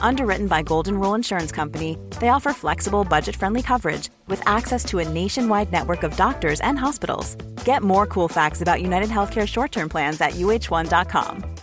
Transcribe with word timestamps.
Underwritten 0.00 0.46
by 0.46 0.62
Golden 0.62 1.00
Rule 1.00 1.14
Insurance 1.14 1.50
Company, 1.50 1.98
they 2.20 2.28
offer 2.28 2.52
flexible, 2.52 3.04
budget 3.04 3.34
friendly 3.34 3.62
coverage 3.62 4.10
with 4.28 4.40
access 4.46 4.84
to 4.84 5.00
a 5.00 5.08
nationwide 5.08 5.72
network 5.72 6.04
of 6.04 6.16
doctors 6.16 6.60
and 6.60 6.78
hospitals. 6.78 7.34
Get 7.64 7.82
more 7.82 8.06
cool 8.06 8.28
facts 8.28 8.60
about 8.60 8.82
United 8.82 9.08
Healthcare 9.08 9.48
short 9.48 9.72
term 9.72 9.88
plans 9.88 10.20
at 10.20 10.32
uh1.com. 10.32 11.54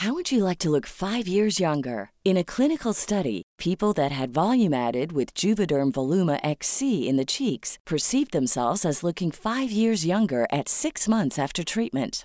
How 0.00 0.14
would 0.14 0.32
you 0.32 0.44
like 0.44 0.56
to 0.60 0.70
look 0.70 0.86
five 0.86 1.28
years 1.28 1.60
younger? 1.60 2.10
In 2.24 2.38
a 2.38 2.44
clinical 2.44 2.94
study, 2.94 3.42
people 3.58 3.92
that 3.92 4.12
had 4.12 4.30
volume 4.30 4.72
added 4.72 5.12
with 5.12 5.34
Juvederm 5.34 5.92
Voluma 5.92 6.40
XC 6.42 7.06
in 7.06 7.18
the 7.18 7.26
cheeks 7.26 7.78
perceived 7.84 8.32
themselves 8.32 8.86
as 8.86 9.02
looking 9.02 9.30
five 9.30 9.70
years 9.70 10.06
younger 10.06 10.46
at 10.50 10.70
six 10.70 11.06
months 11.06 11.38
after 11.38 11.62
treatment. 11.62 12.24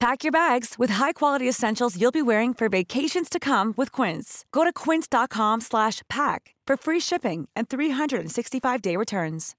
Pack 0.00 0.24
your 0.24 0.32
bags 0.32 0.76
with 0.78 0.88
high-quality 0.88 1.46
essentials 1.46 2.00
you'll 2.00 2.10
be 2.10 2.22
wearing 2.22 2.54
for 2.54 2.70
vacations 2.70 3.28
to 3.28 3.38
come 3.38 3.74
with 3.76 3.92
Quince. 3.92 4.46
Go 4.50 4.64
to 4.64 4.72
quince.com 4.72 5.60
slash 5.60 6.00
pack 6.08 6.54
for 6.66 6.78
free 6.78 7.00
shipping 7.00 7.50
and 7.54 7.68
365-day 7.68 8.96
returns. 8.96 9.54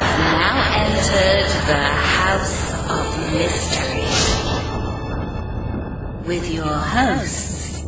Now 0.00 0.72
entered 0.74 1.46
the 1.68 1.76
House 1.78 2.72
of 2.90 3.32
Mystery 3.34 4.02
with 6.26 6.52
your 6.52 6.64
hosts, 6.66 7.84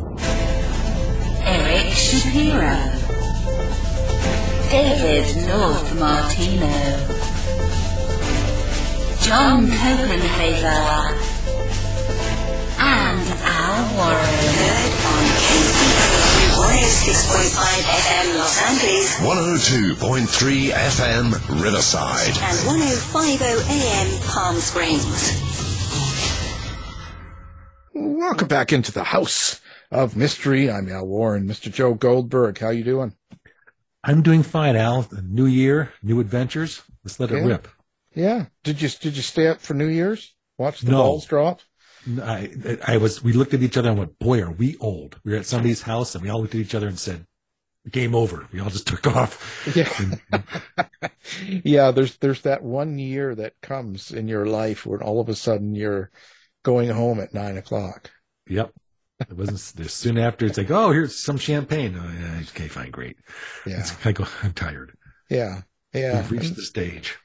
Eric 1.43 1.91
Shapiro, 1.91 2.79
David 4.71 5.45
North 5.45 5.99
Martino, 5.99 7.34
John 9.25 9.65
Copenhaver, 9.65 11.17
and 12.77 13.27
Al 13.41 13.97
Warren 13.97 14.37
Heard 14.53 14.93
on 15.09 15.23
KCOW 15.41 16.61
106.5 16.61 17.57
FM 17.89 18.27
Los 18.37 18.55
Angeles 18.69 19.07
102.3 19.97 20.69
FM 20.69 21.25
Riverside. 21.63 22.37
and 22.37 22.57
105.0 22.67 23.41
AM 23.71 24.09
Palm 24.27 24.55
Springs. 24.57 25.41
Welcome 27.95 28.47
back 28.47 28.71
into 28.71 28.91
the 28.91 29.05
House 29.05 29.59
of 29.89 30.15
Mystery. 30.15 30.69
I'm 30.69 30.87
Al 30.89 31.07
Warren. 31.07 31.47
Mr. 31.47 31.71
Joe 31.71 31.95
Goldberg, 31.95 32.59
how 32.59 32.69
you 32.69 32.83
doing? 32.83 33.15
I'm 34.03 34.21
doing 34.21 34.43
fine, 34.43 34.75
Al. 34.75 35.07
New 35.23 35.47
year, 35.47 35.91
new 36.03 36.19
adventures. 36.19 36.83
Let's 37.03 37.19
let 37.19 37.31
it 37.31 37.41
rip. 37.43 37.67
Yeah. 38.15 38.45
Did 38.63 38.81
you 38.81 38.89
did 38.89 39.15
you 39.15 39.21
stay 39.21 39.47
up 39.47 39.61
for 39.61 39.73
New 39.73 39.87
Year's? 39.87 40.33
Watch 40.57 40.81
the 40.81 40.91
No. 40.91 40.97
balls 41.03 41.25
drop? 41.25 41.61
I, 42.21 42.77
I 42.85 42.97
was, 42.97 43.23
we 43.23 43.33
looked 43.33 43.55
at 43.55 43.63
each 43.63 43.77
other 43.77 43.89
and 43.89 43.97
went, 43.97 44.19
boy, 44.19 44.39
are 44.41 44.51
we 44.51 44.77
old. 44.77 45.19
We 45.23 45.31
were 45.31 45.39
at 45.39 45.47
somebody's 45.47 45.81
house 45.81 46.13
and 46.13 46.23
we 46.23 46.29
all 46.29 46.39
looked 46.39 46.53
at 46.53 46.61
each 46.61 46.75
other 46.75 46.87
and 46.87 46.99
said, 46.99 47.25
game 47.89 48.13
over. 48.13 48.47
We 48.51 48.59
all 48.59 48.69
just 48.69 48.87
took 48.93 49.07
off. 49.07 49.67
Yeah. 49.75 49.89
yeah, 51.63 51.91
there's 51.91 52.17
there's 52.17 52.41
that 52.41 52.63
one 52.63 52.97
year 52.99 53.35
that 53.35 53.53
comes 53.61 54.11
in 54.11 54.27
your 54.27 54.45
life 54.45 54.85
when 54.85 55.01
all 55.01 55.19
of 55.19 55.29
a 55.29 55.35
sudden 55.35 55.75
you're 55.75 56.11
going 56.63 56.89
home 56.89 57.19
at 57.19 57.33
nine 57.33 57.57
o'clock. 57.57 58.11
Yep. 58.47 58.71
It 59.21 59.37
wasn't 59.37 59.59
soon 59.89 60.17
after. 60.17 60.45
It's 60.45 60.57
like, 60.57 60.71
oh, 60.71 60.91
here's 60.91 61.17
some 61.17 61.37
champagne. 61.37 61.97
Oh, 61.97 62.11
yeah, 62.19 62.41
okay, 62.49 62.67
fine, 62.67 62.91
great. 62.91 63.17
Yeah. 63.65 63.79
It's, 63.79 63.95
I 64.05 64.11
go, 64.11 64.25
I'm 64.43 64.51
tired. 64.53 64.93
Yeah. 65.29 65.61
Yeah. 65.93 66.21
We've 66.21 66.31
reached 66.31 66.55
the 66.55 66.63
stage. 66.63 67.17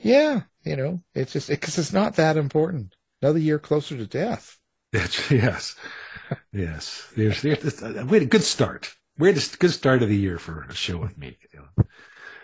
Yeah. 0.00 0.42
You 0.64 0.76
know, 0.76 1.02
it's 1.14 1.32
just 1.32 1.48
because 1.48 1.78
it's 1.78 1.92
not 1.92 2.16
that 2.16 2.36
important. 2.36 2.94
Another 3.22 3.38
year 3.38 3.58
closer 3.58 3.96
to 3.96 4.06
death. 4.06 4.58
It's, 4.92 5.30
yes. 5.30 5.76
Yes. 6.52 7.06
There's, 7.16 7.42
there's, 7.42 7.80
we 7.82 8.16
had 8.18 8.22
a 8.22 8.26
good 8.26 8.42
start. 8.42 8.94
We 9.18 9.28
had 9.28 9.38
a 9.38 9.56
good 9.56 9.70
start 9.70 10.02
of 10.02 10.08
the 10.08 10.16
year 10.16 10.38
for 10.38 10.66
a 10.68 10.74
show 10.74 10.96
with 10.98 11.16
me. 11.18 11.38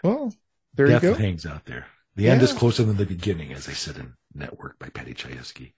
Well, 0.02 0.32
there 0.74 0.86
Death 0.86 1.02
you 1.02 1.10
go. 1.10 1.16
hangs 1.16 1.46
out 1.46 1.64
there. 1.66 1.86
The 2.14 2.28
end 2.28 2.42
is 2.42 2.52
closer 2.52 2.84
than 2.84 2.96
the 2.96 3.06
beginning, 3.06 3.52
as 3.52 3.66
they 3.66 3.74
said 3.74 3.96
in 3.96 4.14
Network 4.34 4.78
by 4.78 4.88
Paddy 4.88 5.14
Chayefsky. 5.14 5.72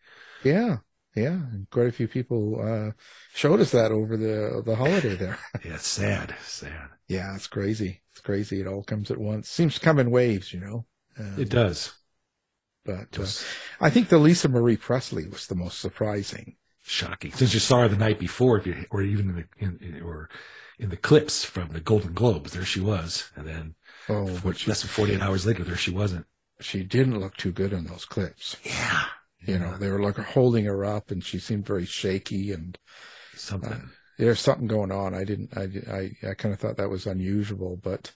Yeah. 0.45 0.79
Yeah. 1.17 1.33
And 1.33 1.69
quite 1.71 1.89
a 1.89 1.93
few 1.93 2.07
people 2.07 2.61
uh 2.63 2.93
showed 3.35 3.61
us 3.61 3.73
that 3.73 3.91
over 3.91 4.17
the 4.17 4.63
the 4.65 4.77
holiday 4.77 5.17
there. 5.17 5.39
Yeah, 5.65 5.75
it's 5.75 5.87
sad, 5.87 6.35
sad. 6.43 6.91
Yeah, 7.09 7.35
it's 7.35 7.47
crazy. 7.49 8.03
It's 8.13 8.21
crazy. 8.21 8.61
It 8.61 8.67
all 8.67 8.83
comes 8.85 9.11
at 9.11 9.19
once. 9.19 9.49
Seems 9.49 9.75
to 9.75 9.81
come 9.81 9.99
in 9.99 10.11
waves, 10.11 10.53
you 10.53 10.61
know. 10.61 10.87
Um, 11.19 11.35
It 11.39 11.49
does. 11.49 11.93
But 12.85 13.19
uh, 13.19 13.27
I 13.81 13.91
think 13.91 14.09
the 14.09 14.19
Lisa 14.19 14.49
Marie 14.49 14.77
Presley 14.77 15.27
was 15.29 15.47
the 15.47 15.55
most 15.55 15.79
surprising. 15.79 16.57
Shocking. 16.83 17.33
Since 17.33 17.53
you 17.53 17.61
saw 17.61 17.83
her 17.83 17.89
the 17.89 17.97
night 17.97 18.19
before, 18.19 18.61
you, 18.65 18.87
or 18.91 19.03
even 19.03 19.29
in 19.31 19.37
the, 19.37 19.45
in, 19.65 19.79
in- 19.97 20.03
or 20.03 20.31
in 20.79 20.89
the 20.91 20.97
clips 20.97 21.45
from 21.45 21.69
the 21.71 21.81
Golden 21.81 22.15
Globes, 22.15 22.53
there 22.53 22.65
she 22.65 22.81
was. 22.81 23.31
And 23.37 23.47
then 23.47 23.75
Oh, 24.09 24.27
for- 24.29 24.55
she, 24.55 24.69
less 24.71 24.81
than 24.81 24.89
48 24.89 25.21
hours 25.21 25.45
later, 25.45 25.65
there 25.65 25.77
she 25.77 25.91
wasn't. 25.91 26.25
she 26.61 26.83
didn't 26.83 27.21
look 27.21 27.37
too 27.37 27.53
good 27.53 27.73
in 27.75 27.85
those 27.85 28.05
clips. 28.07 28.57
Yeah. 28.65 29.05
You 29.47 29.59
know, 29.59 29.77
they 29.77 29.91
were 29.91 30.01
like 30.03 30.17
holding 30.17 30.65
her 30.65 30.85
up, 30.85 31.11
and 31.11 31.23
she 31.23 31.39
seemed 31.39 31.67
very 31.67 31.85
shaky, 31.87 32.53
and 32.53 32.79
Something. 33.35 33.73
uh, 33.73 33.81
there's 34.19 34.41
something 34.41 34.67
going 34.67 34.91
on. 34.91 35.15
I 35.15 35.25
didn't. 35.25 35.57
I 35.57 35.69
I, 35.93 36.31
I 36.31 36.35
kind 36.35 36.53
of 36.55 36.59
thought 36.61 36.77
that 36.79 36.91
was 36.91 37.07
unusual, 37.07 37.77
but 37.77 38.13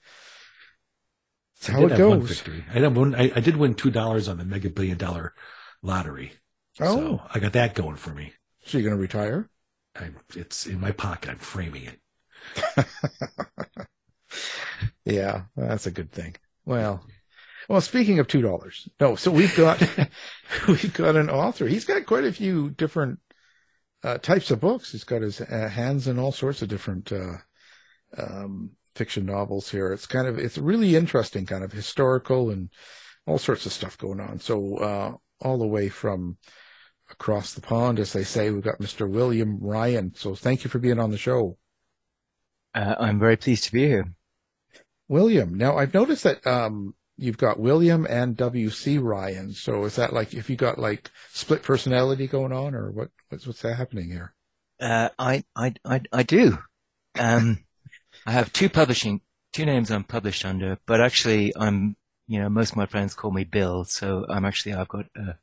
it's 1.69 1.75
I 1.75 1.79
did 1.79 1.91
it 1.91 1.97
have 1.97 2.09
one 2.09 2.21
victory. 2.21 2.65
I 2.73 2.79
did, 2.79 2.95
one, 2.95 3.15
I, 3.15 3.31
I 3.35 3.39
did 3.39 3.57
win 3.57 3.75
$2 3.75 4.29
on 4.29 4.37
the 4.37 4.45
mega 4.45 4.69
billion 4.69 4.97
dollar 4.97 5.33
lottery. 5.81 6.33
Oh. 6.79 6.95
So 6.95 7.21
I 7.33 7.39
got 7.39 7.53
that 7.53 7.75
going 7.75 7.95
for 7.95 8.11
me. 8.11 8.33
So 8.65 8.77
you're 8.77 8.89
going 8.89 8.97
to 8.97 9.01
retire? 9.01 9.49
I, 9.95 10.09
it's 10.35 10.65
in 10.65 10.79
my 10.79 10.91
pocket. 10.91 11.29
I'm 11.31 11.37
framing 11.37 11.83
it. 11.85 12.87
Yeah, 15.05 15.43
that's 15.55 15.87
a 15.87 15.91
good 15.91 16.11
thing. 16.11 16.35
Well, 16.65 17.05
well, 17.67 17.81
speaking 17.81 18.19
of 18.19 18.27
two 18.27 18.41
dollars, 18.41 18.87
no. 18.99 19.15
So 19.15 19.31
we've 19.31 19.55
got 19.55 19.81
we've 20.67 20.93
got 20.93 21.15
an 21.15 21.29
author. 21.29 21.67
He's 21.67 21.85
got 21.85 22.05
quite 22.05 22.23
a 22.23 22.31
few 22.31 22.69
different 22.69 23.19
uh, 24.03 24.17
types 24.17 24.51
of 24.51 24.59
books. 24.59 24.91
He's 24.91 25.03
got 25.03 25.21
his 25.21 25.41
uh, 25.41 25.69
hands 25.69 26.07
in 26.07 26.19
all 26.19 26.31
sorts 26.31 26.61
of 26.61 26.69
different 26.69 27.11
uh, 27.11 27.37
um, 28.17 28.71
fiction 28.95 29.25
novels 29.25 29.69
here. 29.69 29.91
It's 29.91 30.05
kind 30.05 30.27
of 30.27 30.37
it's 30.37 30.57
really 30.57 30.95
interesting, 30.95 31.45
kind 31.45 31.63
of 31.63 31.71
historical 31.71 32.49
and 32.49 32.69
all 33.25 33.37
sorts 33.37 33.65
of 33.65 33.73
stuff 33.73 33.97
going 33.97 34.19
on. 34.19 34.39
So 34.39 34.77
uh, 34.77 35.13
all 35.41 35.57
the 35.57 35.67
way 35.67 35.89
from 35.89 36.37
across 37.09 37.53
the 37.53 37.61
pond, 37.61 37.99
as 37.99 38.13
they 38.13 38.23
say, 38.23 38.49
we've 38.49 38.63
got 38.63 38.79
Mr. 38.79 39.09
William 39.09 39.59
Ryan. 39.61 40.13
So 40.15 40.35
thank 40.35 40.63
you 40.63 40.69
for 40.69 40.79
being 40.79 40.99
on 40.99 41.11
the 41.11 41.17
show. 41.17 41.57
Uh, 42.73 42.95
I'm 42.99 43.19
very 43.19 43.37
pleased 43.37 43.65
to 43.65 43.71
be 43.71 43.87
here. 43.87 44.13
William. 45.07 45.55
Now 45.55 45.77
I've 45.77 45.93
noticed 45.93 46.23
that 46.23 46.45
um 46.47 46.95
you've 47.17 47.37
got 47.37 47.59
William 47.59 48.07
and 48.09 48.35
WC 48.35 49.01
Ryan. 49.01 49.53
So 49.53 49.83
is 49.83 49.95
that 49.95 50.13
like 50.13 50.33
if 50.33 50.49
you 50.49 50.55
got 50.55 50.79
like 50.79 51.11
split 51.31 51.61
personality 51.63 52.27
going 52.27 52.51
on 52.51 52.73
or 52.73 52.91
what 52.91 53.09
what's 53.29 53.45
what's 53.45 53.61
that 53.61 53.75
happening 53.75 54.09
here? 54.09 54.33
Uh, 54.79 55.09
I, 55.17 55.43
I, 55.55 55.73
I, 55.85 56.01
I 56.11 56.23
do. 56.23 56.57
Um, 57.17 57.63
I 58.25 58.31
have 58.31 58.53
two 58.53 58.69
publishing, 58.69 59.21
two 59.51 59.65
names 59.65 59.91
I'm 59.91 60.03
published 60.03 60.45
under, 60.45 60.77
but 60.85 61.01
actually 61.01 61.53
I'm, 61.55 61.95
you 62.27 62.39
know, 62.39 62.49
most 62.49 62.71
of 62.71 62.77
my 62.77 62.85
friends 62.85 63.13
call 63.13 63.31
me 63.31 63.43
Bill, 63.43 63.83
so 63.83 64.25
I'm 64.29 64.45
actually, 64.45 64.73
I've 64.73 64.87
got 64.87 65.05
a, 65.15 65.35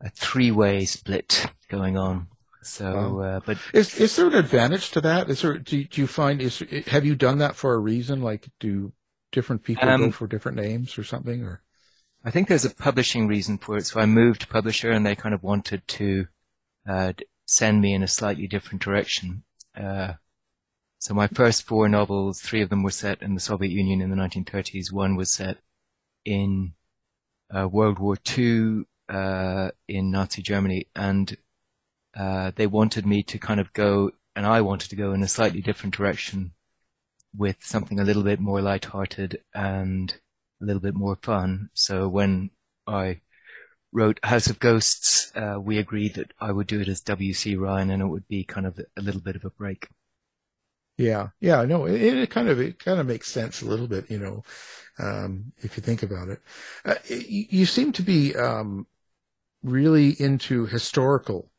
a 0.00 0.10
three-way 0.10 0.84
split 0.84 1.46
going 1.68 1.96
on. 1.96 2.28
So, 2.62 2.92
Wow. 2.94 3.20
uh, 3.20 3.40
but 3.46 3.58
Is 3.72 4.00
is 4.00 4.16
there 4.16 4.26
an 4.26 4.34
advantage 4.34 4.90
to 4.92 5.00
that? 5.02 5.30
Is 5.30 5.42
there 5.42 5.56
do, 5.58 5.84
do 5.84 6.00
you 6.00 6.06
find 6.08 6.42
is 6.42 6.58
have 6.88 7.04
you 7.04 7.14
done 7.14 7.38
that 7.38 7.54
for 7.54 7.74
a 7.74 7.78
reason? 7.78 8.22
Like 8.22 8.48
do 8.58 8.92
different 9.30 9.62
people 9.62 9.86
go 9.86 9.92
Um, 10.06 10.10
for 10.10 10.26
different 10.26 10.56
names 10.58 10.98
or 10.98 11.04
something 11.04 11.44
or 11.44 11.62
I 12.24 12.30
think 12.32 12.48
there's 12.48 12.64
a 12.64 12.74
publishing 12.74 13.28
reason 13.28 13.58
for 13.58 13.76
it. 13.76 13.86
So 13.86 14.00
I 14.00 14.06
moved 14.06 14.48
publisher 14.48 14.90
and 14.90 15.06
they 15.06 15.14
kind 15.14 15.32
of 15.34 15.44
wanted 15.44 15.86
to 15.86 16.26
uh, 16.88 17.12
send 17.44 17.80
me 17.80 17.94
in 17.94 18.02
a 18.02 18.08
slightly 18.08 18.48
different 18.48 18.82
direction. 18.82 19.44
Uh, 19.76 20.14
so 21.06 21.14
my 21.14 21.28
first 21.28 21.62
four 21.62 21.88
novels, 21.88 22.40
three 22.40 22.62
of 22.62 22.68
them 22.68 22.82
were 22.82 22.90
set 22.90 23.22
in 23.22 23.34
the 23.34 23.40
Soviet 23.40 23.70
Union 23.70 24.00
in 24.00 24.10
the 24.10 24.16
1930s. 24.16 24.90
One 24.90 25.14
was 25.14 25.30
set 25.30 25.58
in 26.24 26.72
uh, 27.48 27.68
World 27.68 28.00
War 28.00 28.16
II 28.36 28.86
uh, 29.08 29.70
in 29.86 30.10
Nazi 30.10 30.42
Germany, 30.42 30.88
and 30.96 31.36
uh, 32.18 32.50
they 32.56 32.66
wanted 32.66 33.06
me 33.06 33.22
to 33.22 33.38
kind 33.38 33.60
of 33.60 33.72
go, 33.72 34.10
and 34.34 34.44
I 34.44 34.62
wanted 34.62 34.90
to 34.90 34.96
go 34.96 35.12
in 35.12 35.22
a 35.22 35.28
slightly 35.28 35.60
different 35.60 35.94
direction 35.94 36.54
with 37.32 37.58
something 37.60 38.00
a 38.00 38.04
little 38.04 38.24
bit 38.24 38.40
more 38.40 38.60
lighthearted 38.60 39.44
and 39.54 40.12
a 40.60 40.64
little 40.64 40.82
bit 40.82 40.96
more 40.96 41.16
fun. 41.22 41.70
So 41.72 42.08
when 42.08 42.50
I 42.84 43.20
wrote 43.92 44.18
House 44.24 44.48
of 44.48 44.58
Ghosts, 44.58 45.30
uh, 45.36 45.60
we 45.60 45.78
agreed 45.78 46.14
that 46.14 46.32
I 46.40 46.50
would 46.50 46.66
do 46.66 46.80
it 46.80 46.88
as 46.88 47.00
W.C. 47.02 47.54
Ryan 47.54 47.92
and 47.92 48.02
it 48.02 48.06
would 48.06 48.26
be 48.26 48.42
kind 48.42 48.66
of 48.66 48.80
a 48.96 49.00
little 49.00 49.20
bit 49.20 49.36
of 49.36 49.44
a 49.44 49.50
break. 49.50 49.86
Yeah, 50.98 51.28
yeah, 51.40 51.62
no, 51.64 51.86
it, 51.86 52.00
it 52.00 52.30
kind 52.30 52.48
of 52.48 52.58
it 52.58 52.78
kind 52.78 52.98
of 52.98 53.06
makes 53.06 53.30
sense 53.30 53.60
a 53.60 53.66
little 53.66 53.86
bit, 53.86 54.10
you 54.10 54.18
know, 54.18 54.42
um, 54.98 55.52
if 55.58 55.76
you 55.76 55.82
think 55.82 56.02
about 56.02 56.28
it. 56.28 56.40
Uh, 56.84 56.94
you, 57.06 57.44
you, 57.50 57.66
seem 57.66 57.92
to 57.92 58.02
be 58.02 58.34
um, 58.34 58.86
really 59.62 60.10
into 60.20 60.64
historical 60.64 61.50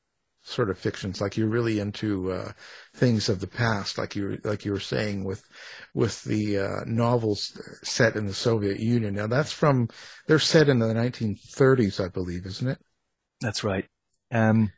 sort 0.42 0.70
of 0.70 0.80
fictions, 0.80 1.22
like 1.22 1.38
you're 1.38 1.50
really 1.50 1.80
into 1.80 2.32
uh, 2.32 2.52
things 2.96 3.30
of 3.30 3.40
the 3.40 3.48
past, 3.48 3.98
like 3.98 4.16
you 4.16 4.40
like 4.44 4.66
you 4.66 4.72
were 4.72 4.80
saying 4.80 5.24
with 5.24 5.48
with 5.94 6.24
the 6.24 6.58
uh, 6.58 6.80
novels 6.88 7.62
set 7.84 8.16
in 8.16 8.26
the 8.26 8.34
Soviet 8.34 8.80
Union. 8.80 9.14
Now 9.14 9.28
that's 9.28 9.52
from 9.52 9.90
they're 10.26 10.40
set 10.40 10.70
in 10.70 10.80
the 10.80 10.88
1930s, 10.88 12.04
I 12.04 12.08
believe, 12.08 12.46
isn't 12.46 12.70
it? 12.70 12.80
That's 13.42 13.64
right. 13.64 13.86
Um, 14.32 14.72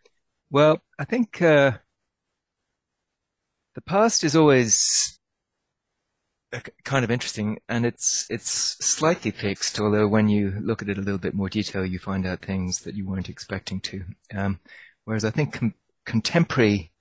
well, 0.52 0.82
I 0.98 1.06
think 1.06 1.42
uh, 1.42 1.78
the 3.80 3.92
past 3.92 4.26
is 4.26 4.36
always 4.36 5.18
kind 6.84 7.06
of 7.06 7.12
interesting, 7.12 7.60
and 7.70 7.86
it's 7.86 8.28
it's 8.30 8.52
slightly 8.86 9.32
fixed. 9.32 9.80
Although 9.80 10.06
when 10.10 10.28
you 10.28 10.54
look 10.60 10.82
at 10.82 10.90
it 10.90 10.98
a 10.98 11.02
little 11.02 11.18
bit 11.18 11.34
more 11.34 11.48
detail, 11.48 11.86
you 11.86 11.98
find 11.98 12.26
out 12.28 12.42
things 12.42 12.82
that 12.82 12.96
you 12.96 13.08
weren't 13.08 13.30
expecting 13.30 13.80
to. 13.82 14.04
Um, 14.36 14.60
Whereas 15.06 15.24
I 15.24 15.32
think 15.32 15.54
com- 15.54 15.76
contemporary, 16.06 16.92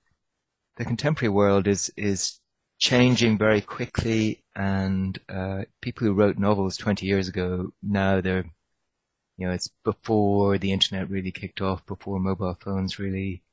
the 0.77 0.85
contemporary 0.85 1.33
world 1.33 1.67
is 1.67 1.91
is 1.97 2.39
changing 2.77 3.37
very 3.37 3.59
quickly, 3.59 4.45
and 4.55 5.19
uh, 5.27 5.63
people 5.81 6.07
who 6.07 6.13
wrote 6.13 6.37
novels 6.39 6.77
20 6.77 7.05
years 7.05 7.27
ago 7.27 7.73
now 7.83 8.21
they're, 8.21 8.45
you 9.37 9.47
know, 9.47 9.53
it's 9.53 9.69
before 9.83 10.57
the 10.57 10.71
internet 10.71 11.09
really 11.09 11.31
kicked 11.31 11.59
off, 11.59 11.85
before 11.85 12.21
mobile 12.21 12.57
phones 12.61 12.99
really, 12.99 13.43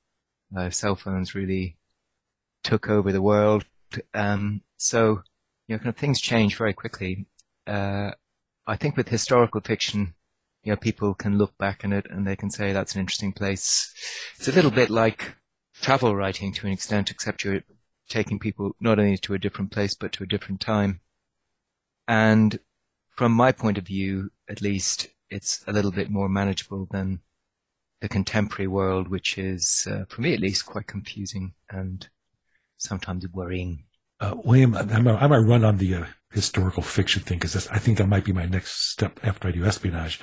uh, 0.57 0.71
cell 0.71 0.95
phones 0.95 1.35
really 1.35 1.77
took 2.67 2.89
over 2.89 3.13
the 3.13 3.23
world. 3.23 3.65
Um, 4.13 4.63
so, 4.77 5.23
you 5.69 5.75
know, 5.75 5.79
kind 5.79 5.89
of 5.89 5.97
things 5.97 6.21
change 6.21 6.57
very 6.57 6.73
quickly. 6.73 7.27
Uh, 7.67 8.11
I 8.67 8.77
think 8.77 8.97
with 8.97 9.09
historical 9.09 9.61
fiction, 9.61 10.15
you 10.65 10.73
know, 10.73 10.77
people 10.77 11.15
can 11.15 11.39
look 11.39 11.57
back 11.59 11.85
on 11.85 11.93
it 11.93 12.07
and 12.11 12.27
they 12.27 12.35
can 12.35 12.51
say 12.51 12.73
that's 12.73 12.95
an 12.95 13.01
interesting 13.01 13.33
place. 13.33 13.95
It's 14.37 14.49
a 14.49 14.53
little 14.53 14.73
bit 14.73 14.91
like 14.91 15.37
travel 15.81 16.17
writing 16.17 16.53
to 16.55 16.67
an 16.67 16.73
extent, 16.73 17.11
except 17.11 17.45
you're 17.45 17.63
taking 18.09 18.41
people 18.41 18.75
not 18.81 18.99
only 18.99 19.17
to 19.19 19.35
a 19.35 19.39
different 19.39 19.71
place, 19.71 19.95
but 19.95 20.11
to 20.13 20.25
a 20.25 20.27
different 20.27 20.61
time. 20.61 21.01
And 22.09 22.59
from 23.17 23.31
my 23.31 23.53
point 23.53 23.79
of 23.79 23.87
view, 23.87 24.31
at 24.49 24.61
least, 24.61 25.09
it's 25.31 25.63
a 25.69 25.73
little 25.73 25.93
bit 25.93 26.11
more 26.11 26.29
manageable 26.29 26.89
than 26.91 27.21
the 28.01 28.09
contemporary 28.09 28.67
world, 28.67 29.07
which 29.07 29.39
is, 29.39 29.87
uh, 29.89 30.05
for 30.09 30.21
me 30.21 30.35
at 30.35 30.41
least, 30.41 30.67
quite 30.67 30.89
confusing 30.89 31.55
and 31.71 32.09
sometimes 32.79 33.27
worrying. 33.29 33.85
Uh, 34.21 34.35
William, 34.45 34.75
I'm 34.75 35.07
a, 35.07 35.15
I 35.15 35.27
might 35.27 35.39
run 35.39 35.65
on 35.65 35.77
the 35.77 35.95
uh, 35.95 36.05
historical 36.31 36.83
fiction 36.83 37.23
thing 37.23 37.39
because 37.39 37.69
I 37.69 37.79
think 37.79 37.99
that 37.99 38.09
might 38.09 38.25
be 38.25 38.33
my 38.33 38.47
next 38.47 38.91
step 38.91 39.21
after 39.23 39.49
I 39.49 39.53
do 39.53 39.65
espionage 39.65 40.21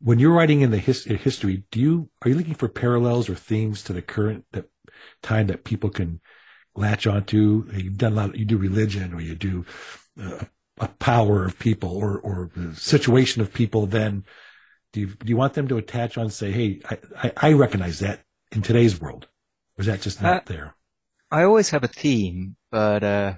when 0.00 0.18
you're 0.18 0.32
writing 0.32 0.60
in 0.60 0.70
the 0.70 0.78
his, 0.78 1.04
history, 1.04 1.64
do 1.70 1.80
you 1.80 2.10
are 2.22 2.28
you 2.28 2.34
looking 2.34 2.54
for 2.54 2.68
parallels 2.68 3.28
or 3.28 3.34
themes 3.34 3.82
to 3.84 3.92
the 3.92 4.02
current 4.02 4.44
that 4.52 4.66
time 5.22 5.48
that 5.48 5.64
people 5.64 5.90
can 5.90 6.20
latch 6.74 7.06
onto? 7.06 7.68
You've 7.72 7.98
done 7.98 8.12
a 8.12 8.16
lot. 8.16 8.36
You 8.36 8.44
do 8.44 8.56
religion, 8.56 9.12
or 9.12 9.20
you 9.20 9.34
do 9.34 9.64
uh, 10.20 10.44
a 10.78 10.88
power 10.88 11.44
of 11.44 11.58
people, 11.58 11.96
or 11.96 12.18
or 12.18 12.50
the 12.54 12.74
situation 12.76 13.42
of 13.42 13.52
people. 13.52 13.86
Then, 13.86 14.24
do 14.92 15.00
you 15.00 15.06
do 15.08 15.26
you 15.26 15.36
want 15.36 15.54
them 15.54 15.68
to 15.68 15.78
attach 15.78 16.16
on? 16.16 16.30
Say, 16.30 16.52
hey, 16.52 16.80
I 16.88 16.98
I, 17.22 17.32
I 17.36 17.52
recognize 17.52 17.98
that 18.00 18.24
in 18.52 18.62
today's 18.62 19.00
world. 19.00 19.26
Or 19.76 19.82
is 19.82 19.86
that 19.86 20.02
just 20.02 20.22
not 20.22 20.42
uh, 20.42 20.44
there? 20.46 20.74
I 21.30 21.42
always 21.42 21.70
have 21.70 21.84
a 21.84 21.88
theme, 21.88 22.56
but 22.70 23.02
uh, 23.02 23.34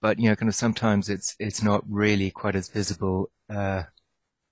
but 0.00 0.18
you 0.18 0.28
know, 0.28 0.36
kind 0.36 0.48
of 0.48 0.54
sometimes 0.54 1.08
it's 1.08 1.36
it's 1.38 1.62
not 1.62 1.84
really 1.88 2.30
quite 2.30 2.56
as 2.56 2.68
visible. 2.68 3.30
Uh, 3.50 3.84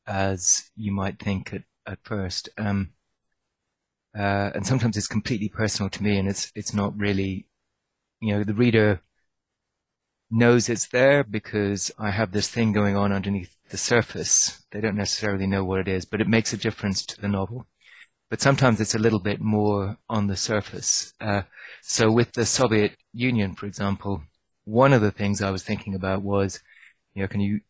as 0.06 0.70
you 0.76 0.92
might 0.92 1.18
think 1.18 1.52
at, 1.52 1.62
at 1.86 1.98
first. 2.04 2.48
Um, 2.58 2.92
uh, 4.16 4.50
and 4.54 4.66
sometimes 4.66 4.96
it's 4.96 5.06
completely 5.08 5.48
personal 5.48 5.90
to 5.90 6.02
me 6.02 6.18
and 6.18 6.28
it's, 6.28 6.52
it's 6.54 6.72
not 6.72 6.96
really, 6.96 7.46
you 8.20 8.34
know, 8.34 8.44
the 8.44 8.54
reader 8.54 9.00
knows 10.30 10.68
it's 10.68 10.88
there 10.88 11.24
because 11.24 11.90
I 11.98 12.10
have 12.10 12.32
this 12.32 12.48
thing 12.48 12.72
going 12.72 12.96
on 12.96 13.12
underneath 13.12 13.56
the 13.70 13.78
surface. 13.78 14.64
They 14.70 14.80
don't 14.80 14.96
necessarily 14.96 15.46
know 15.46 15.64
what 15.64 15.80
it 15.80 15.88
is, 15.88 16.04
but 16.04 16.20
it 16.20 16.28
makes 16.28 16.52
a 16.52 16.58
difference 16.58 17.04
to 17.06 17.20
the 17.20 17.28
novel. 17.28 17.66
But 18.30 18.40
sometimes 18.40 18.80
it's 18.80 18.94
a 18.94 18.98
little 18.98 19.20
bit 19.20 19.40
more 19.40 19.96
on 20.08 20.26
the 20.26 20.36
surface. 20.36 21.12
Uh, 21.20 21.42
so 21.82 22.10
with 22.10 22.32
the 22.32 22.46
Soviet 22.46 22.96
Union, 23.12 23.54
for 23.54 23.66
example, 23.66 24.22
one 24.64 24.92
of 24.92 25.02
the 25.02 25.10
things 25.10 25.40
I 25.42 25.50
was 25.50 25.62
thinking 25.62 25.94
about 25.94 26.22
was, 26.22 26.60
you 27.14 27.22
know, 27.22 27.28
can 27.28 27.40
you, 27.40 27.60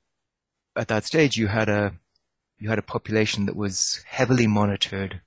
at 0.76 0.88
that 0.88 1.04
stage, 1.04 1.36
you 1.36 1.48
had 1.48 1.68
a, 1.68 1.92
you 2.58 2.68
had 2.70 2.78
a 2.78 2.82
population 2.82 3.46
that 3.46 3.56
was 3.56 4.02
heavily 4.06 4.46
monitored. 4.46 5.20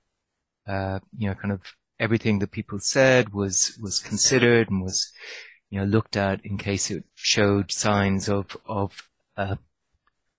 Uh, 0.66 1.00
you 1.16 1.28
know, 1.28 1.34
kind 1.34 1.52
of 1.52 1.60
everything 2.00 2.38
that 2.38 2.50
people 2.50 2.78
said 2.78 3.32
was 3.32 3.78
was 3.82 3.98
considered 3.98 4.70
and 4.70 4.82
was 4.82 5.12
you 5.70 5.78
know 5.78 5.84
looked 5.84 6.16
at 6.16 6.44
in 6.44 6.56
case 6.56 6.90
it 6.90 7.04
showed 7.14 7.72
signs 7.72 8.28
of 8.28 8.56
of 8.66 9.08
uh, 9.36 9.56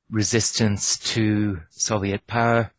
resistance 0.10 0.98
to 0.98 1.62
Soviet 1.70 2.26
power. 2.28 2.72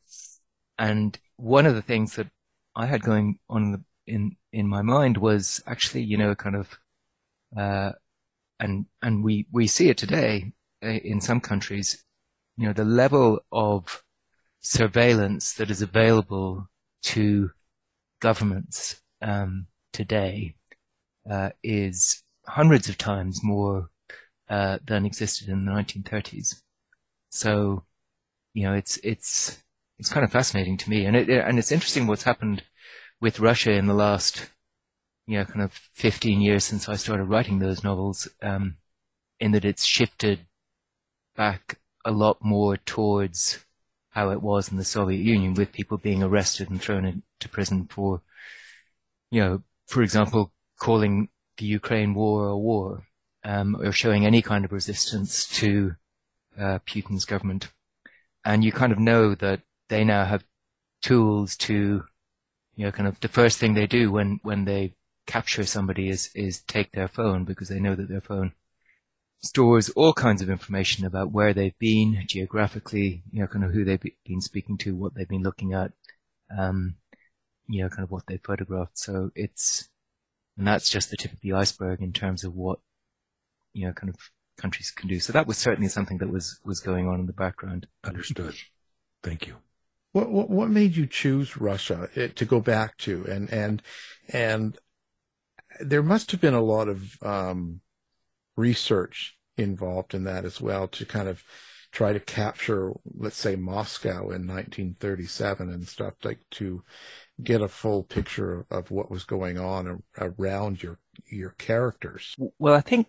And 0.79 1.19
one 1.41 1.67
of 1.67 1.75
the 1.75 1.83
things 1.83 2.17
that 2.17 2.29
I 2.77 2.87
had 2.87 3.03
going 3.03 3.39
on 3.49 3.63
in 3.63 3.73
the, 3.73 3.85
in, 4.07 4.37
in 4.53 4.69
my 4.69 4.83
mind 4.83 5.17
was 5.17 5.63
actually, 5.67 6.03
you 6.03 6.17
know, 6.17 6.35
kind 6.35 6.57
of, 6.57 6.79
uh, 7.57 7.93
and 8.59 8.87
and 9.03 9.25
we 9.25 9.47
we 9.51 9.67
see 9.67 9.89
it 9.89 9.97
today 9.97 10.53
uh, 10.85 10.89
in 10.89 11.21
some 11.21 11.41
countries. 11.41 12.05
You 12.57 12.67
know, 12.67 12.73
the 12.75 12.85
level 12.85 13.41
of 13.51 14.03
surveillance 14.61 15.55
that 15.55 15.71
is 15.71 15.81
available 15.81 16.69
to 17.03 17.51
governments 18.21 19.01
um, 19.23 19.67
today 19.93 20.55
uh, 21.29 21.51
is 21.63 22.23
hundreds 22.47 22.89
of 22.89 22.99
times 22.99 23.43
more 23.43 23.89
uh, 24.51 24.79
than 24.85 25.07
existed 25.07 25.49
in 25.49 25.65
the 25.65 25.73
1930s. 25.73 26.63
So, 27.31 27.85
you 28.53 28.65
know, 28.65 28.75
it's 28.75 28.99
it's 28.99 29.63
it's 30.01 30.09
kind 30.09 30.25
of 30.25 30.33
fascinating 30.33 30.77
to 30.79 30.91
me, 30.91 31.05
and 31.05 31.15
it 31.15 31.29
and 31.29 31.59
it's 31.59 31.73
interesting 31.73 32.07
what's 32.07 32.25
happened 32.25 32.65
with 33.21 33.39
Russia 33.39 33.73
in 33.73 33.87
the 33.87 33.95
last, 33.95 34.51
you 35.27 35.39
know, 35.39 35.45
kind 35.45 35.63
of 35.63 35.73
15 35.95 36.41
years 36.41 36.65
since 36.65 36.89
I 36.89 36.97
started 36.97 37.25
writing 37.25 37.59
those 37.59 37.85
novels. 37.85 38.29
Um, 38.43 38.79
in 39.39 39.53
that 39.53 39.65
it's 39.65 39.85
shifted 39.85 40.41
back 41.35 41.79
a 42.05 42.11
lot 42.11 42.39
more 42.41 42.77
towards 42.77 43.65
how 44.11 44.31
it 44.31 44.43
was 44.43 44.71
in 44.71 44.77
the 44.77 44.85
Soviet 44.85 45.21
Union 45.21 45.55
with 45.55 45.73
people 45.73 45.97
being 45.97 46.23
arrested 46.23 46.69
and 46.69 46.81
thrown 46.81 47.05
into 47.05 47.49
prison 47.49 47.87
for, 47.87 48.21
you 49.31 49.41
know, 49.41 49.63
for 49.87 50.03
example, 50.03 50.53
calling 50.79 51.29
the 51.57 51.67
Ukraine 51.67 52.15
war 52.15 52.49
a 52.49 52.59
war, 52.59 53.05
um, 53.45 53.77
or 53.77 53.93
showing 53.93 54.27
any 54.27 54.43
kind 54.43 54.65
of 54.65 54.73
resistance 54.73 55.47
to 55.47 55.95
uh, 56.59 56.79
Putin's 56.87 57.25
government. 57.25 57.69
And 58.45 58.65
you 58.65 58.73
kind 58.73 58.93
of 58.93 58.99
know 58.99 59.35
that 59.35 59.61
they 59.91 60.05
now 60.05 60.25
have 60.25 60.45
tools 61.03 61.57
to, 61.59 62.05
you 62.77 62.85
know, 62.87 62.93
kind 62.93 63.09
of 63.09 63.21
the 63.21 63.29
first 63.29 63.59
thing 63.59 63.75
they 63.75 63.87
do 63.87 64.11
when, 64.11 64.41
when 64.43 64.65
they 64.65 64.95
capture 65.27 65.67
somebody 65.67 66.09
is, 66.09 66.31
is 66.35 66.63
take 66.63 66.93
their 66.93 67.09
phone 67.09 67.45
because 67.45 67.69
they 67.69 67.79
know 67.79 67.95
that 67.95 68.09
their 68.09 68.23
phone 68.23 68.53
stores 69.43 69.89
all 69.91 70.13
kinds 70.13 70.43
of 70.43 70.51
information 70.51 71.05
about 71.05 71.33
where 71.33 71.53
they've 71.53 71.79
been 71.79 72.25
geographically, 72.29 73.23
you 73.31 73.41
know, 73.41 73.47
kind 73.47 73.65
of 73.65 73.73
who 73.73 73.85
they've 73.85 74.03
been 74.25 74.41
speaking 74.41 74.77
to, 74.79 74.95
what 74.95 75.15
they've 75.15 75.29
been 75.29 75.43
looking 75.43 75.73
at, 75.73 75.93
um, 76.57 76.95
you 77.69 77.83
know, 77.83 77.89
kind 77.89 78.05
of 78.05 78.11
what 78.11 78.27
they 78.27 78.39
photographed. 78.39 78.99
So 78.99 79.31
it's, 79.35 79.89
and 80.57 80.67
that's 80.67 80.91
just 80.91 81.11
the 81.11 81.17
tip 81.17 81.33
of 81.33 81.41
the 81.41 81.53
iceberg 81.53 82.01
in 82.01 82.13
terms 82.13 82.45
of 82.45 82.55
what, 82.55 82.81
you 83.73 83.87
know, 83.87 83.93
kind 83.93 84.11
of 84.11 84.17
countries 84.59 84.91
can 84.91 85.09
do. 85.09 85.21
So 85.21 85.33
that 85.33 85.47
was 85.47 85.57
certainly 85.57 85.89
something 85.89 86.19
that 86.19 86.31
was, 86.31 86.61
was 86.65 86.81
going 86.81 87.09
on 87.09 87.21
in 87.21 87.27
the 87.27 87.33
background. 87.33 87.87
Understood. 88.05 88.57
Thank 89.23 89.47
you. 89.47 89.57
What, 90.13 90.31
what, 90.31 90.51
what 90.51 90.71
made 90.71 90.97
you 90.97 91.07
choose 91.07 91.57
Russia 91.57 92.09
eh, 92.17 92.29
to 92.35 92.45
go 92.45 92.61
back 92.61 92.97
to? 92.99 93.25
And, 93.27 93.51
and, 93.53 93.83
and 94.33 94.77
there 95.81 96.03
must 96.03 96.31
have 96.33 96.41
been 96.41 96.55
a 96.55 96.63
lot 96.63 96.89
of, 96.89 97.23
um, 97.23 97.81
research 98.57 99.39
involved 99.57 100.15
in 100.15 100.25
that 100.25 100.45
as 100.45 100.61
well 100.61 100.89
to 100.89 101.05
kind 101.05 101.29
of 101.29 101.43
try 101.93 102.13
to 102.13 102.21
capture, 102.21 102.93
let's 103.17 103.37
say, 103.37 103.57
Moscow 103.57 104.31
in 104.31 104.47
1937 104.47 105.71
and 105.71 105.89
stuff 105.89 106.15
like 106.23 106.41
to 106.53 106.83
get 107.43 107.63
a 107.63 107.69
full 107.69 108.03
picture 108.03 108.67
of, 108.71 108.91
what 108.91 109.11
was 109.11 109.25
going 109.25 109.59
on 109.59 110.03
around 110.19 110.83
your 110.83 110.99
your 111.27 111.51
characters. 111.51 112.37
Well, 112.59 112.75
I 112.75 112.81
think 112.81 113.09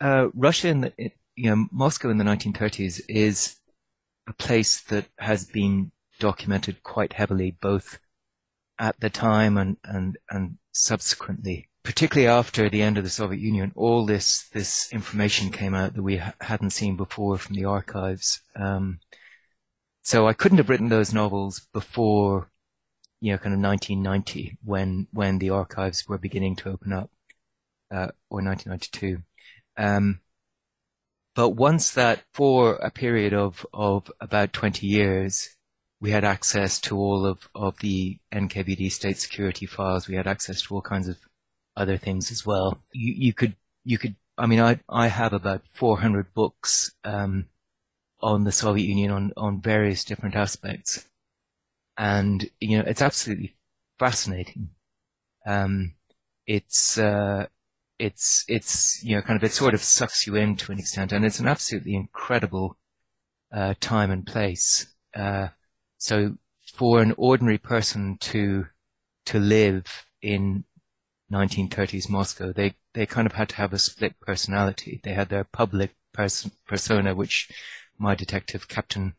uh, 0.00 0.28
Russia 0.34 0.68
in 0.68 0.80
the 0.82 0.92
you 1.36 1.50
know, 1.50 1.66
Moscow 1.72 2.10
in 2.10 2.18
the 2.18 2.24
1930s 2.24 3.00
is 3.08 3.56
a 4.26 4.32
place 4.34 4.82
that 4.82 5.06
has 5.18 5.46
been 5.46 5.90
documented 6.20 6.84
quite 6.84 7.14
heavily, 7.14 7.56
both 7.60 7.98
at 8.78 9.00
the 9.00 9.10
time 9.10 9.56
and, 9.58 9.76
and, 9.84 10.16
and 10.30 10.58
subsequently. 10.72 11.68
Particularly 11.82 12.28
after 12.28 12.68
the 12.68 12.82
end 12.82 12.98
of 12.98 13.04
the 13.04 13.10
Soviet 13.10 13.40
Union, 13.40 13.72
all 13.74 14.06
this, 14.06 14.48
this 14.50 14.92
information 14.92 15.50
came 15.50 15.74
out 15.74 15.94
that 15.94 16.02
we 16.02 16.18
ha- 16.18 16.34
hadn't 16.40 16.70
seen 16.70 16.96
before 16.96 17.38
from 17.38 17.56
the 17.56 17.64
archives. 17.64 18.40
Um, 18.54 19.00
so 20.02 20.28
I 20.28 20.32
couldn't 20.32 20.58
have 20.58 20.68
written 20.68 20.88
those 20.88 21.12
novels 21.12 21.66
before, 21.72 22.50
you 23.20 23.32
know, 23.32 23.38
kind 23.38 23.54
of 23.54 23.60
1990 23.60 24.58
when, 24.62 25.08
when 25.12 25.38
the 25.38 25.50
archives 25.50 26.06
were 26.06 26.18
beginning 26.18 26.56
to 26.56 26.70
open 26.70 26.92
up, 26.92 27.10
uh, 27.90 28.12
or 28.28 28.42
1992. 28.42 29.22
Um, 29.76 30.20
but 31.34 31.50
once 31.50 31.92
that, 31.92 32.22
for 32.34 32.74
a 32.76 32.90
period 32.90 33.32
of, 33.32 33.64
of 33.72 34.10
about 34.20 34.52
20 34.52 34.86
years, 34.86 35.56
we 36.00 36.10
had 36.10 36.24
access 36.24 36.80
to 36.80 36.96
all 36.96 37.26
of, 37.26 37.48
of 37.54 37.78
the 37.80 38.18
NKVD 38.32 38.90
state 38.90 39.18
security 39.18 39.66
files. 39.66 40.08
We 40.08 40.16
had 40.16 40.26
access 40.26 40.62
to 40.62 40.74
all 40.74 40.80
kinds 40.80 41.08
of 41.08 41.18
other 41.76 41.98
things 41.98 42.30
as 42.30 42.46
well. 42.46 42.80
You, 42.92 43.12
you 43.12 43.32
could, 43.34 43.54
you 43.84 43.98
could, 43.98 44.16
I 44.38 44.46
mean, 44.46 44.60
I, 44.60 44.80
I 44.88 45.08
have 45.08 45.32
about 45.34 45.62
400 45.74 46.32
books, 46.32 46.92
um, 47.04 47.46
on 48.22 48.44
the 48.44 48.52
Soviet 48.52 48.86
Union 48.86 49.10
on, 49.10 49.32
on 49.36 49.60
various 49.60 50.04
different 50.04 50.36
aspects. 50.36 51.06
And, 51.98 52.48
you 52.60 52.78
know, 52.78 52.84
it's 52.86 53.02
absolutely 53.02 53.56
fascinating. 53.98 54.70
Um, 55.46 55.94
it's, 56.46 56.96
uh, 56.98 57.46
it's, 57.98 58.44
it's, 58.48 59.04
you 59.04 59.16
know, 59.16 59.22
kind 59.22 59.36
of, 59.36 59.44
it 59.44 59.52
sort 59.52 59.74
of 59.74 59.82
sucks 59.82 60.26
you 60.26 60.34
in 60.36 60.56
to 60.56 60.72
an 60.72 60.78
extent 60.78 61.12
and 61.12 61.24
it's 61.26 61.40
an 61.40 61.48
absolutely 61.48 61.94
incredible, 61.94 62.78
uh, 63.52 63.74
time 63.80 64.10
and 64.10 64.26
place. 64.26 64.94
Uh, 65.14 65.48
so 66.00 66.38
for 66.74 67.02
an 67.02 67.14
ordinary 67.18 67.58
person 67.58 68.16
to, 68.18 68.66
to 69.26 69.38
live 69.38 70.06
in 70.22 70.64
1930s 71.30 72.08
Moscow, 72.08 72.52
they, 72.52 72.74
they 72.94 73.04
kind 73.04 73.26
of 73.26 73.34
had 73.34 73.50
to 73.50 73.56
have 73.56 73.74
a 73.74 73.78
split 73.78 74.18
personality. 74.20 75.00
They 75.04 75.12
had 75.12 75.28
their 75.28 75.44
public 75.44 75.94
pers- 76.14 76.50
persona, 76.66 77.14
which 77.14 77.50
my 77.98 78.14
detective, 78.14 78.66
Captain 78.66 79.14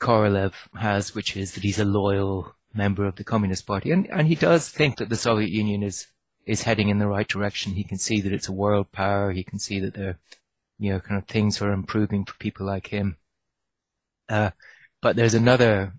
Korolev, 0.00 0.54
has, 0.80 1.14
which 1.14 1.36
is 1.36 1.52
that 1.52 1.62
he's 1.62 1.78
a 1.78 1.84
loyal 1.84 2.54
member 2.72 3.04
of 3.04 3.16
the 3.16 3.24
Communist 3.24 3.66
Party. 3.66 3.90
And, 3.90 4.08
and 4.08 4.28
he 4.28 4.34
does 4.34 4.70
think 4.70 4.96
that 4.96 5.10
the 5.10 5.16
Soviet 5.16 5.50
Union 5.50 5.82
is, 5.82 6.06
is 6.46 6.62
heading 6.62 6.88
in 6.88 6.98
the 6.98 7.06
right 7.06 7.28
direction. 7.28 7.74
He 7.74 7.84
can 7.84 7.98
see 7.98 8.22
that 8.22 8.32
it's 8.32 8.48
a 8.48 8.52
world 8.52 8.92
power. 8.92 9.30
He 9.32 9.44
can 9.44 9.58
see 9.58 9.78
that 9.80 9.92
there, 9.92 10.18
you 10.78 10.90
know, 10.90 11.00
kind 11.00 11.20
of 11.20 11.28
things 11.28 11.60
are 11.60 11.70
improving 11.70 12.24
for 12.24 12.34
people 12.38 12.64
like 12.64 12.86
him. 12.86 13.18
Uh, 14.26 14.52
but 15.02 15.16
there's 15.16 15.34
another 15.34 15.94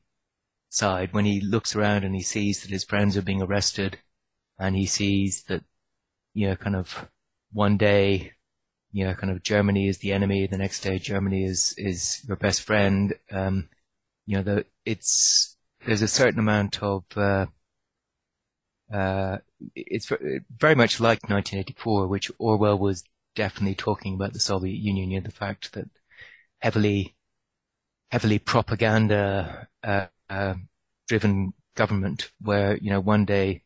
side 0.70 1.14
when 1.14 1.26
he 1.26 1.42
looks 1.42 1.76
around 1.76 2.04
and 2.04 2.16
he 2.16 2.22
sees 2.22 2.62
that 2.62 2.72
his 2.72 2.84
friends 2.84 3.18
are 3.18 3.22
being 3.22 3.42
arrested 3.42 4.00
and 4.60 4.76
he 4.76 4.86
sees 4.86 5.44
that, 5.44 5.64
you 6.34 6.48
know, 6.50 6.56
kind 6.56 6.76
of 6.76 7.10
one 7.52 7.78
day 7.78 8.34
you 8.92 9.06
know, 9.06 9.14
kind 9.14 9.32
of 9.32 9.44
Germany 9.44 9.88
is 9.88 10.00
the 10.00 10.12
enemy. 10.14 10.48
The 10.48 10.58
next 10.58 10.82
day, 10.82 10.98
Germany 11.00 11.44
is 11.44 11.74
is 11.78 12.24
your 12.28 12.38
best 12.38 12.62
friend. 12.62 13.14
Um, 13.32 13.70
you 14.26 14.38
know, 14.38 14.44
the 14.44 14.66
it's 14.86 15.58
there's 15.86 16.02
a 16.02 16.08
certain 16.08 16.40
amount 16.40 16.82
of 16.82 17.04
uh, 17.16 17.46
uh, 18.94 19.38
it's 19.76 20.12
very 20.58 20.76
much 20.76 21.00
like 21.00 21.30
1984, 21.30 22.08
which 22.08 22.32
Orwell 22.40 22.80
was 22.80 23.04
definitely 23.36 23.76
talking 23.76 24.16
about 24.16 24.34
the 24.34 24.40
Soviet 24.40 24.78
Union. 24.78 25.12
You 25.12 25.20
know, 25.20 25.26
the 25.26 25.32
fact 25.32 25.74
that 25.74 25.90
heavily 26.60 27.16
heavily 28.12 28.40
propaganda 28.40 29.68
uh, 29.84 30.08
uh 30.30 30.56
driven 31.08 31.54
government, 31.76 32.32
where 32.42 32.78
you 32.78 32.90
know 32.90 33.00
one 33.00 33.26
day 33.26 33.64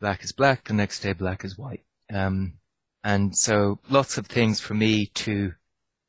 black 0.00 0.22
is 0.22 0.32
black, 0.32 0.64
the 0.64 0.74
next 0.74 1.00
day 1.00 1.12
black 1.12 1.44
is 1.44 1.56
white. 1.56 1.84
Um, 2.12 2.54
and 3.02 3.36
so 3.36 3.78
lots 3.88 4.18
of 4.18 4.26
things 4.26 4.60
for 4.60 4.74
me 4.74 5.06
to, 5.06 5.52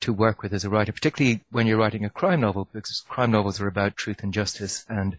to 0.01 0.13
work 0.13 0.41
with 0.41 0.53
as 0.53 0.65
a 0.65 0.69
writer, 0.69 0.91
particularly 0.91 1.43
when 1.51 1.67
you're 1.67 1.77
writing 1.77 2.05
a 2.05 2.09
crime 2.09 2.41
novel, 2.41 2.67
because 2.71 3.03
crime 3.07 3.31
novels 3.31 3.59
are 3.61 3.67
about 3.67 3.95
truth 3.95 4.23
and 4.23 4.33
justice. 4.33 4.85
And 4.89 5.17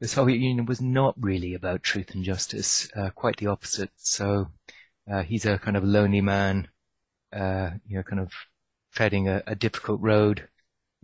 the 0.00 0.08
Soviet 0.08 0.38
Union 0.38 0.66
was 0.66 0.80
not 0.80 1.14
really 1.18 1.54
about 1.54 1.82
truth 1.82 2.14
and 2.14 2.24
justice, 2.24 2.90
uh, 2.96 3.10
quite 3.10 3.38
the 3.38 3.46
opposite. 3.46 3.90
So, 3.96 4.48
uh, 5.10 5.22
he's 5.22 5.46
a 5.46 5.58
kind 5.58 5.76
of 5.76 5.84
lonely 5.84 6.20
man, 6.20 6.68
uh, 7.32 7.70
you 7.86 7.96
know, 7.96 8.02
kind 8.02 8.20
of 8.20 8.32
treading 8.92 9.28
a, 9.28 9.42
a 9.46 9.54
difficult 9.54 10.00
road. 10.00 10.48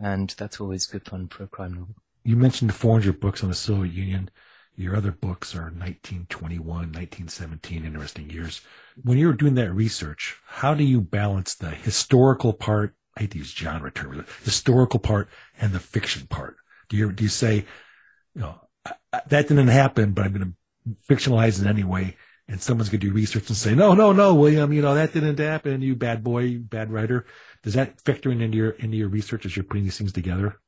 And 0.02 0.34
that's 0.36 0.60
always 0.60 0.86
good 0.86 1.08
fun 1.08 1.28
for 1.28 1.44
a 1.44 1.46
crime 1.46 1.74
novel. 1.74 1.94
You 2.24 2.36
mentioned 2.36 2.74
400 2.74 3.20
books 3.20 3.42
on 3.42 3.48
the 3.48 3.54
Soviet 3.54 3.92
Union. 3.92 4.30
Your 4.74 4.96
other 4.96 5.12
books 5.12 5.54
are 5.54 5.70
1921, 5.70 6.66
1917, 6.66 7.84
interesting 7.84 8.28
years. 8.28 8.62
When 9.00 9.16
you're 9.16 9.32
doing 9.32 9.54
that 9.54 9.72
research, 9.72 10.36
how 10.46 10.74
do 10.74 10.82
you 10.82 11.00
balance 11.00 11.54
the 11.54 11.70
historical 11.70 12.52
part? 12.52 12.94
I 13.16 13.20
hate 13.20 13.32
to 13.32 13.38
use 13.38 13.52
genre 13.52 13.90
terms, 13.92 14.26
historical 14.42 14.98
part 14.98 15.28
and 15.60 15.72
the 15.72 15.80
fiction 15.80 16.26
part. 16.26 16.56
Do 16.88 16.96
you, 16.96 17.12
do 17.12 17.22
you 17.22 17.30
say, 17.30 17.66
you 18.34 18.40
know, 18.40 18.60
that 19.28 19.48
didn't 19.48 19.68
happen, 19.68 20.12
but 20.12 20.24
I'm 20.24 20.32
going 20.32 20.56
to 20.86 21.14
fictionalize 21.14 21.60
it 21.60 21.68
anyway. 21.68 22.16
And 22.48 22.61
someone's 22.61 22.88
going 22.88 23.00
to 23.00 23.07
do 23.07 23.12
research 23.12 23.48
and 23.48 23.57
say, 23.57 23.74
no, 23.74 23.94
no, 23.94 24.12
no, 24.12 24.35
William, 24.35 24.72
you 24.72 24.83
know, 24.83 24.94
that 24.94 25.12
didn't 25.12 25.38
happen. 25.38 25.81
You 25.81 25.94
bad 25.94 26.22
boy, 26.24 26.59
bad 26.59 26.92
writer. 26.92 27.24
Does 27.62 27.74
that 27.74 28.00
factor 28.00 28.31
in 28.31 28.40
into 28.40 28.57
your, 28.57 28.70
into 28.70 28.96
your 28.96 29.09
research 29.09 29.46
as 29.46 29.57
you're 29.57 29.64
putting 29.64 29.85
these 29.85 29.96
things 29.96 30.12
together? 30.12 30.59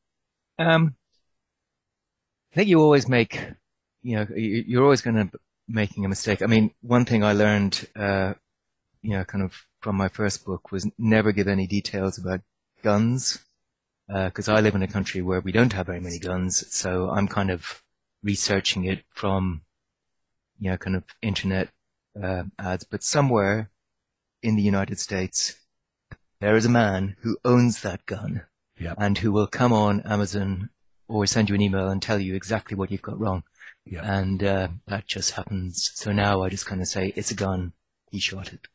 Um, 0.59 0.95
I 2.53 2.57
think 2.57 2.69
you 2.69 2.81
always 2.81 3.09
make 3.09 3.41
you 4.05 4.17
know, 4.17 4.27
you're 4.37 4.85
always 4.85 5.01
going 5.01 5.17
to 5.17 5.25
be 5.25 5.39
making 5.67 6.05
a 6.05 6.09
mistake. 6.09 6.43
I 6.43 6.47
mean, 6.47 6.71
one 6.83 7.07
thing 7.07 7.25
I 7.25 7.33
learned, 7.33 7.89
uh, 7.97 8.35
you 9.03 9.13
know, 9.13 9.25
kind 9.25 9.43
of 9.43 9.67
from 9.81 9.97
my 9.97 10.09
first 10.09 10.45
book 10.45 10.71
was 10.71 10.87
never 10.99 11.33
give 11.33 11.49
any 11.49 11.67
details 11.67 12.19
about 12.19 12.43
guns, 12.83 13.43
because 14.07 14.49
uh, 14.49 14.55
I 14.55 14.61
live 14.61 14.75
in 14.75 14.83
a 14.83 14.89
country 14.89 15.23
where 15.23 15.41
we 15.41 15.53
don't 15.53 15.73
have 15.73 15.87
very 15.87 16.01
many 16.01 16.19
guns. 16.19 16.67
So 16.73 17.09
I'm 17.09 17.27
kind 17.27 17.51
of 17.51 17.83
researching 18.23 18.85
it 18.85 19.05
from, 19.09 19.63
you 20.59 20.71
know, 20.71 20.77
kind 20.77 20.97
of 20.97 21.05
internet 21.23 21.69
uh, 22.21 22.45
ads. 22.59 22.85
But 22.85 23.03
somewhere 23.03 23.71
in 24.43 24.57
the 24.57 24.63
United 24.63 24.99
States, 24.99 25.57
there 26.41 26.57
is 26.57 26.67
a 26.67 26.71
man 26.71 27.17
who 27.21 27.39
owns 27.45 27.81
that 27.83 28.07
gun 28.07 28.43
yep. 28.79 28.97
and 28.99 29.19
who 29.19 29.33
will 29.33 29.47
come 29.47 29.73
on 29.73 30.01
Amazon 30.03 30.71
or 31.09 31.27
send 31.27 31.49
you 31.49 31.55
an 31.55 31.61
email 31.61 31.89
and 31.89 32.03
tell 32.03 32.19
you 32.19 32.35
exactly 32.35 32.77
what 32.77 32.91
you've 32.91 33.03
got 33.03 33.19
wrong. 33.19 33.43
Yeah. 33.85 34.01
And 34.03 34.43
uh, 34.43 34.69
that 34.87 35.07
just 35.07 35.33
happens. 35.33 35.91
So 35.95 36.13
now 36.13 36.43
I 36.43 36.49
just 36.49 36.67
kind 36.67 36.81
of 36.81 36.89
say, 36.89 37.13
it's 37.17 37.31
a 37.31 37.35
gun. 37.35 37.73
He 38.11 38.19
shot 38.19 38.53
it. 38.53 38.69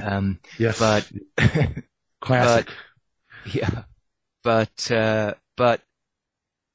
Um, 0.00 0.40
yes. 0.58 0.78
But, 0.78 1.10
classic. 2.20 2.68
But, 3.44 3.54
yeah. 3.54 3.82
But, 4.44 4.90
uh, 4.90 5.34
but, 5.56 5.82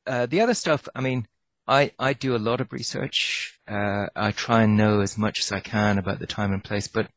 uh, 0.05 0.25
the 0.25 0.41
other 0.41 0.53
stuff, 0.53 0.87
I 0.95 1.01
mean, 1.01 1.27
I, 1.67 1.91
I 1.99 2.13
do 2.13 2.35
a 2.35 2.37
lot 2.37 2.61
of 2.61 2.71
research. 2.71 3.59
Uh, 3.67 4.07
I 4.15 4.31
try 4.31 4.63
and 4.63 4.77
know 4.77 5.01
as 5.01 5.17
much 5.17 5.39
as 5.39 5.51
I 5.51 5.59
can 5.59 5.97
about 5.97 6.19
the 6.19 6.27
time 6.27 6.53
and 6.53 6.63
place, 6.63 6.87
but, 6.87 7.09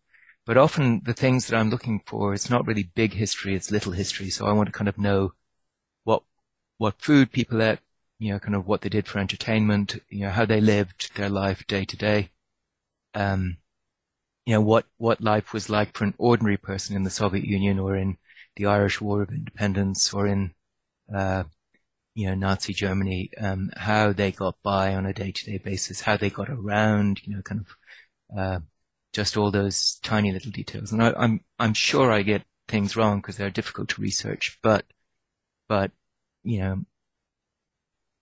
but 0.45 0.57
often 0.57 1.03
the 1.05 1.15
things 1.15 1.47
that 1.47 1.57
I'm 1.57 1.71
looking 1.71 2.03
for, 2.05 2.35
it's 2.35 2.51
not 2.51 2.67
really 2.67 2.83
big 2.83 3.15
history, 3.15 3.55
it's 3.55 3.71
little 3.71 3.93
history. 3.93 4.29
So 4.31 4.47
I 4.47 4.53
want 4.53 4.67
to 4.67 4.73
kind 4.73 4.89
of 4.89 4.99
know 4.99 5.35
what, 6.03 6.25
what 6.79 7.01
food 7.01 7.31
people 7.31 7.63
ate, 7.63 7.79
you 8.19 8.33
know, 8.33 8.41
kind 8.41 8.57
of 8.57 8.67
what 8.67 8.81
they 8.81 8.89
did 8.89 9.07
for 9.07 9.21
entertainment, 9.21 9.99
you 10.09 10.23
know, 10.23 10.31
how 10.31 10.45
they 10.45 10.61
lived 10.61 11.17
their 11.17 11.31
life 11.31 11.67
day 11.69 11.85
to 11.85 11.97
day. 11.97 12.31
Um, 13.15 13.59
you 14.47 14.55
know, 14.55 14.61
what, 14.61 14.87
what 14.97 15.21
life 15.21 15.53
was 15.53 15.71
like 15.71 15.97
for 15.97 16.05
an 16.05 16.15
ordinary 16.19 16.57
person 16.57 16.97
in 16.97 17.05
the 17.05 17.11
Soviet 17.11 17.45
Union 17.45 17.79
or 17.79 17.95
in 17.95 18.17
the 18.57 18.67
Irish 18.67 19.01
War 19.01 19.23
of 19.23 19.31
Independence 19.31 20.13
or 20.13 20.27
in, 20.27 20.55
uh, 21.15 21.45
you 22.21 22.27
know, 22.29 22.35
Nazi 22.35 22.73
Germany, 22.75 23.31
um, 23.47 23.71
how 23.77 24.13
they 24.13 24.33
got 24.33 24.57
by 24.63 24.95
on 24.95 25.07
a 25.07 25.13
day 25.15 25.33
to 25.33 25.45
day 25.51 25.59
basis, 25.59 26.03
how 26.03 26.17
they 26.17 26.31
got 26.31 26.51
around, 26.51 27.21
you 27.25 27.35
know, 27.35 27.43
kind 27.43 27.61
of, 27.65 27.69
uh, 28.39 28.61
just 29.13 29.37
all 29.37 29.51
those 29.51 29.99
tiny 30.03 30.33
little 30.33 30.53
details. 30.53 30.93
And 30.93 31.03
I, 31.03 31.13
I'm, 31.17 31.41
I'm 31.59 31.75
sure 31.75 32.13
I 32.13 32.23
get 32.23 32.45
things 32.69 32.97
wrong 32.97 33.21
because 33.21 33.37
they're 33.37 33.51
difficult 33.61 33.89
to 33.91 34.03
research, 34.03 34.59
but, 34.63 34.85
but, 35.69 35.93
you 36.45 36.61
know, 36.61 36.77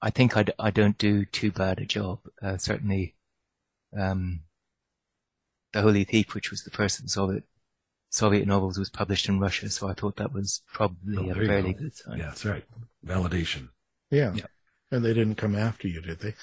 I 0.00 0.10
think 0.10 0.36
I 0.36 0.42
d- 0.44 0.52
I 0.58 0.70
don't 0.70 0.98
do 0.98 1.24
too 1.24 1.50
bad 1.52 1.78
a 1.80 1.84
job. 1.86 2.20
Uh, 2.42 2.56
certainly, 2.56 3.14
um, 3.96 4.40
The 5.72 5.82
Holy 5.82 6.04
Thief, 6.04 6.34
which 6.34 6.50
was 6.50 6.62
the 6.64 6.70
first 6.70 6.98
of 6.98 7.04
the 7.04 7.10
Soviet, 7.10 7.44
Soviet 8.10 8.46
novels, 8.46 8.78
was 8.78 8.90
published 8.90 9.28
in 9.28 9.40
Russia, 9.40 9.68
so 9.70 9.88
I 9.88 9.94
thought 9.94 10.16
that 10.16 10.32
was 10.32 10.62
probably 10.72 11.16
Oh, 11.16 11.30
a 11.30 11.34
fairly 11.34 11.72
go. 11.72 11.80
good 11.80 11.96
sign. 11.96 12.18
Yeah, 12.18 12.26
that's 12.26 12.44
right. 12.44 12.64
Validation. 13.04 13.68
Yeah. 14.10 14.32
Yeah. 14.34 14.46
And 14.90 15.04
they 15.04 15.12
didn't 15.12 15.34
come 15.34 15.54
after 15.54 15.86
you, 15.86 16.00
did 16.00 16.18
they? 16.20 16.34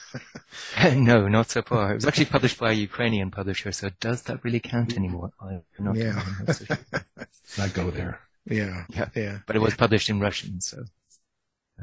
no, 0.95 1.27
not 1.27 1.49
so 1.49 1.63
far. 1.63 1.91
It 1.91 1.95
was 1.95 2.05
actually 2.05 2.25
published 2.35 2.59
by 2.59 2.71
a 2.71 2.75
Ukrainian 2.75 3.31
publisher, 3.31 3.71
so 3.71 3.89
does 3.99 4.21
that 4.23 4.43
really 4.43 4.59
count 4.59 4.95
anymore? 4.95 5.31
I'm 5.41 5.63
not 5.79 5.95
Yeah. 5.95 6.21
I'm 6.23 6.45
not 6.45 6.55
so 6.55 6.65
sure. 6.65 6.77
Let's 7.17 7.57
not 7.57 7.73
go 7.73 7.89
there. 7.89 8.19
Yeah, 8.45 8.85
Yeah. 8.89 9.09
yeah. 9.15 9.39
But 9.47 9.55
it 9.55 9.63
was 9.63 9.73
published 9.75 10.09
in 10.09 10.19
Russian, 10.19 10.61
so. 10.61 10.83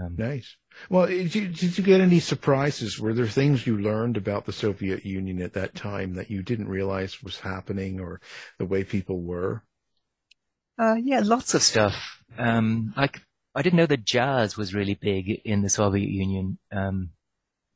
Um, 0.00 0.14
Nice. 0.16 0.56
Well, 0.88 1.06
did 1.06 1.34
you, 1.34 1.48
did 1.48 1.76
you 1.76 1.84
get 1.84 2.00
any 2.00 2.20
surprises? 2.20 2.98
Were 2.98 3.12
there 3.12 3.26
things 3.26 3.66
you 3.66 3.76
learned 3.76 4.16
about 4.16 4.46
the 4.46 4.52
Soviet 4.52 5.04
Union 5.04 5.42
at 5.42 5.52
that 5.54 5.74
time 5.74 6.14
that 6.14 6.30
you 6.30 6.42
didn't 6.42 6.68
realize 6.68 7.22
was 7.22 7.40
happening 7.40 8.00
or 8.00 8.20
the 8.58 8.64
way 8.64 8.84
people 8.84 9.20
were? 9.20 9.64
Uh, 10.78 10.94
yeah, 10.94 11.20
lots 11.22 11.54
of 11.54 11.62
stuff. 11.62 12.22
Um, 12.38 12.94
like 12.96 13.20
I 13.54 13.62
didn't 13.62 13.76
know 13.76 13.86
that 13.86 14.04
jazz 14.04 14.56
was 14.56 14.74
really 14.74 14.94
big 14.94 15.28
in 15.44 15.62
the 15.62 15.68
Soviet 15.68 16.08
Union, 16.08 16.58
um, 16.70 17.10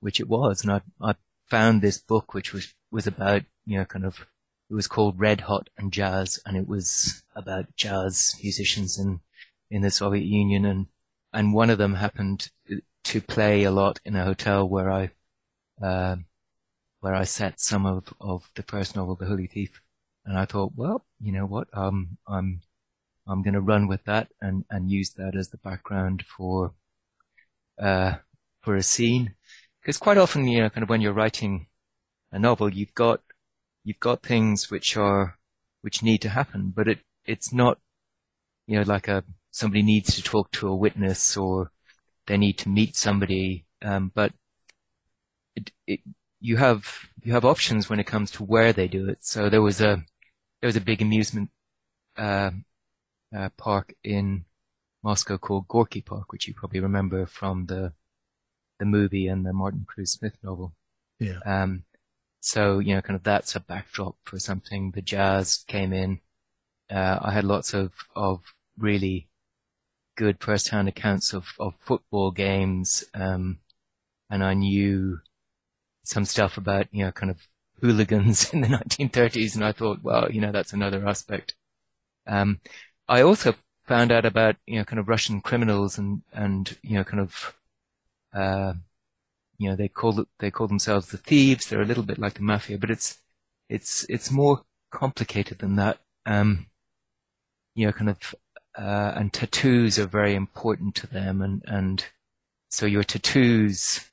which 0.00 0.20
it 0.20 0.28
was, 0.28 0.62
and 0.62 0.72
I 0.72 0.80
I 1.00 1.14
found 1.48 1.82
this 1.82 1.98
book 1.98 2.34
which 2.34 2.52
was 2.52 2.74
was 2.90 3.06
about 3.06 3.42
you 3.66 3.78
know 3.78 3.84
kind 3.84 4.04
of 4.04 4.26
it 4.70 4.74
was 4.74 4.88
called 4.88 5.20
Red 5.20 5.42
Hot 5.42 5.68
and 5.76 5.92
Jazz, 5.92 6.40
and 6.46 6.56
it 6.56 6.66
was 6.66 7.22
about 7.34 7.76
jazz 7.76 8.34
musicians 8.42 8.98
in 8.98 9.20
in 9.70 9.82
the 9.82 9.90
Soviet 9.90 10.24
Union, 10.24 10.64
and 10.64 10.86
and 11.32 11.54
one 11.54 11.70
of 11.70 11.78
them 11.78 11.94
happened 11.94 12.50
to 13.04 13.20
play 13.20 13.64
a 13.64 13.70
lot 13.70 14.00
in 14.04 14.16
a 14.16 14.24
hotel 14.24 14.68
where 14.68 14.90
I 14.90 15.10
uh, 15.82 16.16
where 17.00 17.14
I 17.14 17.24
set 17.24 17.60
some 17.60 17.86
of 17.86 18.12
of 18.20 18.50
the 18.54 18.62
first 18.62 18.96
novel, 18.96 19.14
The 19.14 19.26
Holy 19.26 19.46
Thief, 19.46 19.80
and 20.24 20.38
I 20.38 20.44
thought, 20.46 20.72
well, 20.74 21.04
you 21.20 21.32
know 21.32 21.46
what, 21.46 21.68
um, 21.72 22.18
I'm 22.26 22.62
I'm 23.26 23.42
going 23.42 23.54
to 23.54 23.60
run 23.60 23.88
with 23.88 24.04
that 24.04 24.28
and, 24.40 24.64
and 24.70 24.90
use 24.90 25.10
that 25.14 25.34
as 25.36 25.48
the 25.48 25.56
background 25.56 26.24
for, 26.24 26.72
uh, 27.80 28.16
for 28.60 28.76
a 28.76 28.82
scene. 28.82 29.34
Because 29.80 29.98
quite 29.98 30.18
often, 30.18 30.46
you 30.46 30.60
know, 30.60 30.70
kind 30.70 30.82
of 30.82 30.88
when 30.88 31.00
you're 31.00 31.12
writing 31.12 31.66
a 32.30 32.38
novel, 32.38 32.72
you've 32.72 32.94
got, 32.94 33.22
you've 33.84 34.00
got 34.00 34.22
things 34.22 34.70
which 34.70 34.96
are, 34.96 35.38
which 35.82 36.02
need 36.02 36.18
to 36.22 36.28
happen, 36.28 36.72
but 36.74 36.88
it, 36.88 36.98
it's 37.24 37.52
not, 37.52 37.78
you 38.66 38.76
know, 38.76 38.82
like 38.82 39.08
a, 39.08 39.24
somebody 39.50 39.82
needs 39.82 40.14
to 40.14 40.22
talk 40.22 40.50
to 40.52 40.68
a 40.68 40.76
witness 40.76 41.36
or 41.36 41.70
they 42.26 42.36
need 42.36 42.58
to 42.58 42.68
meet 42.68 42.96
somebody, 42.96 43.64
um, 43.82 44.10
but 44.14 44.32
it, 45.54 45.70
it, 45.86 46.00
you 46.40 46.56
have, 46.56 47.08
you 47.22 47.32
have 47.32 47.44
options 47.44 47.88
when 47.88 48.00
it 48.00 48.06
comes 48.06 48.30
to 48.32 48.44
where 48.44 48.72
they 48.72 48.88
do 48.88 49.08
it. 49.08 49.18
So 49.24 49.48
there 49.48 49.62
was 49.62 49.80
a, 49.80 50.04
there 50.60 50.68
was 50.68 50.76
a 50.76 50.80
big 50.80 51.00
amusement, 51.00 51.50
uh, 52.16 52.50
uh, 53.34 53.48
park 53.56 53.94
in 54.04 54.44
Moscow 55.02 55.38
called 55.38 55.68
Gorky 55.68 56.00
Park, 56.00 56.32
which 56.32 56.48
you 56.48 56.54
probably 56.54 56.80
remember 56.80 57.26
from 57.26 57.66
the 57.66 57.92
the 58.78 58.84
movie 58.84 59.26
and 59.26 59.46
the 59.46 59.52
Martin 59.52 59.86
Cruz 59.88 60.12
Smith 60.12 60.36
novel. 60.42 60.74
Yeah. 61.18 61.38
Um, 61.46 61.84
so 62.40 62.78
you 62.78 62.94
know, 62.94 63.02
kind 63.02 63.16
of 63.16 63.22
that's 63.22 63.56
a 63.56 63.60
backdrop 63.60 64.16
for 64.24 64.38
something. 64.38 64.90
The 64.92 65.02
jazz 65.02 65.64
came 65.66 65.92
in. 65.92 66.20
Uh, 66.90 67.18
I 67.22 67.32
had 67.32 67.44
lots 67.44 67.74
of 67.74 67.92
of 68.14 68.42
really 68.78 69.28
good 70.16 70.42
first-hand 70.42 70.88
accounts 70.88 71.32
of 71.32 71.46
of 71.58 71.74
football 71.80 72.30
games, 72.30 73.04
um, 73.14 73.58
and 74.30 74.44
I 74.44 74.54
knew 74.54 75.20
some 76.04 76.24
stuff 76.24 76.56
about 76.56 76.86
you 76.92 77.04
know 77.04 77.12
kind 77.12 77.30
of 77.30 77.38
hooligans 77.80 78.50
in 78.52 78.60
the 78.62 78.68
1930s, 78.68 79.54
and 79.54 79.64
I 79.64 79.72
thought, 79.72 80.02
well, 80.02 80.30
you 80.30 80.40
know, 80.40 80.52
that's 80.52 80.72
another 80.72 81.06
aspect. 81.06 81.54
Um, 82.26 82.60
I 83.08 83.22
also 83.22 83.54
found 83.84 84.10
out 84.10 84.24
about, 84.24 84.56
you 84.66 84.78
know, 84.78 84.84
kind 84.84 84.98
of 84.98 85.08
Russian 85.08 85.40
criminals 85.40 85.98
and, 85.98 86.22
and, 86.32 86.76
you 86.82 86.96
know, 86.96 87.04
kind 87.04 87.20
of, 87.20 87.54
uh, 88.34 88.74
you 89.58 89.70
know, 89.70 89.76
they 89.76 89.88
call 89.88 90.26
they 90.38 90.50
call 90.50 90.66
themselves 90.66 91.08
the 91.08 91.16
thieves. 91.18 91.66
They're 91.66 91.82
a 91.82 91.86
little 91.86 92.02
bit 92.02 92.18
like 92.18 92.34
the 92.34 92.42
mafia, 92.42 92.78
but 92.78 92.90
it's, 92.90 93.18
it's, 93.68 94.04
it's 94.08 94.30
more 94.30 94.62
complicated 94.90 95.58
than 95.58 95.76
that. 95.76 95.98
Um, 96.26 96.66
you 97.74 97.86
know, 97.86 97.92
kind 97.92 98.10
of, 98.10 98.34
uh, 98.76 99.12
and 99.16 99.32
tattoos 99.32 99.98
are 99.98 100.06
very 100.06 100.34
important 100.34 100.94
to 100.96 101.06
them. 101.06 101.40
And, 101.40 101.62
and 101.66 102.04
so 102.68 102.86
your 102.86 103.04
tattoos, 103.04 104.10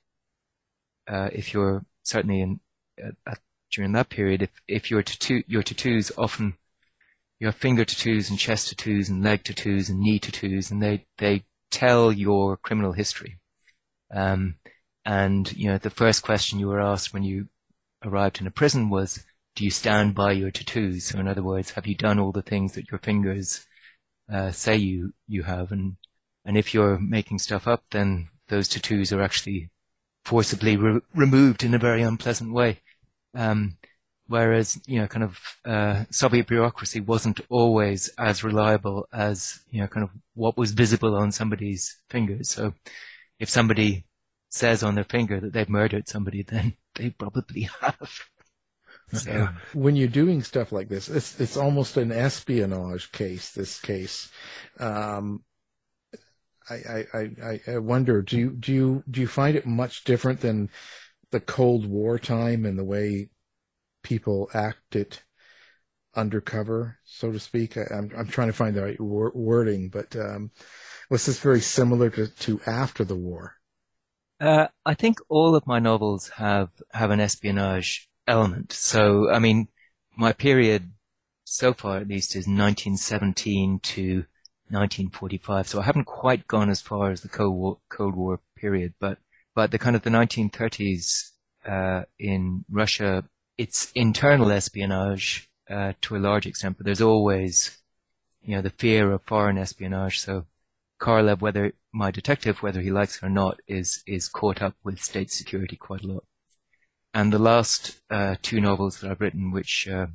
uh, 1.08 1.30
if 1.34 1.54
you're 1.54 1.84
certainly 2.04 2.42
in, 2.42 2.60
uh, 3.04 3.36
during 3.72 3.92
that 3.94 4.10
period, 4.10 4.44
if, 4.44 4.52
if 4.68 4.92
your 4.92 5.02
tattoo, 5.02 5.44
your 5.48 5.64
tattoos 5.64 6.12
often, 6.18 6.56
you 7.44 7.48
have 7.48 7.56
finger 7.56 7.84
tattoos 7.84 8.30
and 8.30 8.40
chest 8.40 8.70
tattoos 8.70 9.10
and 9.10 9.22
leg 9.22 9.44
tattoos 9.44 9.90
and 9.90 10.00
knee 10.00 10.18
tattoos, 10.18 10.72
and 10.72 10.82
they 10.82 11.06
they 11.18 11.44
tell 11.72 12.10
your 12.10 12.56
criminal 12.56 12.94
history. 12.94 13.38
Um, 14.14 14.56
and 15.04 15.52
you 15.52 15.68
know 15.68 15.78
the 15.78 15.90
first 15.90 16.24
question 16.24 16.58
you 16.58 16.70
were 16.70 16.80
asked 16.80 17.14
when 17.14 17.24
you 17.24 17.50
arrived 18.06 18.40
in 18.40 18.48
a 18.48 18.52
prison 18.52 18.90
was, 18.90 19.26
"Do 19.58 19.66
you 19.66 19.72
stand 19.72 20.16
by 20.16 20.32
your 20.32 20.52
tattoos?" 20.52 21.04
So 21.04 21.20
in 21.20 21.28
other 21.28 21.44
words, 21.44 21.72
have 21.72 21.86
you 21.86 21.96
done 21.96 22.18
all 22.18 22.32
the 22.32 22.42
things 22.42 22.76
that 22.76 22.90
your 22.90 23.00
fingers 23.00 23.68
uh, 24.32 24.52
say 24.52 24.78
you 24.78 25.14
you 25.28 25.44
have? 25.44 25.74
And 25.74 25.98
and 26.46 26.58
if 26.58 26.74
you're 26.74 26.98
making 26.98 27.40
stuff 27.40 27.68
up, 27.68 27.84
then 27.92 28.30
those 28.48 28.70
tattoos 28.70 29.12
are 29.12 29.22
actually 29.22 29.70
forcibly 30.24 30.78
re- 30.78 31.02
removed 31.14 31.62
in 31.62 31.74
a 31.74 31.80
very 31.80 32.04
unpleasant 32.04 32.54
way. 32.54 32.82
Um, 33.36 33.80
whereas 34.28 34.80
you 34.86 35.00
know 35.00 35.08
kind 35.08 35.24
of 35.24 35.40
uh, 35.66 36.06
Soviet 36.10 36.48
bureaucracy 36.48 37.00
wasn't 37.00 37.42
always 37.50 38.10
as 38.18 38.44
reliable 38.44 39.08
as 39.14 39.60
you 39.70 39.82
know 39.82 39.88
kind 39.88 40.04
of 40.04 40.10
what 40.34 40.58
was 40.58 40.72
visible 40.72 41.16
on 41.16 41.32
somebody's 41.32 41.98
fingers. 42.10 42.50
So 42.50 42.74
if 43.40 43.50
somebody 43.50 44.06
says 44.50 44.84
on 44.84 44.96
their 44.96 45.04
finger 45.04 45.40
that 45.40 45.54
they've 45.54 45.70
murdered 45.70 46.08
somebody, 46.08 46.44
then 46.48 46.74
they 46.96 47.10
probably 47.10 47.70
have. 47.82 47.98
So, 49.12 49.50
when 49.74 49.96
you're 49.96 50.08
doing 50.08 50.42
stuff 50.42 50.72
like 50.72 50.90
this, 50.90 51.08
it's 51.08 51.40
it's 51.40 51.56
almost 51.56 51.98
an 51.98 52.12
espionage 52.12 53.12
case. 53.12 53.52
This 53.52 53.80
case, 53.80 54.32
um, 54.80 55.44
I, 56.68 57.06
I, 57.14 57.30
I, 57.44 57.62
I 57.68 57.78
wonder 57.78 58.24
do 58.24 58.38
you 58.40 58.50
do 58.52 58.74
you 58.74 59.04
do 59.12 59.22
you 59.22 59.28
find 59.28 59.56
it 59.56 59.68
much 59.68 60.04
different 60.04 60.40
than 60.40 60.70
the 61.32 61.42
Cold 61.42 61.86
War 61.86 62.18
time 62.18 62.66
and 62.66 62.80
the 62.80 62.84
way 62.84 63.30
people 64.04 64.50
act 64.54 64.96
it 64.96 65.24
undercover, 66.16 67.00
so 67.04 67.32
to 67.32 67.40
speak? 67.40 67.78
I, 67.78 67.86
am 67.92 68.12
I'm, 68.18 68.28
trying 68.28 68.50
to 68.50 68.54
find 68.54 68.76
the 68.76 68.84
right 68.84 69.00
wor- 69.02 69.32
wording, 69.34 69.90
but 69.90 70.16
um, 70.16 70.52
was 71.10 71.26
this 71.26 71.40
very 71.40 71.62
similar 71.62 72.10
to, 72.12 72.28
to 72.28 72.62
after 72.68 73.04
the 73.04 73.16
war? 73.16 73.56
Uh, 74.40 74.68
I 74.86 74.94
think 74.94 75.20
all 75.30 75.56
of 75.56 75.66
my 75.66 75.80
novels 75.80 76.30
have 76.36 76.70
have 76.92 77.12
an 77.12 77.20
espionage 77.20 78.10
element. 78.28 78.74
So, 78.74 79.32
I 79.32 79.40
mean, 79.40 79.70
my 80.18 80.34
period 80.34 80.92
so 81.46 81.74
far, 81.74 81.98
at 81.98 82.08
least, 82.08 82.32
is 82.32 82.48
1917 82.48 83.80
to 83.80 84.26
1945. 84.70 85.68
So 85.68 85.80
I 85.80 85.84
haven't 85.84 86.06
quite 86.06 86.48
gone 86.48 86.70
as 86.70 86.82
far 86.82 87.12
as 87.12 87.22
the 87.22 87.30
Cold 87.30 87.56
War, 87.56 87.78
Cold 87.90 88.16
War 88.16 88.40
period, 88.56 88.94
but 89.00 89.20
but 89.56 89.72
the 89.72 89.78
kind 89.78 89.96
of 89.96 90.02
the 90.02 90.10
1930s 90.10 91.32
uh, 91.66 92.04
in 92.18 92.66
Russia, 92.70 93.24
it's 93.58 93.92
internal 93.94 94.52
espionage 94.52 95.50
uh, 95.70 95.94
to 96.02 96.16
a 96.16 96.18
large 96.18 96.46
extent, 96.46 96.78
but 96.78 96.86
there's 96.86 97.02
always, 97.02 97.78
you 98.42 98.56
know, 98.56 98.62
the 98.62 98.70
fear 98.70 99.12
of 99.12 99.24
foreign 99.24 99.58
espionage. 99.58 100.20
So 100.20 100.46
Korolev, 101.00 101.42
whether 101.42 101.74
my 101.92 102.12
detective, 102.12 102.62
whether 102.62 102.82
he 102.82 102.92
likes 102.92 103.18
it 103.18 103.24
or 103.24 103.30
not, 103.30 103.60
is 103.68 104.04
is 104.08 104.28
caught 104.28 104.62
up 104.62 104.76
with 104.84 105.02
state 105.02 105.32
security 105.32 105.76
quite 105.76 106.04
a 106.04 106.08
lot. 106.08 106.24
And 107.14 107.32
the 107.32 107.40
last 107.40 108.02
uh, 108.10 108.36
two 108.42 108.60
novels 108.60 109.00
that 109.00 109.12
I've 109.12 109.22
written, 109.22 109.52
which 109.52 109.88
uh, 109.88 110.08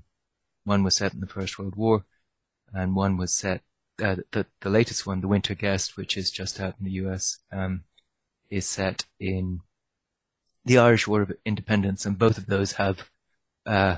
one 0.65 0.83
was 0.83 0.97
set 0.97 1.15
in 1.15 1.21
the 1.21 1.27
First 1.27 1.59
World 1.59 1.77
War, 1.77 2.05
and 2.73 2.97
one 2.97 3.17
was 3.17 3.35
set 3.35 3.63
uh, 4.03 4.17
the 4.33 4.47
the 4.61 4.71
latest 4.71 5.07
one, 5.07 5.21
The 5.21 5.29
Winter 5.29 5.55
Guest, 5.55 5.97
which 5.97 6.17
is 6.17 6.31
just 6.31 6.61
out 6.61 6.75
in 6.79 6.85
the 6.85 6.93
U.S., 7.03 7.39
um, 7.53 7.85
is 8.51 8.67
set 8.67 9.07
in 9.21 9.61
the 10.65 10.79
Irish 10.79 11.07
War 11.07 11.23
of 11.23 11.33
Independence, 11.45 12.05
and 12.05 12.19
both 12.19 12.39
of 12.39 12.47
those 12.47 12.73
have 12.73 13.11
uh, 13.69 13.97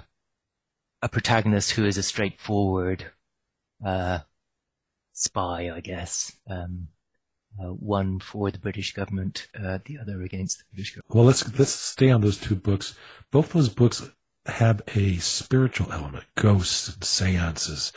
a 1.03 1.09
protagonist 1.09 1.73
who 1.73 1.87
is 1.87 1.97
a 1.97 2.03
straightforward 2.03 3.07
uh, 3.85 4.21
spy, 5.13 5.71
I 5.71 5.81
guess. 5.81 6.37
Um, 6.49 6.89
uh, 7.59 7.69
one 7.69 8.21
for 8.21 8.51
the 8.51 8.59
British 8.59 8.93
government, 8.93 9.49
uh, 9.59 9.79
the 9.85 9.99
other 9.99 10.23
against 10.23 10.59
the 10.59 10.65
British 10.73 10.95
government. 10.95 11.15
Well, 11.15 11.25
let's 11.25 11.59
let's 11.59 11.73
stay 11.73 12.11
on 12.11 12.21
those 12.21 12.39
two 12.39 12.55
books. 12.55 12.97
Both 13.33 13.53
those 13.53 13.69
books 13.69 14.09
have 14.47 14.83
a 14.95 15.17
spiritual 15.17 15.93
element, 15.93 16.25
ghosts 16.37 16.89
and 16.89 17.03
seances. 17.03 17.93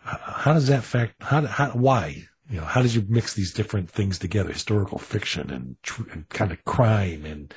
How 0.00 0.52
does 0.52 0.68
that 0.68 0.84
fact? 0.84 1.14
How, 1.20 1.42
how 1.46 1.70
why? 1.70 2.24
You 2.50 2.60
know, 2.60 2.66
how 2.66 2.82
did 2.82 2.94
you 2.94 3.04
mix 3.08 3.34
these 3.34 3.52
different 3.52 3.90
things 3.90 4.18
together? 4.18 4.52
Historical 4.52 4.98
fiction 4.98 5.50
and, 5.50 5.76
tr- 5.82 6.10
and 6.10 6.28
kind 6.28 6.52
of 6.52 6.64
crime 6.64 7.24
and 7.24 7.54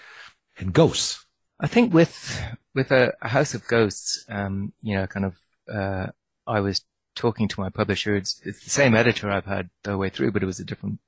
and 0.58 0.74
ghosts. 0.74 1.27
I 1.60 1.68
think 1.68 1.94
with 1.94 2.42
with 2.76 2.92
a, 2.92 3.14
a 3.22 3.30
House 3.30 3.54
of 3.54 3.68
Ghosts, 3.68 4.26
um, 4.30 4.74
you 4.84 4.96
know, 4.96 5.08
kind 5.08 5.26
of, 5.26 5.36
uh, 5.74 6.08
I 6.46 6.60
was 6.60 6.84
talking 7.16 7.48
to 7.48 7.60
my 7.60 7.70
publisher. 7.70 8.16
It's, 8.16 8.40
it's 8.46 8.64
the 8.64 8.70
same 8.70 8.94
editor 8.94 9.32
I've 9.32 9.48
had 9.48 9.72
the 9.84 9.98
way 9.98 10.10
through, 10.10 10.32
but 10.32 10.44
it 10.44 10.46
was 10.46 10.60
a 10.60 10.64
different 10.64 11.00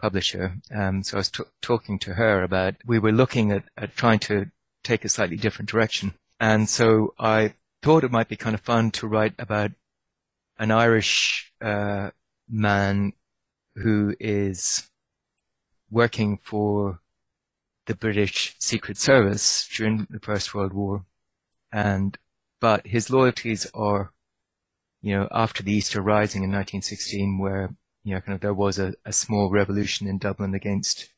publisher. 0.00 0.56
Um, 0.74 1.04
so 1.04 1.16
I 1.16 1.20
was 1.20 1.30
t- 1.30 1.44
talking 1.60 2.00
to 2.00 2.14
her 2.14 2.42
about, 2.42 2.74
we 2.84 2.98
were 2.98 3.12
looking 3.12 3.52
at, 3.52 3.62
at 3.76 3.94
trying 3.94 4.18
to 4.20 4.46
take 4.82 5.04
a 5.04 5.08
slightly 5.08 5.36
different 5.36 5.70
direction. 5.70 6.14
And 6.40 6.68
so 6.68 7.14
I 7.18 7.54
thought 7.82 8.02
it 8.02 8.10
might 8.10 8.28
be 8.28 8.36
kind 8.36 8.54
of 8.54 8.60
fun 8.62 8.90
to 8.92 9.06
write 9.06 9.34
about 9.38 9.70
an 10.58 10.72
Irish, 10.72 11.52
uh, 11.60 12.10
man 12.48 13.12
who 13.76 14.16
is 14.18 14.90
working 15.90 16.40
for 16.42 16.98
the 17.86 17.94
British 17.94 18.56
Secret 18.58 18.96
Service 18.98 19.68
during 19.74 20.06
the 20.10 20.20
First 20.20 20.54
World 20.54 20.72
War. 20.72 21.04
And, 21.72 22.16
but 22.60 22.86
his 22.86 23.10
loyalties 23.10 23.66
are, 23.74 24.12
you 25.00 25.16
know, 25.16 25.28
after 25.30 25.62
the 25.62 25.72
Easter 25.72 26.00
Rising 26.00 26.44
in 26.44 26.50
1916, 26.50 27.38
where, 27.38 27.74
you 28.04 28.14
know, 28.14 28.20
kind 28.20 28.34
of 28.34 28.40
there 28.40 28.54
was 28.54 28.78
a, 28.78 28.94
a 29.04 29.12
small 29.12 29.50
revolution 29.50 30.06
in 30.06 30.18
Dublin 30.18 30.54
against 30.54 31.12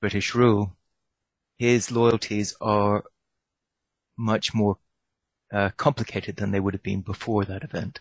British 0.00 0.34
rule, 0.34 0.76
his 1.58 1.90
loyalties 1.90 2.56
are 2.60 3.04
much 4.16 4.54
more 4.54 4.78
uh, 5.52 5.70
complicated 5.76 6.36
than 6.36 6.50
they 6.50 6.60
would 6.60 6.74
have 6.74 6.82
been 6.82 7.02
before 7.02 7.44
that 7.44 7.64
event. 7.64 8.00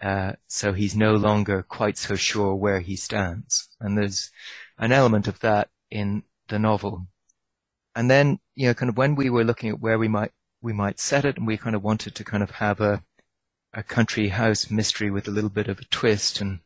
Uh, 0.00 0.32
so 0.48 0.72
he's 0.72 0.96
no 0.96 1.14
longer 1.14 1.62
quite 1.62 1.96
so 1.96 2.16
sure 2.16 2.54
where 2.54 2.80
he 2.80 2.96
stands. 2.96 3.68
And 3.80 3.96
there's 3.96 4.30
an 4.78 4.90
element 4.90 5.28
of 5.28 5.38
that 5.40 5.68
in 5.90 6.24
the 6.48 6.58
novel. 6.58 7.06
And 7.94 8.10
then, 8.10 8.38
you 8.54 8.66
know, 8.66 8.74
kind 8.74 8.88
of 8.88 8.96
when 8.96 9.14
we 9.14 9.30
were 9.30 9.44
looking 9.44 9.68
at 9.70 9.80
where 9.80 9.98
we 9.98 10.08
might, 10.08 10.32
we 10.60 10.72
might 10.72 10.98
set 10.98 11.24
it 11.24 11.36
and 11.36 11.46
we 11.46 11.56
kind 11.56 11.76
of 11.76 11.82
wanted 11.82 12.14
to 12.14 12.24
kind 12.24 12.42
of 12.42 12.52
have 12.52 12.80
a, 12.80 13.02
a 13.74 13.82
country 13.82 14.28
house 14.28 14.70
mystery 14.70 15.10
with 15.10 15.28
a 15.28 15.30
little 15.30 15.50
bit 15.50 15.68
of 15.68 15.78
a 15.78 15.84
twist 15.84 16.40
and, 16.40 16.60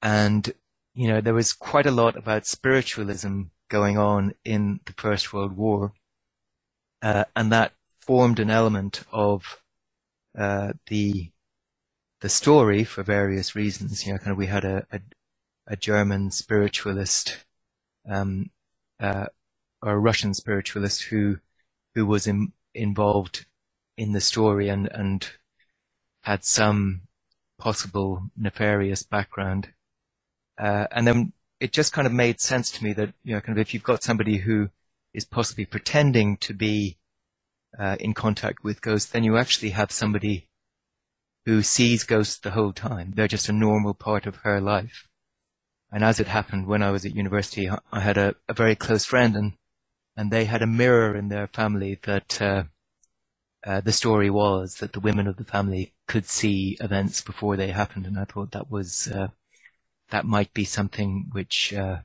and, 0.00 0.52
you 0.94 1.08
know, 1.08 1.20
there 1.20 1.34
was 1.34 1.52
quite 1.52 1.86
a 1.86 1.90
lot 1.90 2.16
about 2.16 2.46
spiritualism 2.46 3.44
going 3.68 3.96
on 3.96 4.34
in 4.44 4.80
the 4.84 4.92
First 4.92 5.32
World 5.32 5.56
War. 5.56 5.92
Uh, 7.00 7.24
and 7.34 7.50
that 7.50 7.72
formed 8.00 8.38
an 8.38 8.50
element 8.50 9.02
of, 9.12 9.60
uh, 10.38 10.72
the, 10.86 11.30
the 12.20 12.28
story 12.28 12.84
for 12.84 13.02
various 13.02 13.54
reasons. 13.56 14.06
You 14.06 14.12
know, 14.12 14.18
kind 14.18 14.32
of 14.32 14.38
we 14.38 14.46
had 14.46 14.64
a, 14.64 14.86
a, 14.92 15.00
a 15.66 15.76
German 15.76 16.30
spiritualist, 16.30 17.44
um, 18.08 18.50
uh, 19.00 19.26
a 19.82 19.98
Russian 19.98 20.34
spiritualist 20.34 21.04
who, 21.04 21.38
who 21.94 22.06
was 22.06 22.26
in, 22.26 22.52
involved 22.74 23.46
in 23.96 24.12
the 24.12 24.20
story 24.20 24.68
and, 24.68 24.88
and 24.92 25.28
had 26.22 26.44
some 26.44 27.02
possible 27.58 28.30
nefarious 28.36 29.02
background. 29.02 29.68
Uh, 30.58 30.86
and 30.92 31.06
then 31.06 31.32
it 31.60 31.72
just 31.72 31.92
kind 31.92 32.06
of 32.06 32.12
made 32.12 32.40
sense 32.40 32.70
to 32.70 32.84
me 32.84 32.92
that, 32.92 33.12
you 33.24 33.34
know, 33.34 33.40
kind 33.40 33.58
of 33.58 33.62
if 33.62 33.72
you've 33.72 33.82
got 33.82 34.02
somebody 34.02 34.38
who 34.38 34.68
is 35.14 35.24
possibly 35.24 35.64
pretending 35.64 36.36
to 36.38 36.54
be 36.54 36.98
uh, 37.78 37.96
in 38.00 38.14
contact 38.14 38.64
with 38.64 38.80
ghosts, 38.80 39.10
then 39.10 39.24
you 39.24 39.36
actually 39.36 39.70
have 39.70 39.92
somebody 39.92 40.48
who 41.44 41.62
sees 41.62 42.04
ghosts 42.04 42.38
the 42.38 42.52
whole 42.52 42.72
time. 42.72 43.12
They're 43.14 43.28
just 43.28 43.48
a 43.48 43.52
normal 43.52 43.94
part 43.94 44.26
of 44.26 44.36
her 44.36 44.60
life. 44.60 45.08
And 45.90 46.02
as 46.02 46.20
it 46.20 46.28
happened 46.28 46.66
when 46.66 46.82
I 46.82 46.90
was 46.90 47.04
at 47.04 47.14
university, 47.14 47.68
I 47.92 48.00
had 48.00 48.16
a, 48.16 48.34
a 48.48 48.54
very 48.54 48.74
close 48.74 49.04
friend 49.04 49.36
and, 49.36 49.52
and 50.16 50.30
they 50.30 50.44
had 50.44 50.62
a 50.62 50.66
mirror 50.66 51.16
in 51.16 51.28
their 51.28 51.46
family 51.46 51.98
that, 52.04 52.40
uh, 52.40 52.64
uh, 53.64 53.80
the 53.80 53.92
story 53.92 54.28
was 54.28 54.76
that 54.76 54.92
the 54.92 55.00
women 55.00 55.26
of 55.26 55.36
the 55.36 55.44
family 55.44 55.94
could 56.08 56.26
see 56.26 56.76
events 56.80 57.20
before 57.20 57.56
they 57.56 57.68
happened. 57.68 58.06
And 58.06 58.18
I 58.18 58.24
thought 58.24 58.50
that 58.52 58.70
was, 58.70 59.08
uh, 59.08 59.28
that 60.10 60.24
might 60.24 60.52
be 60.52 60.64
something 60.64 61.28
which, 61.32 61.72
uh, 61.72 61.98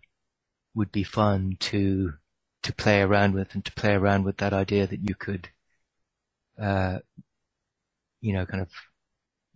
would 0.76 0.92
be 0.92 1.04
fun 1.04 1.58
to, 1.60 2.14
to 2.64 2.74
play 2.74 3.02
around 3.02 3.34
with 3.34 3.56
and 3.56 3.66
to 3.66 3.72
play 3.72 3.94
around 3.94 4.24
with 4.24 4.38
that 4.38 4.54
idea 4.54 4.86
that 4.88 5.02
you 5.02 5.16
could, 5.16 5.50
uh, 6.60 7.00
you 8.22 8.34
know, 8.34 8.46
kind 8.46 8.62
of 8.62 8.70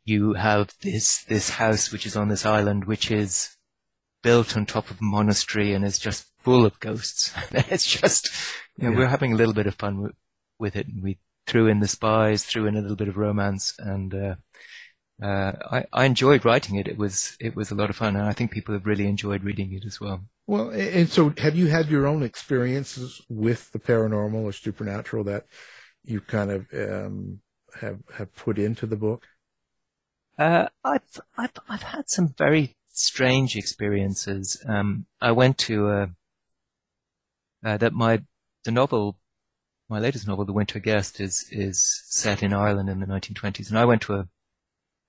you 0.06 0.34
have 0.34 0.74
this 0.82 1.24
this 1.26 1.52
house 1.52 1.92
which 1.92 2.06
is 2.06 2.16
on 2.16 2.28
this 2.28 2.46
island, 2.46 2.86
which 2.86 3.12
is 3.12 3.58
built 4.22 4.56
on 4.56 4.66
top 4.66 4.90
of 4.90 5.00
a 5.00 5.04
monastery 5.04 5.74
and 5.74 5.86
is 5.86 6.00
just 6.00 6.28
full 6.40 6.66
of 6.66 6.80
ghosts. 6.80 7.34
it's 7.52 7.86
just, 7.86 8.32
you 8.78 8.86
know, 8.86 8.92
yeah. 8.92 8.98
we're 8.98 9.08
having 9.08 9.34
a 9.34 9.36
little 9.36 9.54
bit 9.54 9.68
of 9.68 9.76
fun 9.76 10.02
with, 10.02 10.14
with, 10.60 10.76
it. 10.76 10.88
We 11.02 11.20
threw 11.48 11.68
in 11.68 11.80
the 11.80 11.88
spies, 11.88 12.44
threw 12.44 12.66
in 12.68 12.76
a 12.76 12.82
little 12.82 12.96
bit 12.96 13.08
of 13.08 13.18
romance, 13.18 13.74
and 13.80 14.14
uh, 14.14 14.36
uh, 15.22 15.54
I, 15.72 15.86
I 15.94 16.06
enjoyed 16.06 16.46
writing 16.46 16.76
it. 16.76 16.88
It 16.88 16.98
was 16.98 17.38
it 17.40 17.56
was 17.56 17.72
a 17.72 17.76
lot 17.76 17.90
of 17.90 17.96
fun, 17.96 18.16
and 18.16 18.26
I 18.26 18.34
think 18.34 18.52
people 18.52 18.74
have 18.74 18.86
really 18.86 19.08
enjoyed 19.08 19.44
reading 19.44 19.74
it 19.74 19.86
as 19.86 20.00
well. 20.00 20.22
Well, 20.48 20.70
and 20.70 21.10
so 21.10 21.34
have 21.38 21.56
you 21.56 21.68
had 21.68 21.88
your 21.90 22.08
own 22.08 22.24
experiences 22.24 23.22
with 23.30 23.72
the 23.72 23.80
paranormal 23.80 24.44
or 24.44 24.52
supernatural 24.52 25.24
that 25.26 25.46
you 26.04 26.22
kind 26.22 26.52
of 26.52 26.68
um, 26.74 27.40
have 27.80 28.00
have 28.14 28.34
put 28.36 28.58
into 28.58 28.86
the 28.86 28.96
book? 28.96 29.28
Uh, 30.38 30.68
I've, 30.84 31.22
I've, 31.38 31.52
I've 31.70 31.84
had 31.84 32.10
some 32.10 32.34
very 32.36 32.76
strange 32.92 33.56
experiences. 33.56 34.62
Um, 34.68 35.06
I 35.20 35.32
went 35.32 35.58
to, 35.60 35.88
uh, 35.90 36.08
uh, 37.64 37.78
that 37.78 37.94
my, 37.94 38.22
the 38.64 38.72
novel, 38.72 39.18
my 39.90 40.00
latest 40.00 40.28
novel, 40.28 40.46
The 40.46 40.54
Winter 40.54 40.80
Guest, 40.80 41.20
is, 41.20 41.46
is 41.52 42.04
set 42.06 42.44
in 42.44 42.54
Ireland 42.54 42.90
in 42.90 43.00
the 43.00 43.06
1920s. 43.06 43.70
And 43.70 43.78
I 43.78 43.86
went 43.86 44.02
to 44.04 44.16
a, 44.16 44.28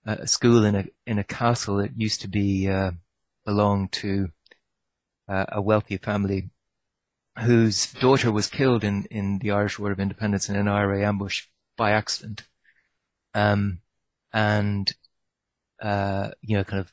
a 0.04 0.26
school 0.26 0.64
in 0.64 0.74
a, 0.74 0.84
in 1.06 1.18
a 1.18 1.24
castle 1.24 1.76
that 1.76 1.96
used 1.96 2.20
to 2.22 2.28
be, 2.28 2.68
uh, 2.68 2.92
belonged 3.44 3.92
to, 3.92 4.30
uh, 5.28 5.46
a 5.48 5.62
wealthy 5.62 5.96
family 5.96 6.50
whose 7.38 7.92
daughter 7.94 8.30
was 8.30 8.48
killed 8.48 8.84
in, 8.84 9.06
in 9.10 9.38
the 9.38 9.50
Irish 9.50 9.78
War 9.78 9.90
of 9.90 10.00
Independence 10.00 10.48
in 10.48 10.56
an 10.56 10.68
IRA 10.68 11.06
ambush 11.06 11.46
by 11.76 11.92
accident. 11.92 12.42
Um, 13.34 13.80
and 14.32 14.92
uh, 15.82 16.30
you 16.40 16.56
know, 16.56 16.64
kind 16.64 16.80
of 16.80 16.90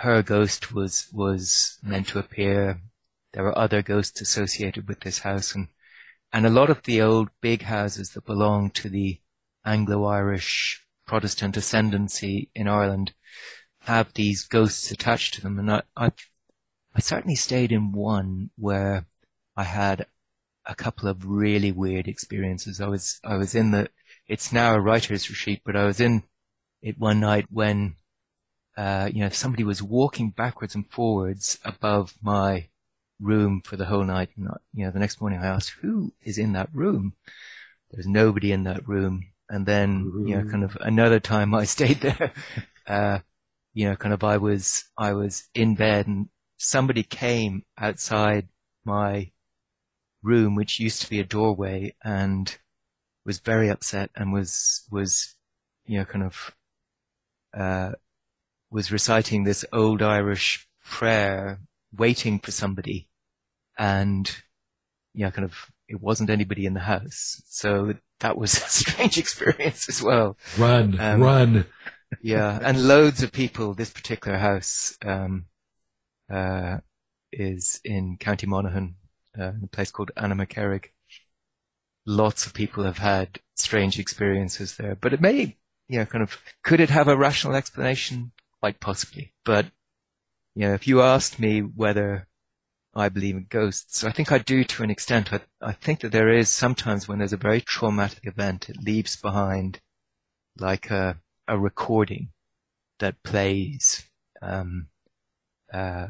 her 0.00 0.22
ghost 0.22 0.72
was 0.72 1.08
was 1.12 1.78
meant 1.82 2.08
to 2.08 2.18
appear. 2.18 2.80
There 3.32 3.44
were 3.44 3.56
other 3.56 3.82
ghosts 3.82 4.20
associated 4.20 4.88
with 4.88 5.00
this 5.00 5.20
house, 5.20 5.54
and 5.54 5.68
and 6.32 6.46
a 6.46 6.50
lot 6.50 6.70
of 6.70 6.82
the 6.82 7.02
old 7.02 7.28
big 7.40 7.62
houses 7.62 8.10
that 8.10 8.24
belong 8.24 8.70
to 8.70 8.88
the 8.88 9.20
Anglo-Irish 9.64 10.86
Protestant 11.06 11.56
ascendancy 11.56 12.50
in 12.54 12.68
Ireland 12.68 13.12
have 13.80 14.12
these 14.14 14.44
ghosts 14.44 14.90
attached 14.90 15.34
to 15.34 15.40
them. 15.40 15.58
And 15.58 15.72
I, 15.72 15.82
I, 15.96 16.12
I 16.94 17.00
certainly 17.00 17.34
stayed 17.34 17.72
in 17.72 17.92
one 17.92 18.50
where 18.56 19.06
I 19.56 19.64
had 19.64 20.06
a 20.64 20.74
couple 20.74 21.08
of 21.08 21.26
really 21.26 21.72
weird 21.72 22.06
experiences. 22.06 22.80
I 22.80 22.86
was, 22.86 23.20
I 23.24 23.36
was 23.36 23.54
in 23.54 23.72
the, 23.72 23.90
it's 24.28 24.52
now 24.52 24.74
a 24.74 24.80
writer's 24.80 25.28
retreat, 25.28 25.62
but 25.64 25.76
I 25.76 25.84
was 25.84 26.00
in 26.00 26.22
it 26.80 26.98
one 26.98 27.20
night 27.20 27.46
when, 27.50 27.96
uh, 28.80 29.10
you 29.12 29.20
know, 29.20 29.26
if 29.26 29.34
somebody 29.34 29.62
was 29.62 29.82
walking 29.82 30.30
backwards 30.30 30.74
and 30.74 30.90
forwards 30.90 31.58
above 31.66 32.14
my 32.22 32.66
room 33.20 33.60
for 33.62 33.76
the 33.76 33.84
whole 33.84 34.04
night. 34.04 34.30
And, 34.38 34.48
you 34.72 34.86
know, 34.86 34.90
the 34.90 34.98
next 34.98 35.20
morning 35.20 35.38
I 35.38 35.48
asked, 35.48 35.74
who 35.82 36.14
is 36.22 36.38
in 36.38 36.54
that 36.54 36.70
room? 36.72 37.12
There's 37.90 38.06
nobody 38.06 38.52
in 38.52 38.64
that 38.64 38.88
room. 38.88 39.26
And 39.50 39.66
then, 39.66 40.10
Ooh. 40.14 40.24
you 40.26 40.34
know, 40.34 40.50
kind 40.50 40.64
of 40.64 40.78
another 40.80 41.20
time 41.20 41.54
I 41.54 41.64
stayed 41.76 42.00
there, 42.00 42.32
uh, 42.86 43.18
you 43.74 43.86
know, 43.86 43.96
kind 43.96 44.14
of 44.14 44.24
I 44.24 44.38
was, 44.38 44.84
I 44.96 45.12
was 45.12 45.50
in 45.54 45.74
bed 45.74 46.06
and 46.06 46.30
somebody 46.56 47.02
came 47.02 47.64
outside 47.76 48.48
my 48.86 49.30
room, 50.22 50.54
which 50.54 50.80
used 50.80 51.02
to 51.02 51.10
be 51.10 51.20
a 51.20 51.24
doorway 51.24 51.94
and 52.02 52.56
was 53.26 53.40
very 53.40 53.68
upset 53.68 54.10
and 54.16 54.32
was, 54.32 54.86
was, 54.90 55.34
you 55.84 55.98
know, 55.98 56.06
kind 56.06 56.24
of 56.24 56.54
uh, 57.52 57.92
was 58.70 58.92
reciting 58.92 59.44
this 59.44 59.64
old 59.72 60.02
Irish 60.02 60.66
prayer, 60.84 61.60
waiting 61.96 62.38
for 62.38 62.50
somebody, 62.50 63.08
and 63.78 64.30
yeah, 65.14 65.30
kind 65.30 65.44
of 65.44 65.70
it 65.88 66.00
wasn't 66.00 66.30
anybody 66.30 66.66
in 66.66 66.74
the 66.74 66.80
house, 66.80 67.42
so 67.46 67.94
that 68.20 68.36
was 68.36 68.54
a 68.56 68.68
strange 68.68 69.18
experience 69.18 69.88
as 69.88 70.02
well. 70.02 70.36
Run, 70.58 70.98
um, 71.00 71.20
run. 71.20 71.66
yeah, 72.22 72.58
and 72.62 72.86
loads 72.86 73.22
of 73.22 73.32
people. 73.32 73.74
This 73.74 73.90
particular 73.90 74.38
house 74.38 74.96
um, 75.04 75.46
uh, 76.30 76.78
is 77.32 77.80
in 77.84 78.16
County 78.18 78.46
Monaghan, 78.46 78.96
uh, 79.38 79.48
in 79.48 79.62
a 79.64 79.68
place 79.68 79.90
called 79.90 80.12
Annaghmakerrig. 80.16 80.86
Lots 82.06 82.46
of 82.46 82.54
people 82.54 82.84
have 82.84 82.98
had 82.98 83.40
strange 83.56 83.98
experiences 83.98 84.76
there, 84.76 84.94
but 84.94 85.12
it 85.12 85.20
may 85.20 85.56
you 85.90 85.98
know, 85.98 86.06
kind 86.06 86.22
of, 86.22 86.38
could 86.62 86.78
it 86.78 86.88
have 86.88 87.08
a 87.08 87.16
rational 87.16 87.56
explanation? 87.56 88.30
Quite 88.60 88.80
possibly. 88.80 89.32
But, 89.44 89.66
you 90.54 90.66
know, 90.66 90.74
if 90.74 90.86
you 90.86 91.00
asked 91.00 91.40
me 91.40 91.60
whether 91.60 92.28
I 92.94 93.08
believe 93.08 93.36
in 93.36 93.46
ghosts, 93.48 94.04
I 94.04 94.12
think 94.12 94.30
I 94.30 94.38
do 94.38 94.64
to 94.64 94.82
an 94.82 94.90
extent. 94.90 95.32
I, 95.32 95.40
I 95.62 95.72
think 95.72 96.00
that 96.00 96.12
there 96.12 96.28
is 96.28 96.50
sometimes 96.50 97.08
when 97.08 97.18
there's 97.18 97.32
a 97.32 97.38
very 97.38 97.60
traumatic 97.60 98.20
event, 98.24 98.68
it 98.68 98.82
leaves 98.82 99.16
behind 99.16 99.80
like 100.58 100.90
a, 100.90 101.18
a 101.48 101.58
recording 101.58 102.30
that 102.98 103.22
plays. 103.22 104.04
Um, 104.42 104.88
uh, 105.72 106.08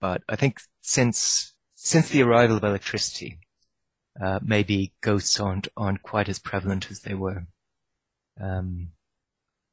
but 0.00 0.22
I 0.28 0.36
think 0.36 0.60
since, 0.80 1.54
since 1.74 2.08
the 2.08 2.22
arrival 2.22 2.56
of 2.56 2.64
electricity, 2.64 3.38
uh, 4.20 4.40
maybe 4.42 4.92
ghosts 5.00 5.38
aren't, 5.40 5.68
aren't 5.76 6.02
quite 6.02 6.28
as 6.28 6.38
prevalent 6.38 6.90
as 6.90 7.00
they 7.00 7.14
were. 7.14 7.46
Um, 8.38 8.88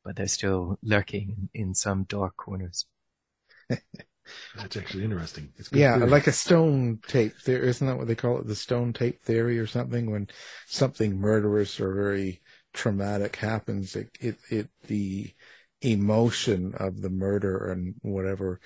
but 0.07 0.15
they're 0.15 0.25
still 0.25 0.79
lurking 0.81 1.49
in 1.53 1.73
some 1.73 2.05
dark 2.05 2.37
corners. 2.37 2.85
That's 3.69 4.77
actually 4.77 5.03
interesting. 5.03 5.51
yeah, 5.73 5.97
theory. 5.97 6.09
like 6.09 6.27
a 6.27 6.31
stone 6.31 6.99
tape 7.05 7.37
theory. 7.41 7.67
Isn't 7.67 7.87
that 7.87 7.97
what 7.97 8.07
they 8.07 8.15
call 8.15 8.37
it? 8.37 8.47
The 8.47 8.55
stone 8.55 8.93
tape 8.93 9.21
theory 9.21 9.59
or 9.59 9.67
something? 9.67 10.09
When 10.09 10.29
something 10.65 11.19
murderous 11.19 11.77
or 11.81 11.93
very 11.93 12.41
traumatic 12.73 13.35
happens, 13.35 13.97
it, 13.97 14.09
it, 14.21 14.37
it, 14.49 14.69
the 14.87 15.33
emotion 15.81 16.73
of 16.79 17.01
the 17.01 17.09
murder 17.09 17.69
and 17.69 17.95
whatever 18.01 18.61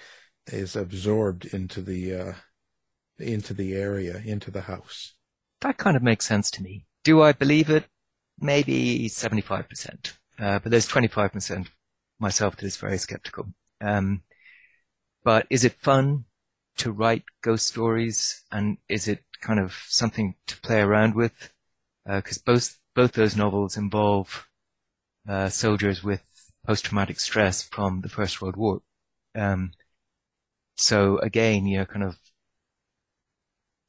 is 0.45 0.75
absorbed 0.75 1.45
into 1.45 1.81
the, 1.81 2.13
uh, 2.13 2.33
into 3.17 3.55
the 3.55 3.73
area, 3.73 4.21
into 4.23 4.51
the 4.51 4.61
house. 4.61 5.15
That 5.61 5.77
kind 5.77 5.97
of 5.97 6.03
makes 6.03 6.27
sense 6.27 6.51
to 6.51 6.61
me. 6.61 6.85
Do 7.03 7.23
I 7.23 7.31
believe 7.31 7.71
it? 7.71 7.85
Maybe 8.39 9.09
75%. 9.09 10.17
Uh, 10.41 10.57
but 10.57 10.71
there's 10.71 10.87
25% 10.87 11.67
myself 12.19 12.55
that 12.55 12.65
is 12.65 12.75
very 12.75 12.97
skeptical. 12.97 13.47
Um, 13.79 14.23
but 15.23 15.45
is 15.51 15.63
it 15.63 15.73
fun 15.73 16.25
to 16.77 16.91
write 16.91 17.23
ghost 17.43 17.67
stories? 17.67 18.43
And 18.51 18.77
is 18.89 19.07
it 19.07 19.23
kind 19.39 19.59
of 19.59 19.75
something 19.87 20.35
to 20.47 20.59
play 20.61 20.81
around 20.81 21.13
with? 21.13 21.53
Because 22.05 22.39
uh, 22.39 22.41
both 22.45 22.79
both 22.95 23.11
those 23.13 23.37
novels 23.37 23.77
involve 23.77 24.47
uh, 25.29 25.49
soldiers 25.49 26.03
with 26.03 26.23
post-traumatic 26.65 27.19
stress 27.19 27.63
from 27.63 28.01
the 28.01 28.09
First 28.09 28.41
World 28.41 28.57
War. 28.57 28.81
Um, 29.35 29.71
so 30.75 31.19
again, 31.19 31.67
you 31.67 31.77
know, 31.77 31.85
kind 31.85 32.03
of 32.03 32.17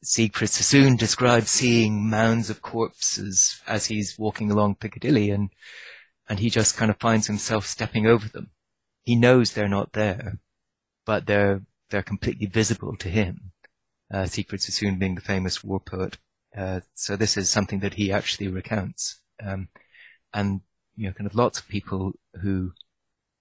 Siegfried 0.04 0.50
Sassoon 0.50 0.96
describes 0.96 1.50
seeing 1.50 2.08
mounds 2.10 2.50
of 2.50 2.60
corpses 2.60 3.60
as 3.66 3.86
he's 3.86 4.18
walking 4.18 4.50
along 4.50 4.76
Piccadilly 4.76 5.30
and, 5.30 5.50
and 6.28 6.38
he 6.38 6.50
just 6.50 6.76
kind 6.76 6.90
of 6.90 6.98
finds 6.98 7.26
himself 7.26 7.66
stepping 7.66 8.06
over 8.06 8.28
them. 8.28 8.50
He 9.02 9.16
knows 9.16 9.52
they're 9.52 9.68
not 9.68 9.92
there, 9.92 10.38
but 11.04 11.26
they're 11.26 11.62
they're 11.90 12.02
completely 12.02 12.46
visible 12.46 12.96
to 12.96 13.08
him. 13.08 13.52
Uh, 14.12 14.26
Siegfried 14.26 14.62
Sassoon 14.62 14.98
being 14.98 15.14
the 15.14 15.20
famous 15.20 15.62
war 15.62 15.80
poet. 15.80 16.18
Uh, 16.56 16.80
so 16.94 17.16
this 17.16 17.36
is 17.36 17.50
something 17.50 17.80
that 17.80 17.94
he 17.94 18.12
actually 18.12 18.48
recounts. 18.48 19.20
Um, 19.42 19.68
and, 20.32 20.60
you 20.96 21.06
know, 21.06 21.12
kind 21.12 21.26
of 21.26 21.34
lots 21.34 21.58
of 21.58 21.68
people 21.68 22.12
who 22.42 22.72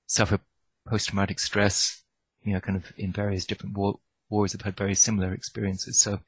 suffer 0.06 0.40
post-traumatic 0.88 1.40
stress, 1.40 2.04
you 2.44 2.54
know, 2.54 2.60
kind 2.60 2.78
of 2.78 2.92
in 2.98 3.12
various 3.12 3.46
different 3.46 3.78
war- 3.78 4.00
wars 4.30 4.54
have 4.54 4.62
had 4.62 4.78
very 4.78 4.96
similar 4.96 5.34
experiences. 5.34 6.00
So 6.00 6.20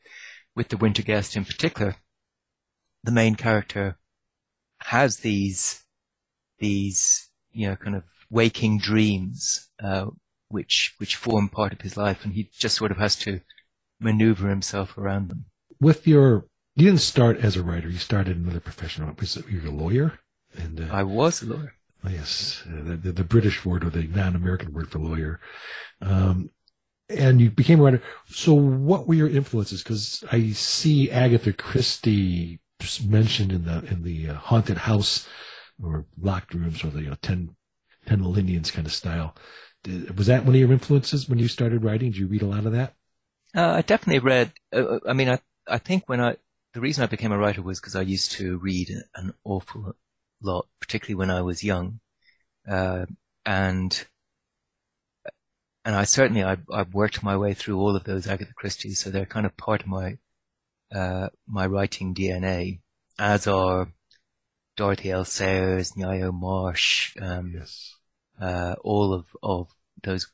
with 0.55 0.69
the 0.69 0.77
Winter 0.77 1.01
Guest 1.03 1.35
in 1.35 1.45
particular, 1.45 1.95
the 3.03 3.11
main 3.11 3.35
character 3.35 3.97
has 4.79 5.17
these, 5.17 5.82
these, 6.59 7.29
you 7.51 7.67
know, 7.67 7.75
kind 7.75 7.95
of 7.95 8.03
waking 8.29 8.79
dreams, 8.79 9.69
uh, 9.81 10.07
which 10.49 10.95
which 10.97 11.15
form 11.15 11.49
part 11.49 11.73
of 11.73 11.81
his 11.81 11.97
life, 11.97 12.23
and 12.23 12.33
he 12.33 12.49
just 12.57 12.75
sort 12.75 12.91
of 12.91 12.97
has 12.97 13.15
to 13.17 13.41
maneuver 13.99 14.49
himself 14.49 14.97
around 14.97 15.29
them. 15.29 15.45
With 15.79 16.07
your, 16.07 16.45
you 16.75 16.85
didn't 16.85 17.01
start 17.01 17.37
as 17.37 17.55
a 17.55 17.63
writer; 17.63 17.89
you 17.89 17.97
started 17.97 18.37
another 18.37 18.59
profession. 18.59 19.15
You're 19.49 19.67
a 19.67 19.71
lawyer, 19.71 20.19
and 20.55 20.81
uh, 20.81 20.93
I 20.93 21.03
was 21.03 21.41
a 21.41 21.47
lawyer. 21.47 21.73
Oh, 22.05 22.09
yes, 22.09 22.63
uh, 22.67 22.81
the, 22.83 23.13
the, 23.13 23.23
British 23.23 23.63
word 23.63 23.85
or 23.85 23.89
the 23.89 24.03
non-American 24.03 24.73
word 24.73 24.91
for 24.91 24.99
lawyer. 24.99 25.39
Um, 26.01 26.49
and 27.09 27.39
you 27.39 27.49
became 27.49 27.79
a 27.79 27.83
writer. 27.83 28.01
So, 28.27 28.53
what 28.53 29.07
were 29.07 29.13
your 29.13 29.29
influences? 29.29 29.83
Because 29.83 30.23
I 30.31 30.51
see 30.51 31.09
Agatha 31.09 31.53
Christie 31.53 32.59
mentioned 33.05 33.53
in 33.53 33.63
the 33.63 33.85
in 33.85 34.03
the 34.03 34.29
uh, 34.29 34.33
haunted 34.33 34.79
house 34.79 35.27
or 35.81 36.05
locked 36.19 36.53
rooms 36.53 36.83
or 36.83 36.89
the 36.89 37.01
you 37.01 37.09
know, 37.09 37.17
ten 37.21 37.55
ten 38.05 38.23
Indians 38.23 38.71
kind 38.71 38.87
of 38.87 38.93
style 38.93 39.35
was 40.15 40.27
that 40.27 40.45
one 40.45 40.55
of 40.55 40.59
your 40.59 40.71
influences 40.71 41.27
when 41.27 41.39
you 41.39 41.47
started 41.47 41.83
writing? 41.83 42.11
Did 42.11 42.19
you 42.19 42.27
read 42.27 42.41
a 42.41 42.47
lot 42.47 42.65
of 42.65 42.71
that? 42.71 42.93
Uh, 43.55 43.71
I 43.71 43.81
definitely 43.81 44.19
read. 44.19 44.53
Uh, 44.73 44.83
uh, 44.83 44.99
I 45.07 45.13
mean, 45.13 45.29
I 45.29 45.39
I 45.67 45.77
think 45.77 46.03
when 46.07 46.21
I 46.21 46.37
the 46.73 46.81
reason 46.81 47.03
I 47.03 47.07
became 47.07 47.31
a 47.31 47.37
writer 47.37 47.61
was 47.61 47.79
because 47.79 47.95
I 47.95 48.01
used 48.01 48.31
to 48.33 48.57
read 48.57 48.89
an 49.15 49.33
awful 49.43 49.93
lot, 50.41 50.67
particularly 50.79 51.15
when 51.15 51.29
I 51.29 51.41
was 51.41 51.63
young, 51.63 51.99
uh, 52.67 53.05
and 53.45 54.07
and 55.85 55.95
I 55.95 56.05
certainly 56.05 56.43
I 56.43 56.57
I 56.71 56.83
worked 56.83 57.23
my 57.23 57.37
way 57.37 57.53
through 57.53 57.79
all 57.79 57.95
of 57.95 58.05
those 58.05 58.27
Agatha 58.27 58.53
Christie's, 58.53 58.99
so 58.99 59.09
they're 59.09 59.25
kind 59.25 59.45
of 59.45 59.57
part 59.57 59.81
of 59.81 59.87
my 59.87 60.17
uh, 60.93 61.29
my 61.47 61.67
writing 61.67 62.15
DNA, 62.15 62.79
as 63.19 63.47
are 63.47 63.89
Dorothy 64.75 65.11
L. 65.11 65.25
Sayers, 65.25 65.91
Ngaio 65.93 66.33
Marsh, 66.33 67.15
um, 67.21 67.53
yes 67.55 67.95
uh, 68.39 68.75
all 68.83 69.13
of, 69.13 69.25
of 69.41 69.69
those 70.03 70.27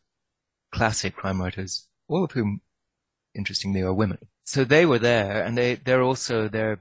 classic 0.71 1.15
crime 1.15 1.41
writers, 1.41 1.87
all 2.07 2.23
of 2.23 2.31
whom, 2.31 2.61
interestingly, 3.35 3.81
are 3.81 3.93
women. 3.93 4.19
So 4.43 4.63
they 4.63 4.85
were 4.85 4.99
there, 4.99 5.43
and 5.43 5.57
they 5.57 5.75
they're 5.75 6.01
also 6.01 6.47
they're 6.47 6.79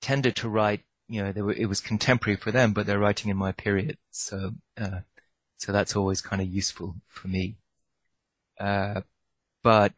tended 0.00 0.36
to 0.36 0.48
write. 0.48 0.82
You 1.08 1.22
know, 1.22 1.32
they 1.32 1.42
were 1.42 1.52
it 1.52 1.66
was 1.66 1.80
contemporary 1.80 2.36
for 2.36 2.50
them, 2.52 2.72
but 2.72 2.86
they're 2.86 2.98
writing 2.98 3.30
in 3.30 3.36
my 3.36 3.52
period. 3.52 3.98
So 4.10 4.52
uh, 4.78 5.00
so 5.56 5.72
that's 5.72 5.96
always 5.96 6.20
kind 6.20 6.42
of 6.42 6.48
useful 6.48 6.96
for 7.08 7.28
me. 7.28 7.56
Uh, 8.60 9.02
but 9.62 9.94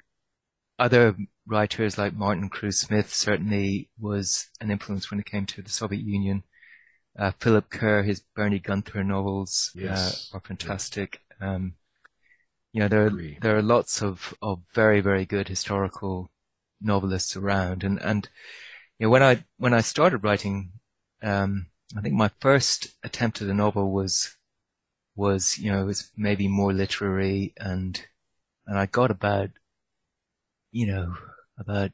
other 0.78 1.16
writers 1.46 1.98
like 1.98 2.14
Martin 2.14 2.48
Cruz 2.48 2.78
Smith 2.78 3.12
certainly 3.12 3.88
was 3.98 4.50
an 4.60 4.70
influence 4.70 5.10
when 5.10 5.18
it 5.18 5.26
came 5.26 5.46
to 5.46 5.62
the 5.62 5.70
Soviet 5.70 6.04
Union. 6.04 6.44
Uh, 7.18 7.32
Philip 7.40 7.68
Kerr, 7.68 8.02
his 8.04 8.22
Bernie 8.36 8.60
Gunther 8.60 9.02
novels 9.02 9.72
uh, 9.76 9.80
yes. 9.82 10.30
uh, 10.32 10.36
are 10.36 10.40
fantastic. 10.40 11.20
Um, 11.40 11.74
you 12.72 12.80
know, 12.80 12.88
there 12.88 13.06
are, 13.06 13.10
there 13.40 13.56
are 13.56 13.62
lots 13.62 14.02
of, 14.02 14.34
of 14.40 14.60
very, 14.72 15.00
very 15.00 15.24
good 15.24 15.48
historical 15.48 16.30
novelists 16.80 17.36
around. 17.36 17.82
And, 17.82 18.00
and, 18.00 18.28
you 18.98 19.06
know, 19.06 19.10
when 19.10 19.22
I, 19.22 19.44
when 19.56 19.74
I 19.74 19.80
started 19.80 20.22
writing, 20.22 20.70
um, 21.22 21.66
I 21.96 22.02
think 22.02 22.14
my 22.14 22.30
first 22.40 22.88
attempt 23.02 23.42
at 23.42 23.48
a 23.48 23.54
novel 23.54 23.90
was, 23.90 24.36
was, 25.16 25.58
you 25.58 25.72
know, 25.72 25.84
was 25.86 26.10
maybe 26.16 26.46
more 26.46 26.72
literary 26.72 27.52
and, 27.56 28.00
and 28.66 28.78
I 28.78 28.86
got 28.86 29.10
about, 29.10 29.50
you 30.70 30.86
know, 30.86 31.16
about 31.58 31.90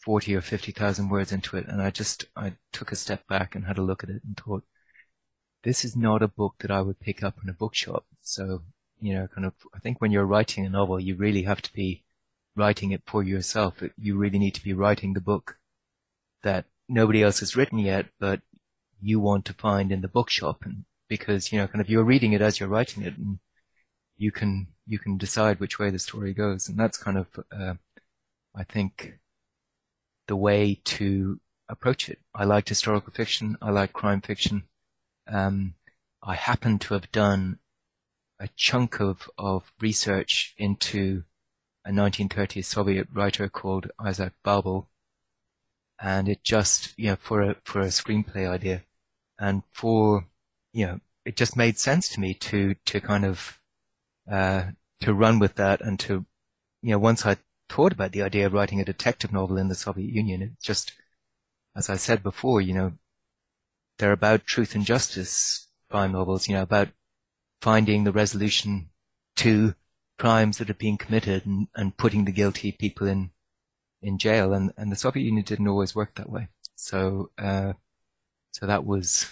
40 0.00 0.34
or 0.34 0.40
50,000 0.40 1.08
words 1.08 1.32
into 1.32 1.56
it. 1.56 1.66
And 1.68 1.82
I 1.82 1.90
just, 1.90 2.24
I 2.34 2.54
took 2.72 2.90
a 2.90 2.96
step 2.96 3.26
back 3.28 3.54
and 3.54 3.66
had 3.66 3.78
a 3.78 3.82
look 3.82 4.02
at 4.02 4.10
it 4.10 4.22
and 4.24 4.36
thought, 4.36 4.64
this 5.62 5.84
is 5.84 5.94
not 5.94 6.22
a 6.22 6.28
book 6.28 6.54
that 6.60 6.70
I 6.70 6.80
would 6.80 7.00
pick 7.00 7.22
up 7.22 7.36
in 7.42 7.50
a 7.50 7.54
bookshop. 7.54 8.06
So, 8.22 8.62
you 8.98 9.14
know, 9.14 9.28
kind 9.28 9.46
of, 9.46 9.52
I 9.74 9.78
think 9.78 10.00
when 10.00 10.10
you're 10.10 10.24
writing 10.24 10.64
a 10.64 10.70
novel, 10.70 10.98
you 10.98 11.16
really 11.16 11.42
have 11.42 11.60
to 11.62 11.72
be 11.72 12.02
writing 12.56 12.92
it 12.92 13.02
for 13.06 13.22
yourself. 13.22 13.82
You 13.98 14.16
really 14.16 14.38
need 14.38 14.54
to 14.54 14.64
be 14.64 14.72
writing 14.72 15.12
the 15.12 15.20
book 15.20 15.58
that 16.42 16.64
nobody 16.88 17.22
else 17.22 17.40
has 17.40 17.56
written 17.56 17.78
yet, 17.78 18.06
but 18.18 18.40
you 19.02 19.20
want 19.20 19.44
to 19.46 19.52
find 19.52 19.92
in 19.92 20.00
the 20.00 20.08
bookshop. 20.08 20.62
And 20.64 20.84
because, 21.08 21.52
you 21.52 21.58
know, 21.58 21.66
kind 21.66 21.82
of 21.82 21.90
you're 21.90 22.04
reading 22.04 22.32
it 22.32 22.40
as 22.40 22.58
you're 22.58 22.68
writing 22.70 23.02
it 23.02 23.18
and 23.18 23.38
you 24.16 24.32
can, 24.32 24.68
you 24.86 24.98
can 24.98 25.18
decide 25.18 25.60
which 25.60 25.78
way 25.78 25.90
the 25.90 25.98
story 25.98 26.32
goes. 26.32 26.68
And 26.68 26.78
that's 26.78 26.96
kind 26.96 27.18
of, 27.18 27.26
uh, 27.52 27.74
I 28.54 28.64
think 28.64 29.18
the 30.30 30.36
way 30.36 30.78
to 30.84 31.40
approach 31.68 32.08
it. 32.08 32.20
I 32.32 32.44
liked 32.44 32.68
historical 32.68 33.12
fiction. 33.12 33.58
I 33.60 33.70
liked 33.70 33.92
crime 33.92 34.20
fiction. 34.20 34.62
Um, 35.26 35.74
I 36.22 36.36
happen 36.36 36.78
to 36.78 36.94
have 36.94 37.10
done 37.10 37.58
a 38.38 38.48
chunk 38.54 39.00
of, 39.00 39.28
of 39.36 39.72
research 39.80 40.54
into 40.56 41.24
a 41.84 41.90
1930s 41.90 42.64
Soviet 42.64 43.08
writer 43.12 43.48
called 43.48 43.90
Isaac 43.98 44.32
Babel. 44.44 44.86
And 46.00 46.28
it 46.28 46.44
just, 46.44 46.96
you 46.96 47.08
know, 47.08 47.16
for 47.16 47.42
a, 47.42 47.56
for 47.64 47.80
a 47.80 47.86
screenplay 47.86 48.48
idea 48.48 48.84
and 49.36 49.64
for, 49.72 50.26
you 50.72 50.86
know, 50.86 51.00
it 51.24 51.34
just 51.34 51.56
made 51.56 51.76
sense 51.76 52.08
to 52.10 52.20
me 52.20 52.34
to, 52.34 52.76
to 52.84 53.00
kind 53.00 53.24
of, 53.24 53.58
uh, 54.30 54.62
to 55.00 55.12
run 55.12 55.40
with 55.40 55.56
that 55.56 55.80
and 55.80 55.98
to, 56.00 56.24
you 56.82 56.92
know, 56.92 57.00
once 57.00 57.26
I 57.26 57.36
thought 57.70 57.92
about 57.92 58.12
the 58.12 58.22
idea 58.22 58.46
of 58.46 58.52
writing 58.52 58.80
a 58.80 58.84
detective 58.84 59.32
novel 59.32 59.56
in 59.56 59.68
the 59.68 59.74
Soviet 59.74 60.12
Union. 60.12 60.42
It 60.42 60.50
just, 60.60 60.92
as 61.76 61.88
I 61.88 61.96
said 61.96 62.22
before, 62.22 62.60
you 62.60 62.74
know, 62.74 62.92
they're 63.98 64.12
about 64.12 64.44
truth 64.44 64.74
and 64.74 64.84
justice 64.84 65.68
crime 65.90 66.12
novels, 66.12 66.48
you 66.48 66.54
know, 66.54 66.62
about 66.62 66.88
finding 67.60 68.04
the 68.04 68.12
resolution 68.12 68.90
to 69.36 69.74
crimes 70.18 70.58
that 70.58 70.68
are 70.68 70.74
being 70.74 70.98
committed 70.98 71.46
and, 71.46 71.68
and 71.74 71.96
putting 71.96 72.24
the 72.24 72.32
guilty 72.32 72.72
people 72.72 73.06
in, 73.06 73.30
in 74.02 74.18
jail. 74.18 74.52
And, 74.52 74.72
and 74.76 74.90
the 74.90 74.96
Soviet 74.96 75.24
Union 75.24 75.44
didn't 75.44 75.68
always 75.68 75.94
work 75.94 76.16
that 76.16 76.30
way. 76.30 76.48
So, 76.74 77.30
uh, 77.38 77.74
so 78.52 78.66
that 78.66 78.84
was, 78.84 79.26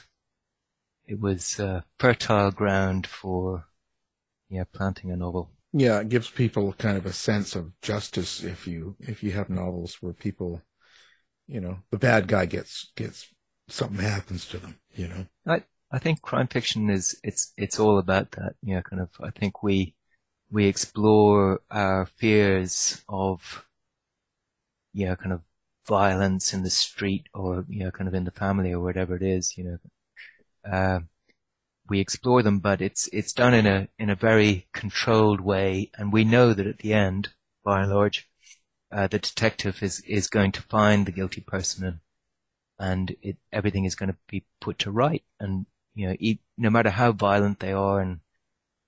it 1.06 1.20
was, 1.20 1.58
uh, 1.58 1.80
fertile 1.98 2.50
ground 2.50 3.06
for, 3.06 3.64
yeah, 4.48 4.64
planting 4.72 5.10
a 5.10 5.16
novel. 5.16 5.50
Yeah, 5.72 6.00
it 6.00 6.08
gives 6.08 6.30
people 6.30 6.72
kind 6.74 6.96
of 6.96 7.04
a 7.06 7.12
sense 7.12 7.54
of 7.54 7.78
justice 7.82 8.42
if 8.42 8.66
you 8.66 8.96
if 9.00 9.22
you 9.22 9.32
have 9.32 9.50
novels 9.50 9.96
where 10.00 10.12
people, 10.14 10.62
you 11.48 11.60
know, 11.60 11.80
the 11.90 11.98
bad 11.98 12.28
guy 12.28 12.46
gets 12.46 12.92
gets 12.96 13.28
something 13.68 13.98
happens 14.04 14.46
to 14.48 14.58
them. 14.58 14.78
You 14.94 15.08
know, 15.08 15.26
I 15.46 15.64
I 15.92 15.98
think 15.98 16.22
crime 16.22 16.48
fiction 16.48 16.90
is 16.90 17.20
it's 17.24 17.52
it's 17.56 17.80
all 17.80 17.98
about 17.98 18.32
that. 18.32 18.54
You 18.62 18.76
know, 18.76 18.82
kind 18.82 19.02
of. 19.02 19.10
I 19.20 19.30
think 19.30 19.62
we 19.62 19.94
we 20.50 20.66
explore 20.66 21.60
our 21.70 22.06
fears 22.06 23.04
of, 23.08 23.66
you 24.92 25.06
know, 25.06 25.16
kind 25.16 25.32
of 25.32 25.42
violence 25.86 26.52
in 26.52 26.62
the 26.62 26.70
street 26.70 27.26
or 27.34 27.64
you 27.68 27.84
know, 27.84 27.90
kind 27.90 28.08
of 28.08 28.14
in 28.14 28.24
the 28.24 28.30
family 28.30 28.72
or 28.72 28.80
whatever 28.80 29.16
it 29.16 29.22
is. 29.22 29.56
You 29.56 29.64
know, 29.64 29.78
uh, 30.72 31.00
we 31.88 32.00
explore 32.00 32.42
them, 32.42 32.58
but 32.58 32.80
it's 32.80 33.08
it's 33.12 33.32
done 33.32 33.54
in 33.54 33.66
a 33.66 33.88
in 33.98 34.10
a 34.10 34.14
very 34.14 34.68
controlled 34.72 35.40
way, 35.40 35.90
and 35.96 36.12
we 36.12 36.24
know 36.24 36.54
that 36.54 36.66
at 36.66 36.78
the 36.78 36.92
end, 36.92 37.30
by 37.64 37.82
and 37.82 37.90
large, 37.92 38.28
uh, 38.92 39.06
the 39.06 39.18
detective 39.18 39.82
is 39.82 40.00
is 40.00 40.28
going 40.28 40.52
to 40.52 40.62
find 40.62 41.06
the 41.06 41.12
guilty 41.12 41.40
person 41.40 42.00
and 42.78 43.16
it, 43.22 43.36
everything 43.52 43.84
is 43.84 43.94
going 43.94 44.10
to 44.10 44.18
be 44.28 44.44
put 44.60 44.78
to 44.80 44.90
right. 44.90 45.22
And 45.40 45.66
you 45.94 46.08
know, 46.08 46.16
no 46.56 46.70
matter 46.70 46.90
how 46.90 47.12
violent 47.12 47.60
they 47.60 47.72
are 47.72 48.00
and 48.00 48.20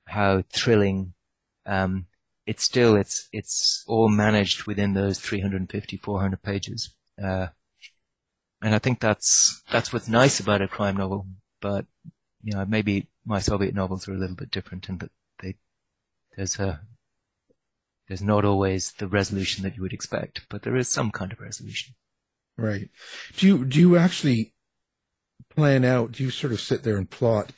how 0.07 0.45
thrilling, 0.53 1.15
um, 1.67 2.07
it's 2.47 2.63
still 2.63 2.97
it's 2.97 3.29
it's 3.33 3.85
all 3.87 4.09
managed 4.09 4.65
within 4.65 4.95
those 4.95 5.19
350, 5.19 5.97
400 5.97 6.43
pages. 6.43 6.95
Uh, 7.23 7.49
and 8.63 8.75
I 8.75 8.79
think 8.79 9.01
that's 9.01 9.63
that's 9.71 9.93
what's 9.93 10.09
nice 10.09 10.41
about 10.41 10.63
a 10.63 10.69
crime 10.69 10.97
novel. 10.97 11.27
But 11.61 11.87
you 12.43 12.53
know, 12.55 12.65
maybe 12.65 13.09
my 13.25 13.39
Soviet 13.39 13.75
novels 13.75 14.09
are 14.09 14.15
a 14.15 14.19
little 14.19 14.37
bit 14.37 14.51
different 14.51 14.89
in 14.89 14.99
that 14.99 15.11
they 15.41 15.57
there's 16.37 16.59
a 16.59 16.81
there's 18.09 18.23
not 18.23 18.45
always 18.45 18.93
the 18.93 19.07
resolution 19.07 19.63
that 19.63 19.77
you 19.77 19.83
would 19.83 19.93
expect, 19.93 20.47
but 20.49 20.63
there 20.63 20.77
is 20.77 20.89
some 20.89 21.11
kind 21.11 21.33
of 21.33 21.41
resolution. 21.41 21.95
Right. 22.57 22.91
Do 23.37 23.47
you 23.47 23.65
do 23.65 23.79
you 23.79 23.97
actually 23.97 24.55
plan 25.55 25.85
out? 25.85 26.13
Do 26.13 26.25
you 26.25 26.31
sort 26.31 26.53
of 26.53 26.61
sit 26.61 26.83
there 26.83 26.97
and 26.97 27.09
plot, 27.09 27.53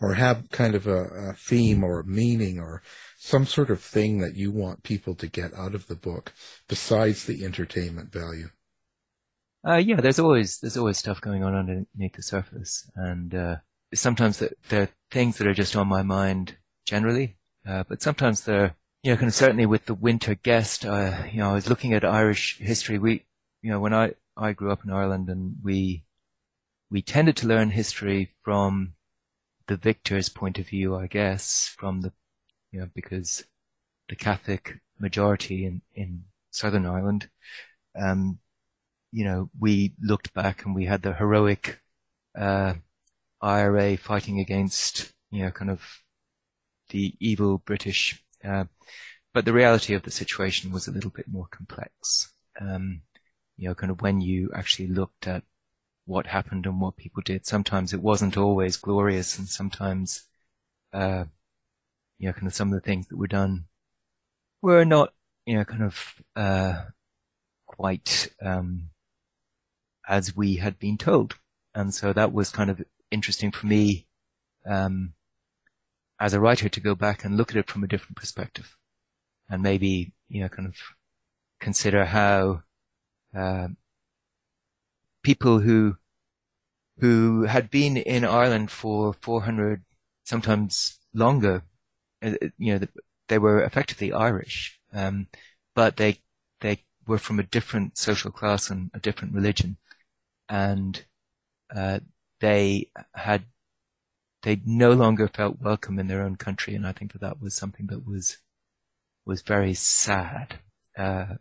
or 0.00 0.14
have 0.14 0.48
kind 0.50 0.74
of 0.74 0.86
a, 0.86 1.04
a 1.04 1.32
theme 1.34 1.84
or 1.84 2.00
a 2.00 2.06
meaning 2.06 2.58
or 2.58 2.82
some 3.18 3.46
sort 3.46 3.70
of 3.70 3.80
thing 3.80 4.18
that 4.18 4.36
you 4.36 4.50
want 4.50 4.82
people 4.82 5.14
to 5.16 5.26
get 5.26 5.52
out 5.54 5.74
of 5.74 5.88
the 5.88 5.96
book 5.96 6.32
besides 6.68 7.24
the 7.24 7.44
entertainment 7.44 8.12
value? 8.12 8.48
Uh, 9.66 9.76
yeah, 9.76 10.00
there's 10.00 10.18
always 10.18 10.58
there's 10.60 10.76
always 10.76 10.98
stuff 10.98 11.20
going 11.20 11.42
on 11.42 11.54
underneath 11.54 12.14
the 12.14 12.22
surface, 12.22 12.90
and 12.94 13.34
uh, 13.34 13.56
sometimes 13.94 14.38
there 14.68 14.82
are 14.82 14.88
things 15.10 15.38
that 15.38 15.46
are 15.46 15.54
just 15.54 15.76
on 15.76 15.88
my 15.88 16.02
mind 16.02 16.56
generally, 16.86 17.36
uh, 17.66 17.84
but 17.88 18.02
sometimes 18.02 18.42
they're 18.42 18.74
you 19.02 19.12
know 19.12 19.16
kind 19.16 19.28
of 19.28 19.34
certainly 19.34 19.66
with 19.66 19.86
the 19.86 19.94
winter 19.94 20.34
guest. 20.34 20.84
Uh, 20.84 21.22
you 21.30 21.38
know, 21.38 21.50
I 21.50 21.54
was 21.54 21.68
looking 21.68 21.92
at 21.92 22.04
Irish 22.04 22.58
history. 22.58 22.98
We 22.98 23.24
you 23.62 23.70
know 23.70 23.80
when 23.80 23.94
I 23.94 24.14
I 24.36 24.52
grew 24.52 24.72
up 24.72 24.84
in 24.84 24.90
Ireland 24.90 25.28
and 25.28 25.56
we 25.62 26.04
we 26.90 27.02
tended 27.02 27.36
to 27.38 27.46
learn 27.46 27.70
history 27.70 28.34
from 28.42 28.94
the 29.66 29.76
victor's 29.76 30.28
point 30.28 30.58
of 30.58 30.68
view, 30.68 30.96
I 30.96 31.06
guess, 31.06 31.74
from 31.78 32.00
the 32.02 32.12
you 32.72 32.80
know 32.80 32.88
because 32.94 33.44
the 34.08 34.16
Catholic 34.16 34.80
majority 34.98 35.64
in 35.64 35.82
in 35.94 36.24
Southern 36.50 36.86
Ireland, 36.86 37.28
um, 37.98 38.38
you 39.12 39.24
know, 39.24 39.50
we 39.58 39.94
looked 40.00 40.34
back 40.34 40.64
and 40.64 40.74
we 40.74 40.86
had 40.86 41.02
the 41.02 41.12
heroic 41.14 41.80
uh, 42.38 42.74
IRA 43.40 43.96
fighting 43.96 44.40
against 44.40 45.12
you 45.30 45.44
know 45.44 45.50
kind 45.50 45.70
of 45.70 45.82
the 46.90 47.14
evil 47.20 47.58
British. 47.58 48.22
Uh, 48.44 48.64
but 49.34 49.44
the 49.44 49.52
reality 49.52 49.94
of 49.94 50.02
the 50.02 50.10
situation 50.10 50.72
was 50.72 50.88
a 50.88 50.92
little 50.92 51.10
bit 51.10 51.28
more 51.28 51.46
complex. 51.50 52.32
Um, 52.60 53.02
you 53.56 53.68
know, 53.68 53.74
kind 53.74 53.90
of 53.90 54.00
when 54.02 54.20
you 54.20 54.50
actually 54.54 54.88
looked 54.88 55.26
at 55.26 55.42
what 56.06 56.26
happened 56.26 56.66
and 56.66 56.80
what 56.80 56.96
people 56.96 57.22
did, 57.24 57.46
sometimes 57.46 57.92
it 57.92 58.00
wasn't 58.00 58.36
always 58.36 58.76
glorious 58.76 59.38
and 59.38 59.48
sometimes, 59.48 60.24
uh, 60.92 61.24
you 62.18 62.28
know, 62.28 62.32
kind 62.32 62.46
of 62.46 62.54
some 62.54 62.68
of 62.72 62.74
the 62.74 62.86
things 62.86 63.08
that 63.08 63.16
were 63.16 63.26
done 63.26 63.66
were 64.62 64.84
not, 64.84 65.12
you 65.46 65.54
know, 65.56 65.64
kind 65.64 65.82
of, 65.82 66.14
uh, 66.36 66.84
quite, 67.66 68.28
um, 68.42 68.90
as 70.08 70.34
we 70.34 70.56
had 70.56 70.78
been 70.78 70.96
told. 70.98 71.36
And 71.74 71.94
so 71.94 72.12
that 72.12 72.32
was 72.32 72.50
kind 72.50 72.70
of 72.70 72.82
interesting 73.10 73.50
for 73.50 73.66
me, 73.66 74.06
um, 74.66 75.14
as 76.20 76.34
a 76.34 76.40
writer 76.40 76.68
to 76.68 76.80
go 76.80 76.94
back 76.94 77.24
and 77.24 77.36
look 77.36 77.50
at 77.50 77.56
it 77.56 77.70
from 77.70 77.84
a 77.84 77.86
different 77.86 78.16
perspective 78.16 78.76
and 79.48 79.62
maybe, 79.62 80.12
you 80.28 80.40
know, 80.42 80.48
kind 80.48 80.68
of 80.68 80.74
consider 81.60 82.04
how 82.04 82.62
uh, 83.36 83.68
people 85.22 85.60
who 85.60 85.96
who 86.98 87.42
had 87.44 87.70
been 87.70 87.96
in 87.96 88.24
Ireland 88.24 88.70
for 88.70 89.12
400, 89.12 89.84
sometimes 90.24 90.98
longer. 91.14 91.62
Uh, 92.22 92.32
you 92.58 92.78
know, 92.78 92.86
they 93.28 93.38
were 93.38 93.62
effectively 93.62 94.12
Irish, 94.12 94.80
um, 94.92 95.28
but 95.74 95.96
they 95.96 96.20
they 96.60 96.84
were 97.06 97.18
from 97.18 97.38
a 97.38 97.44
different 97.44 97.96
social 97.96 98.30
class 98.32 98.70
and 98.70 98.90
a 98.94 98.98
different 98.98 99.34
religion, 99.34 99.76
and 100.48 101.04
uh, 101.74 102.00
they 102.40 102.90
had 103.14 103.44
they 104.42 104.60
no 104.64 104.92
longer 104.92 105.28
felt 105.28 105.60
welcome 105.60 105.98
in 105.98 106.08
their 106.08 106.22
own 106.22 106.36
country, 106.36 106.74
and 106.74 106.86
I 106.86 106.92
think 106.92 107.12
that 107.12 107.20
that 107.20 107.40
was 107.40 107.54
something 107.54 107.86
that 107.88 108.06
was 108.06 108.38
was 109.26 109.42
very 109.42 109.74
sad. 109.74 110.60
Uh, 110.96 111.34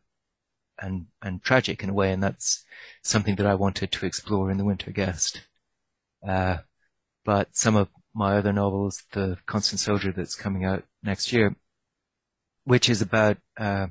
and 0.80 1.08
and 1.22 1.42
tragic 1.44 1.84
in 1.84 1.90
a 1.90 1.94
way, 1.94 2.12
and 2.12 2.22
that's 2.22 2.64
something 3.04 3.36
that 3.36 3.48
I 3.48 3.56
wanted 3.56 3.92
to 3.92 4.06
explore 4.06 4.52
in 4.52 4.58
The 4.58 4.66
Winter 4.66 4.92
Guest. 4.92 5.42
Uh, 6.28 6.58
but 7.26 7.56
some 7.56 7.76
of 7.76 7.90
my 8.14 8.38
other 8.38 8.54
novels, 8.54 9.04
The 9.12 9.38
Constant 9.46 9.80
Soldier, 9.80 10.12
that's 10.12 10.36
coming 10.36 10.66
out 10.66 10.84
next 11.04 11.32
year, 11.32 11.56
which 12.64 12.90
is 12.90 13.02
about 13.02 13.38
uh, 13.58 13.88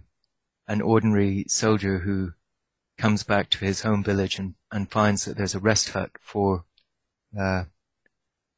an 0.68 0.80
ordinary 0.80 1.44
soldier 1.48 2.00
who 2.00 2.32
comes 2.98 3.22
back 3.22 3.50
to 3.50 3.64
his 3.64 3.82
home 3.82 4.02
village 4.02 4.38
and, 4.38 4.54
and 4.72 4.90
finds 4.90 5.24
that 5.24 5.36
there's 5.36 5.54
a 5.54 5.60
rest 5.60 5.90
hut 5.90 6.10
for 6.20 6.64
uh, 7.38 7.64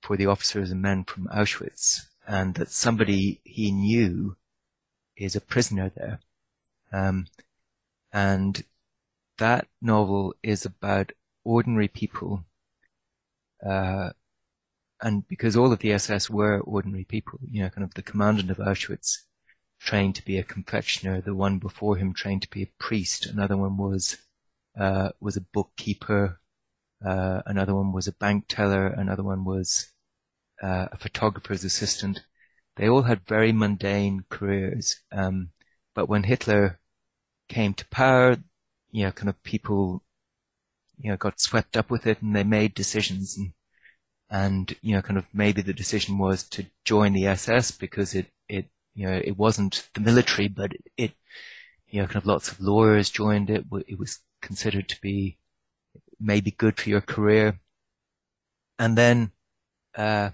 for 0.03 0.17
the 0.17 0.27
officers 0.27 0.71
and 0.71 0.83
men 0.83 1.05
from 1.05 1.29
Auschwitz, 1.29 2.07
and 2.27 2.55
that 2.55 2.71
somebody 2.71 3.41
he 3.45 3.71
knew 3.71 4.37
is 5.17 5.35
a 5.35 5.41
prisoner 5.41 5.91
there. 5.95 6.21
Um, 6.93 7.27
and 8.13 8.65
that 9.39 9.69
novel 9.81 10.35
is 10.43 10.65
about 10.65 11.13
ordinary 11.45 11.89
people. 11.89 12.45
Uh, 13.65 14.11
and 15.01 15.27
because 15.29 15.57
all 15.57 15.73
of 15.73 15.79
the 15.79 15.93
SS 15.93 16.29
were 16.29 16.61
ordinary 16.61 17.05
people, 17.05 17.39
you 17.49 17.63
know, 17.63 17.71
kind 17.71 17.85
of 17.85 17.95
the 17.95 18.03
commandant 18.03 18.51
of 18.51 18.59
Auschwitz 18.59 19.19
trained 19.81 20.17
to 20.17 20.25
be 20.25 20.39
a 20.39 20.43
confectioner, 20.43 21.21
the 21.21 21.35
one 21.35 21.59
before 21.59 21.97
him 21.97 22.13
trained 22.13 22.43
to 22.43 22.51
be 22.51 22.63
a 22.63 22.71
priest, 22.79 23.27
another 23.27 23.57
one 23.57 23.77
was, 23.77 24.17
uh, 24.79 25.11
was 25.21 25.37
a 25.37 25.41
bookkeeper, 25.41 26.41
uh, 27.05 27.43
another 27.47 27.75
one 27.75 27.93
was 27.93 28.09
a 28.09 28.13
bank 28.13 28.47
teller, 28.49 28.87
another 28.89 29.23
one 29.23 29.45
was, 29.45 29.89
uh, 30.63 30.89
a 30.93 30.99
photographer's 30.99 31.65
assistant. 31.65 32.21
They 32.77 32.89
all 32.89 33.03
had 33.03 33.27
very 33.27 33.53
mundane 33.53 34.25
careers, 34.31 34.97
um, 35.13 35.51
but 35.95 36.09
when 36.09 36.25
Hitler 36.25 36.81
came 37.49 37.75
to 37.75 37.89
power, 37.89 38.37
you 38.91 39.05
know, 39.05 39.13
kind 39.13 39.29
of 39.29 39.43
people, 39.43 40.05
you 40.99 41.11
know, 41.11 41.17
got 41.17 41.41
swept 41.41 41.77
up 41.77 41.91
with 41.91 42.07
it 42.07 42.23
and 42.23 42.35
they 42.35 42.45
made 42.45 42.75
decisions 42.75 43.37
and, 43.37 43.53
and, 44.31 44.77
you 44.83 44.95
know, 44.95 45.03
kind 45.03 45.19
of 45.19 45.27
maybe 45.33 45.63
the 45.63 45.73
decision 45.73 46.19
was 46.19 46.45
to 46.51 46.67
join 46.85 47.13
the 47.13 47.27
SS 47.27 47.71
because 47.73 48.15
it, 48.15 48.27
it, 48.49 48.67
you 48.95 49.07
know, 49.07 49.21
it 49.25 49.37
wasn't 49.39 49.89
the 49.95 50.01
military, 50.01 50.49
but 50.49 50.73
it, 50.75 50.83
it 50.97 51.13
you 51.89 52.01
know, 52.01 52.07
kind 52.07 52.17
of 52.17 52.27
lots 52.27 52.51
of 52.51 52.61
lawyers 52.61 53.11
joined 53.11 53.51
it. 53.51 53.65
It 53.87 53.99
was 53.99 54.21
considered 54.43 54.89
to 54.91 55.01
be 55.01 55.38
maybe 56.21 56.51
good 56.51 56.79
for 56.79 56.89
your 56.89 57.01
career. 57.01 57.61
And 58.79 58.97
then, 58.97 59.33
uh, 59.97 60.31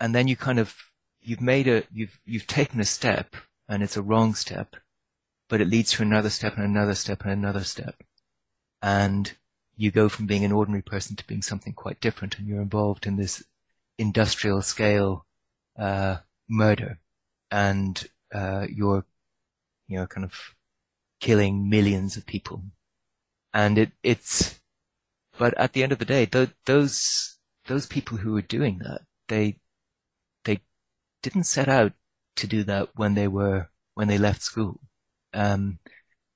and 0.00 0.14
then 0.14 0.28
you 0.28 0.36
kind 0.36 0.58
of, 0.58 0.74
you've 1.20 1.40
made 1.40 1.68
a, 1.68 1.84
you've, 1.92 2.18
you've 2.24 2.46
taken 2.46 2.80
a 2.80 2.84
step 2.84 3.36
and 3.68 3.82
it's 3.82 3.96
a 3.96 4.02
wrong 4.02 4.34
step 4.34 4.76
but 5.48 5.60
it 5.60 5.68
leads 5.68 5.92
to 5.92 6.02
another 6.02 6.30
step 6.30 6.56
and 6.56 6.64
another 6.64 6.94
step 6.94 7.22
and 7.22 7.32
another 7.32 7.64
step. 7.64 8.02
And 8.82 9.34
you 9.76 9.90
go 9.90 10.08
from 10.08 10.26
being 10.26 10.44
an 10.44 10.52
ordinary 10.52 10.82
person 10.82 11.16
to 11.16 11.26
being 11.26 11.42
something 11.42 11.72
quite 11.72 12.00
different 12.00 12.38
and 12.38 12.48
you're 12.48 12.62
involved 12.62 13.06
in 13.06 13.16
this 13.16 13.44
industrial 13.98 14.62
scale, 14.62 15.26
uh, 15.78 16.18
murder 16.48 16.98
and, 17.50 18.08
uh, 18.34 18.66
you're, 18.68 19.04
you 19.88 19.98
know, 19.98 20.06
kind 20.06 20.24
of 20.24 20.54
killing 21.20 21.68
millions 21.68 22.16
of 22.16 22.26
people. 22.26 22.62
And 23.56 23.78
it, 23.78 23.92
it's, 24.04 24.60
but 25.38 25.54
at 25.58 25.72
the 25.74 25.82
end 25.84 25.92
of 25.92 25.98
the 26.00 26.06
day, 26.06 26.26
th- 26.26 26.50
those, 26.66 27.38
those 27.66 27.86
people 27.86 28.18
who 28.18 28.32
were 28.34 28.42
doing 28.42 28.78
that, 28.80 29.02
they, 29.28 29.60
they 30.44 30.60
didn't 31.22 31.44
set 31.44 31.68
out 31.68 31.92
to 32.36 32.46
do 32.48 32.64
that 32.64 32.90
when 32.96 33.14
they 33.14 33.28
were, 33.28 33.70
when 33.94 34.08
they 34.08 34.18
left 34.18 34.42
school. 34.42 34.80
Um, 35.34 35.80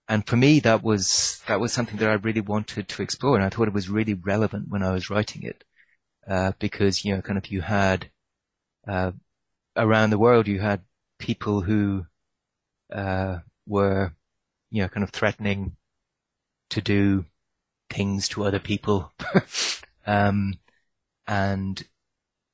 and 0.08 0.26
for 0.26 0.36
me, 0.36 0.60
that 0.60 0.82
was 0.84 1.42
that 1.48 1.60
was 1.60 1.72
something 1.72 1.98
that 1.98 2.10
I 2.10 2.14
really 2.14 2.42
wanted 2.42 2.88
to 2.88 3.02
explore, 3.02 3.36
and 3.36 3.44
I 3.44 3.50
thought 3.50 3.68
it 3.68 3.74
was 3.74 3.88
really 3.90 4.14
relevant 4.14 4.68
when 4.70 4.82
I 4.84 4.92
was 4.92 5.10
writing 5.10 5.42
it. 5.44 5.64
uh, 6.28 6.52
because, 6.60 7.04
you 7.04 7.14
know, 7.16 7.22
kind 7.22 7.38
of 7.38 7.48
you 7.52 7.62
had, 7.62 8.10
uh, 8.88 9.12
around 9.76 10.10
the 10.10 10.18
world, 10.18 10.48
you 10.48 10.60
had 10.60 10.82
people 11.18 11.62
who, 11.62 12.06
uh, 12.92 13.38
were, 13.66 14.14
you 14.70 14.82
know, 14.82 14.88
kind 14.88 15.04
of 15.04 15.10
threatening 15.10 15.76
to 16.70 16.80
do 16.80 17.24
things 17.90 18.28
to 18.28 18.44
other 18.44 18.58
people. 18.58 19.12
um, 20.06 20.58
and, 21.26 21.82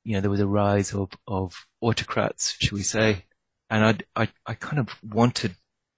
you 0.03 0.13
know, 0.13 0.21
there 0.21 0.31
was 0.31 0.39
a 0.39 0.47
rise 0.47 0.93
of, 0.93 1.11
of 1.27 1.65
autocrats, 1.81 2.55
should 2.59 2.73
we 2.73 2.83
say. 2.83 3.25
And 3.69 4.03
I, 4.15 4.23
I, 4.23 4.29
I 4.45 4.53
kind 4.53 4.79
of 4.79 4.97
wanted 5.03 5.55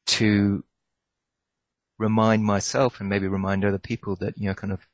to 0.07 0.63
remind 1.97 2.43
myself 2.43 2.99
and 2.99 3.09
maybe 3.09 3.27
remind 3.27 3.63
other 3.63 3.77
people 3.77 4.15
that, 4.17 4.37
you 4.37 4.47
know, 4.47 4.55
kind 4.55 4.73
of 4.73 4.87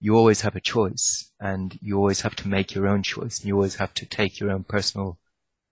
you 0.00 0.16
always 0.16 0.40
have 0.40 0.56
a 0.56 0.60
choice 0.60 1.30
and 1.38 1.78
you 1.80 1.96
always 1.96 2.22
have 2.22 2.34
to 2.36 2.48
make 2.48 2.74
your 2.74 2.88
own 2.88 3.02
choice 3.02 3.38
and 3.38 3.48
you 3.48 3.54
always 3.54 3.76
have 3.76 3.94
to 3.94 4.06
take 4.06 4.40
your 4.40 4.50
own 4.50 4.64
personal 4.64 5.18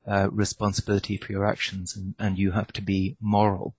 uh, 0.06 0.28
responsibility 0.30 1.16
for 1.16 1.32
your 1.32 1.46
actions 1.46 1.96
and, 1.96 2.14
and 2.18 2.38
you 2.38 2.52
have 2.52 2.72
to 2.72 2.82
be 2.82 3.16
moral. 3.20 3.74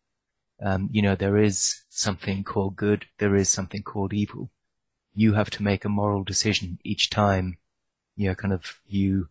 Um, 0.62 0.90
you 0.92 1.02
know, 1.02 1.16
there 1.16 1.38
is 1.38 1.84
something 1.90 2.44
called 2.44 2.76
good. 2.76 3.06
There 3.18 3.36
is 3.36 3.50
something 3.50 3.84
called 3.84 4.14
evil. 4.14 4.50
You 5.14 5.34
have 5.34 5.50
to 5.52 5.64
make 5.64 5.86
a 5.86 5.90
moral 5.90 6.24
decision 6.24 6.80
each 6.84 7.10
time, 7.10 7.58
you 8.16 8.28
know, 8.28 8.36
kind 8.36 8.54
of 8.54 8.80
you 8.88 9.30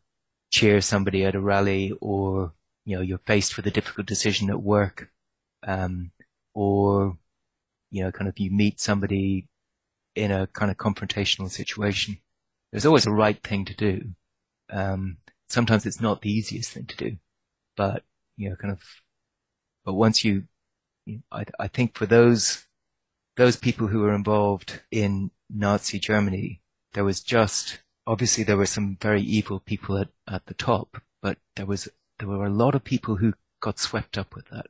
cheer 0.51 0.81
somebody 0.81 1.25
at 1.25 1.35
a 1.35 1.41
rally 1.41 1.93
or, 2.01 2.53
you 2.85 2.97
know, 2.97 3.03
you're 3.03 3.19
faced 3.19 3.57
with 3.57 3.67
a 3.67 3.71
difficult 3.71 4.07
decision 4.07 4.49
at 4.51 4.63
work, 4.63 5.11
um, 5.67 6.11
or, 6.55 7.19
you 7.91 8.03
know, 8.03 8.11
kind 8.11 8.29
of 8.29 8.39
you 8.39 8.51
meet 8.51 8.81
somebody 8.81 9.47
in 10.19 10.33
a 10.33 10.47
kind 10.49 10.71
of 10.71 10.77
confrontational 10.77 11.51
situation, 11.51 12.19
there's 12.71 12.87
always 12.87 13.07
a 13.07 13.11
right 13.11 13.41
thing 13.43 13.65
to 13.65 13.75
do. 13.75 14.03
Um, 14.71 15.19
sometimes 15.49 15.87
it's 15.87 16.01
not 16.01 16.21
the 16.23 16.31
easiest 16.31 16.73
thing 16.73 16.87
to 16.87 16.97
do, 16.97 17.17
but 17.77 18.03
you 18.37 18.51
know, 18.51 18.57
kind 18.57 18.73
of, 18.73 18.83
but 19.85 19.95
once 19.95 20.25
you, 20.25 20.45
I, 21.31 21.45
I 21.59 21.69
think 21.69 21.97
for 21.97 22.07
those, 22.07 22.67
those 23.37 23.57
people 23.57 23.89
who 23.89 24.01
were 24.01 24.15
involved 24.15 24.81
in 24.91 25.31
Nazi 25.49 25.99
Germany, 25.99 26.63
there 26.95 27.05
was 27.05 27.21
just, 27.21 27.81
obviously 28.07 28.45
there 28.45 28.57
were 28.57 28.67
some 28.67 28.97
very 29.01 29.23
evil 29.23 29.61
people 29.61 29.99
at, 29.99 30.09
at 30.27 30.47
the 30.47 30.55
top, 30.55 31.01
but 31.23 31.39
there 31.57 31.67
was, 31.67 31.89
there 32.19 32.29
were 32.29 32.47
a 32.47 32.51
lot 32.51 32.75
of 32.75 32.85
people 32.85 33.17
who 33.17 33.35
got 33.61 33.79
swept 33.79 34.19
up 34.19 34.35
with 34.35 34.49
that. 34.49 34.67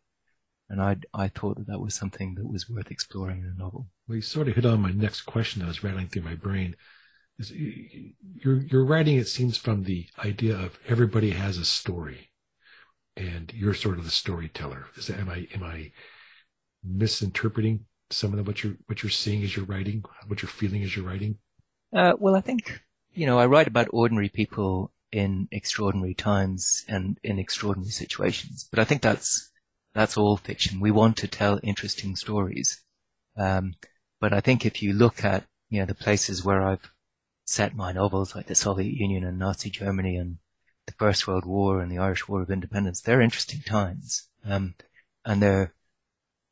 And 0.71 0.83
I, 0.83 0.97
I 1.15 1.29
thought 1.29 1.57
that 1.57 1.67
that 1.69 1.81
was 1.81 1.95
something 1.95 2.35
that 2.35 2.47
was 2.47 2.69
worth 2.69 2.91
exploring 2.91 3.41
in 3.41 3.55
a 3.57 3.59
novel. 3.59 3.87
Well, 4.07 4.17
you 4.17 4.23
sort 4.23 4.49
of 4.49 4.55
hit 4.55 4.67
on 4.67 4.83
my 4.83 4.93
next 4.93 5.23
question 5.23 5.61
that 5.61 5.69
was 5.69 5.83
rattling 5.83 6.09
through 6.09 6.23
my 6.23 6.35
brain. 6.35 6.77
Is 7.39 7.53
your 7.53 8.61
your 8.63 8.85
writing, 8.85 9.17
it 9.17 9.29
seems, 9.29 9.57
from 9.57 9.85
the 9.85 10.09
idea 10.25 10.59
of 10.59 10.79
everybody 10.89 11.31
has 11.31 11.57
a 11.57 11.65
story, 11.65 12.31
and 13.17 13.53
you're 13.55 13.75
sort 13.75 13.97
of 13.97 14.05
the 14.05 14.11
storyteller. 14.11 14.87
Is 14.97 15.07
that 15.07 15.21
am 15.21 15.31
I 15.31 15.47
am 15.55 15.63
I 15.63 15.93
misinterpreting 16.85 17.85
some 18.11 18.39
of 18.39 18.47
what 18.47 18.63
you're 18.63 18.77
what 18.87 19.03
you're 19.03 19.11
seeing 19.11 19.43
as 19.43 19.57
you're 19.57 19.67
writing, 19.67 20.05
what 20.27 20.43
you're 20.43 20.49
feeling 20.49 20.83
as 20.83 20.97
you're 20.97 21.07
writing? 21.07 21.39
Uh, 21.93 22.15
well, 22.19 22.37
I 22.37 22.41
think 22.41 22.81
you 23.13 23.27
know 23.27 23.39
I 23.39 23.47
write 23.47 23.67
about 23.67 23.89
ordinary 23.93 24.29
people 24.29 24.93
in 25.11 25.49
extraordinary 25.51 26.15
times 26.15 26.85
and 26.89 27.19
in 27.23 27.39
extraordinary 27.39 27.91
situations, 27.91 28.69
but 28.71 28.79
I 28.79 28.85
think 28.85 29.03
that's 29.03 29.51
that's 29.95 30.17
all 30.17 30.37
fiction. 30.37 30.81
We 30.81 30.91
want 30.91 31.17
to 31.19 31.29
tell 31.29 31.61
interesting 31.63 32.15
stories. 32.17 32.83
Um, 33.37 33.75
but 34.21 34.33
I 34.33 34.41
think 34.41 34.67
if 34.67 34.83
you 34.83 34.93
look 34.93 35.25
at, 35.25 35.45
you 35.71 35.81
know, 35.81 35.87
the 35.87 35.95
places 35.95 36.45
where 36.45 36.63
I've 36.63 36.91
set 37.45 37.75
my 37.75 37.93
novels, 37.93 38.35
like 38.35 38.47
the 38.47 38.55
Soviet 38.55 38.93
Union 38.93 39.25
and 39.25 39.39
Nazi 39.39 39.71
Germany 39.71 40.17
and 40.17 40.39
the 40.87 40.93
First 40.93 41.27
World 41.27 41.45
War 41.45 41.81
and 41.81 41.91
the 41.91 41.99
Irish 41.99 42.29
War 42.29 42.43
of 42.43 42.51
Independence, 42.51 43.01
they're 43.01 43.21
interesting 43.21 43.61
times. 43.61 44.29
Um, 44.45 44.75
and 45.25 45.43
they're, 45.43 45.75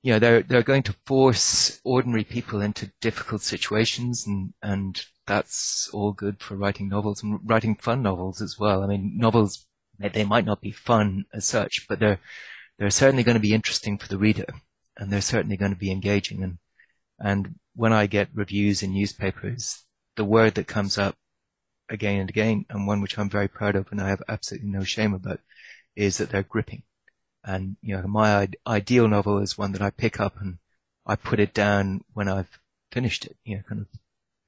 you 0.07 0.13
know, 0.13 0.21
they're, 0.21 0.43
they're 0.43 0.63
going 0.63 0.85
to 0.85 0.95
force 1.05 1.81
ordinary 1.83 2.23
people 2.23 2.61
into 2.61 2.93
difficult 3.01 3.43
situations 3.43 4.25
and, 4.25 4.55
and 4.63 5.05
that's 5.27 5.91
all 5.93 6.13
good 6.13 6.41
for 6.41 6.55
writing 6.55 6.89
novels 6.89 7.25
and 7.25 7.41
writing 7.43 7.75
fun 7.75 8.03
novels 8.03 8.41
as 8.41 8.57
well. 8.57 8.85
I 8.85 8.87
mean, 8.87 9.15
novels, 9.17 9.67
they 9.99 10.23
might 10.23 10.45
not 10.45 10.61
be 10.61 10.71
fun 10.71 11.25
as 11.35 11.45
such, 11.45 11.89
but 11.89 11.99
they're, 11.99 12.21
they're 12.79 12.89
certainly 12.89 13.25
going 13.25 13.35
to 13.35 13.41
be 13.41 13.53
interesting 13.53 13.99
for 13.99 14.07
the 14.07 14.17
reader 14.17 14.47
and 14.97 15.13
they're 15.13 15.21
certainly 15.21 15.57
going 15.57 15.73
to 15.73 15.77
be 15.77 15.91
engaging. 15.91 16.45
And, 16.45 16.59
and 17.19 17.57
when 17.75 17.93
I 17.93 18.07
get 18.07 18.29
reviews 18.33 18.85
in 18.85 18.93
newspapers, 18.93 19.87
the 20.15 20.25
word 20.25 20.55
that 20.55 20.69
comes 20.69 20.99
up 20.99 21.17
again 21.89 22.21
and 22.21 22.31
again, 22.31 22.65
and 22.71 22.87
one 22.87 23.01
which 23.01 23.19
I'm 23.19 23.29
very 23.29 23.49
proud 23.49 23.75
of 23.75 23.89
and 23.91 24.01
I 24.01 24.11
have 24.11 24.23
absolutely 24.29 24.71
no 24.71 24.85
shame 24.85 25.15
about, 25.15 25.41
is 25.97 26.19
that 26.19 26.31
they're 26.31 26.45
gripping. 26.45 26.85
And, 27.47 27.77
you 27.81 27.97
know, 27.97 28.09
my 28.09 28.49
ideal 28.67 29.07
novel 29.07 29.39
is 29.39 29.57
one 29.57 29.71
that 29.73 29.81
I 29.81 29.91
pick 29.91 30.19
up 30.19 30.41
and 30.41 30.59
I 31.07 31.15
put 31.15 31.39
it 31.39 31.55
down 31.55 32.03
when 32.13 32.29
I've 32.29 32.59
finished 32.91 33.25
it. 33.25 33.37
You 33.45 33.57
know, 33.57 33.63
kind 33.69 33.81
of, 33.83 33.87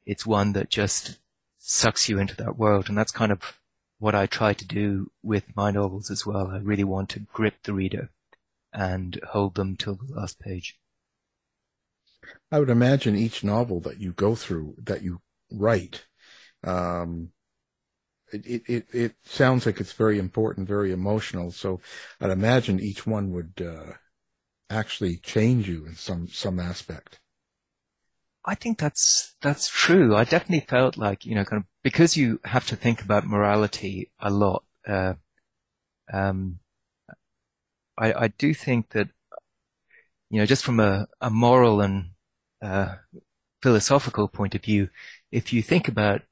it's 0.05 0.27
one 0.27 0.53
that 0.55 0.69
just 0.69 1.19
sucks 1.59 2.09
you 2.09 2.19
into 2.19 2.35
that 2.37 2.59
world. 2.59 2.89
And 2.89 2.99
that's 2.99 3.13
kind 3.13 3.31
of 3.31 3.61
what 4.01 4.17
I 4.17 4.27
try 4.27 4.53
to 4.53 4.67
do 4.67 5.13
with 5.23 5.57
my 5.57 5.71
novels 5.71 6.11
as 6.11 6.27
well. 6.27 6.49
I 6.49 6.59
really 6.59 6.85
want 6.85 7.09
to 7.11 7.21
grip 7.21 7.63
the 7.63 7.73
reader 7.73 8.11
and 8.73 9.21
hold 9.31 9.55
them 9.55 9.77
till 9.77 9.95
the 9.95 10.13
last 10.13 10.41
page. 10.41 10.77
I 12.51 12.59
would 12.59 12.71
imagine 12.71 13.15
each 13.17 13.45
novel 13.45 13.81
that 13.81 14.01
you 14.01 14.13
go 14.13 14.35
through, 14.35 14.75
that 14.85 15.03
you 15.03 15.21
write, 15.53 16.05
um, 16.65 17.31
it, 18.33 18.63
it, 18.67 18.87
it 18.93 19.15
sounds 19.25 19.67
like 19.67 19.81
it's 19.81 19.93
very 19.93 20.19
important, 20.19 20.69
very 20.69 20.93
emotional. 20.93 21.51
So 21.51 21.81
I'd 22.21 22.31
imagine 22.31 22.81
each 22.81 23.07
one 23.07 23.33
would, 23.33 23.55
uh, 23.61 23.95
actually 24.71 25.17
change 25.17 25.69
you 25.69 25.87
in 25.87 25.95
some, 25.95 26.29
some 26.29 26.61
aspect. 26.61 27.21
I 28.45 28.55
think 28.55 28.79
that's, 28.79 29.35
that's 29.41 29.69
true. 29.69 30.15
I 30.17 30.25
definitely 30.25 30.67
felt 30.69 30.97
like, 30.97 31.27
you 31.27 31.35
know, 31.35 31.45
kind 31.45 31.63
of, 31.63 31.67
because 31.83 32.17
you 32.17 32.41
have 32.45 32.67
to 32.69 32.77
think 32.77 33.03
about 33.03 33.27
morality 33.27 34.11
a 34.21 34.31
lot, 34.31 34.65
uh, 34.87 35.15
um, 36.13 36.61
I, 37.99 38.13
I 38.13 38.29
do 38.29 38.55
think 38.55 38.91
that, 38.91 39.09
you 40.31 40.39
know, 40.41 40.47
just 40.47 40.65
from 40.65 40.81
a, 40.81 41.09
a 41.21 41.31
moral 41.31 41.81
and 41.81 42.11
uh, 42.63 42.97
philosophical 43.63 44.29
point 44.29 44.55
of 44.55 44.63
view, 44.63 44.89
if 45.33 45.53
you 45.53 45.63
think 45.63 45.89
about 45.89 46.23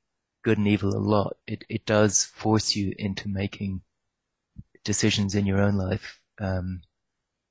good 0.47 0.59
and 0.59 0.68
evil 0.68 0.97
a 0.97 0.99
lot, 0.99 1.36
it, 1.49 1.64
it 1.68 1.84
does 1.84 2.22
force 2.22 2.76
you 2.76 2.94
into 2.99 3.28
making 3.28 3.80
decisions 4.84 5.34
in 5.34 5.44
your 5.44 5.61
own 5.61 5.74
life. 5.74 6.20
Um, 6.38 6.82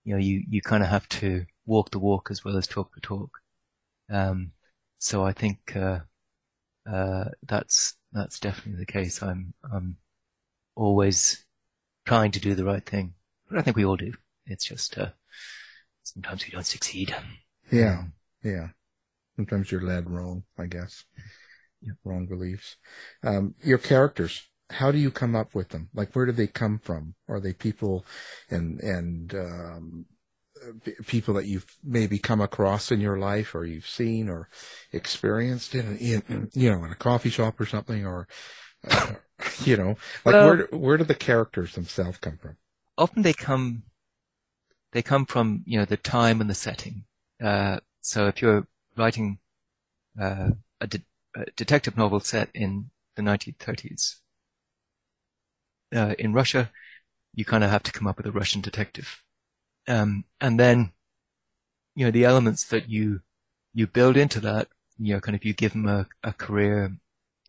you 0.05 0.13
know, 0.13 0.21
you, 0.21 0.43
you 0.47 0.61
kind 0.61 0.81
of 0.81 0.87
have 0.87 1.09
to 1.09 1.45
walk 1.65 1.91
the 1.91 1.99
walk 1.99 2.29
as 2.31 2.45
well 2.45 2.55
as 2.55 2.67
talk 2.67 2.95
the 2.95 3.01
talk. 3.01 3.39
Um, 4.09 4.53
so 4.97 5.25
I 5.25 5.33
think, 5.33 5.75
uh, 5.75 5.99
uh, 6.89 7.25
that's, 7.45 7.95
that's 8.13 8.39
definitely 8.39 8.79
the 8.79 8.85
case. 8.85 9.21
I'm, 9.21 9.53
I'm 9.69 9.97
always 10.73 11.43
trying 12.05 12.31
to 12.31 12.39
do 12.39 12.55
the 12.55 12.63
right 12.63 12.85
thing. 12.85 13.15
But 13.49 13.59
I 13.59 13.61
think 13.61 13.75
we 13.75 13.83
all 13.83 13.97
do. 13.97 14.13
It's 14.45 14.63
just, 14.63 14.97
uh, 14.97 15.09
sometimes 16.03 16.45
we 16.45 16.51
don't 16.51 16.65
succeed. 16.65 17.13
Yeah. 17.69 18.03
Yeah. 18.41 18.69
Sometimes 19.35 19.69
you're 19.69 19.83
led 19.83 20.09
wrong, 20.09 20.43
I 20.57 20.67
guess. 20.67 21.03
Wrong 22.03 22.25
beliefs. 22.25 22.77
Um, 23.23 23.55
your 23.63 23.77
characters, 23.77 24.47
how 24.69 24.91
do 24.91 24.97
you 24.97 25.11
come 25.11 25.35
up 25.35 25.53
with 25.55 25.69
them? 25.69 25.89
Like, 25.93 26.15
where 26.15 26.25
do 26.25 26.31
they 26.31 26.47
come 26.47 26.79
from? 26.79 27.15
Are 27.27 27.39
they 27.39 27.53
people 27.53 28.05
and, 28.49 28.79
and, 28.81 29.33
um, 29.35 30.05
people 31.05 31.35
that 31.35 31.45
you've 31.45 31.65
maybe 31.83 32.17
come 32.17 32.41
across 32.41 32.91
in 32.91 32.99
your 32.99 33.17
life 33.17 33.53
or 33.53 33.65
you've 33.65 33.87
seen 33.87 34.29
or 34.29 34.49
experienced 34.91 35.75
in, 35.75 35.97
in 35.97 36.49
you 36.53 36.71
know, 36.71 36.83
in 36.83 36.91
a 36.91 36.95
coffee 36.95 37.29
shop 37.29 37.59
or 37.59 37.65
something 37.65 38.05
or, 38.05 38.27
uh, 38.89 39.13
you 39.63 39.77
know, 39.77 39.95
like 40.23 40.33
well, 40.33 40.47
where, 40.47 40.67
where 40.71 40.97
do 40.97 41.03
the 41.03 41.13
characters 41.13 41.75
themselves 41.75 42.17
come 42.17 42.37
from? 42.37 42.57
often 42.97 43.21
they 43.23 43.33
come 43.33 43.83
they 44.91 45.01
come 45.01 45.25
from 45.25 45.63
you 45.65 45.77
know 45.77 45.85
the 45.85 45.97
time 45.97 46.41
and 46.41 46.49
the 46.49 46.55
setting. 46.55 47.03
Uh, 47.43 47.79
so 48.01 48.27
if 48.27 48.41
you're 48.41 48.65
writing 48.95 49.39
uh, 50.19 50.49
a, 50.79 50.87
de- 50.87 50.97
a, 50.97 51.01
detective 51.55 51.97
novel 51.97 52.19
set 52.19 52.49
in 52.53 52.89
the 53.15 53.21
1930s 53.21 54.19
uh, 55.93 56.15
in 56.17 56.33
Russia, 56.33 56.71
you 57.33 57.45
kind 57.45 57.63
of 57.63 57.69
have 57.69 57.83
to 57.83 57.91
come 57.91 58.07
up 58.07 58.17
with 58.17 58.25
a 58.25 58.31
Russian 58.31 58.61
detective, 58.61 59.23
um, 59.87 60.25
and 60.39 60.59
then 60.59 60.91
you 61.95 62.05
know 62.05 62.11
the 62.11 62.25
elements 62.25 62.63
that 62.65 62.89
you 62.89 63.21
you 63.73 63.87
build 63.87 64.17
into 64.17 64.39
that. 64.41 64.67
You 64.97 65.15
know, 65.15 65.19
kind 65.19 65.35
of 65.35 65.43
you 65.43 65.53
give 65.53 65.73
them 65.73 65.87
a, 65.87 66.07
a 66.23 66.33
career 66.33 66.97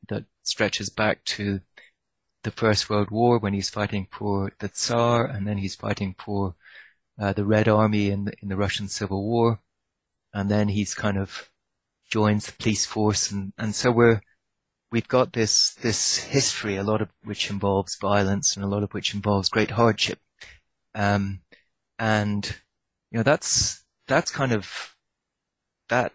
that 0.08 0.24
stretches 0.42 0.90
back 0.90 1.24
to 1.24 1.60
the 2.42 2.50
First 2.50 2.90
World 2.90 3.10
War 3.10 3.38
when 3.38 3.54
he's 3.54 3.70
fighting 3.70 4.08
for 4.10 4.52
the 4.58 4.68
Tsar, 4.68 5.26
and 5.26 5.46
then 5.46 5.58
he's 5.58 5.74
fighting 5.76 6.14
for 6.18 6.54
uh, 7.18 7.32
the 7.32 7.44
Red 7.44 7.68
Army 7.68 8.10
in 8.10 8.24
the, 8.26 8.32
in 8.42 8.48
the 8.48 8.56
Russian 8.56 8.88
Civil 8.88 9.24
War, 9.24 9.60
and 10.34 10.50
then 10.50 10.68
he's 10.68 10.94
kind 10.94 11.18
of 11.18 11.50
joins 12.10 12.46
the 12.46 12.52
police 12.52 12.86
force, 12.86 13.30
and 13.30 13.52
and 13.58 13.74
so 13.74 13.90
we're 13.90 14.20
we've 14.90 15.08
got 15.08 15.32
this 15.32 15.74
this 15.74 16.18
history, 16.18 16.76
a 16.76 16.82
lot 16.82 17.02
of 17.02 17.10
which 17.24 17.50
involves 17.50 17.96
violence 17.96 18.56
and 18.56 18.64
a 18.64 18.68
lot 18.68 18.82
of 18.82 18.92
which 18.92 19.14
involves 19.14 19.48
great 19.48 19.72
hardship, 19.72 20.18
um, 20.94 21.40
and 21.98 22.56
you 23.10 23.18
know 23.18 23.22
that's 23.22 23.84
that's 24.08 24.30
kind 24.30 24.52
of 24.52 24.96
that 25.88 26.12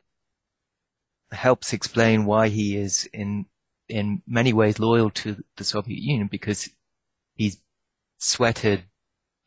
helps 1.32 1.74
explain 1.74 2.26
why 2.26 2.50
he 2.50 2.76
is 2.76 3.08
in 3.14 3.46
in 3.88 4.22
many 4.28 4.54
ways 4.54 4.80
loyal 4.80 5.10
to 5.10 5.44
the 5.58 5.64
Soviet 5.64 6.00
Union 6.00 6.28
because 6.28 6.70
he's 7.36 7.62
sweated 8.18 8.84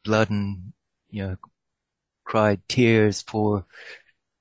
blood 0.05 0.31
and 0.31 0.73
you 1.11 1.23
know 1.23 1.37
cried 2.25 2.61
tears 2.69 3.23
for 3.23 3.67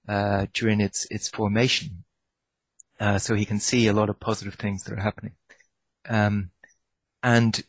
uh, 0.07 0.47
during 0.53 0.81
its 0.81 1.05
its 1.09 1.29
formation. 1.29 2.03
Uh, 2.99 3.17
so 3.17 3.35
he 3.35 3.45
can 3.45 3.59
see 3.59 3.87
a 3.87 3.93
lot 3.93 4.09
of 4.09 4.19
positive 4.19 4.55
things 4.55 4.83
that 4.83 4.93
are 4.93 5.01
happening. 5.01 5.33
Um, 6.07 6.51
and 7.21 7.63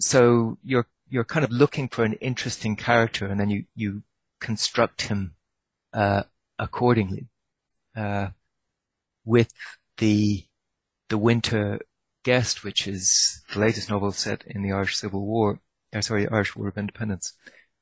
so 0.00 0.58
you're 0.62 0.86
you're 1.08 1.24
kind 1.24 1.44
of 1.44 1.50
looking 1.50 1.88
for 1.88 2.04
an 2.04 2.14
interesting 2.14 2.76
character, 2.76 3.26
and 3.26 3.38
then 3.38 3.50
you 3.50 3.64
you 3.74 4.02
construct 4.40 5.02
him 5.02 5.34
uh, 5.92 6.24
accordingly. 6.58 7.28
Uh, 7.96 8.28
with 9.24 9.52
the 9.98 10.44
the 11.08 11.18
Winter 11.18 11.80
Guest, 12.24 12.64
which 12.64 12.86
is 12.88 13.42
the 13.52 13.60
latest 13.60 13.90
novel 13.90 14.12
set 14.12 14.44
in 14.46 14.62
the 14.62 14.72
Irish 14.72 14.96
Civil 14.96 15.24
War, 15.24 15.60
or 15.92 15.98
uh, 15.98 16.00
sorry, 16.00 16.28
Irish 16.28 16.56
War 16.56 16.68
of 16.68 16.78
Independence. 16.78 17.34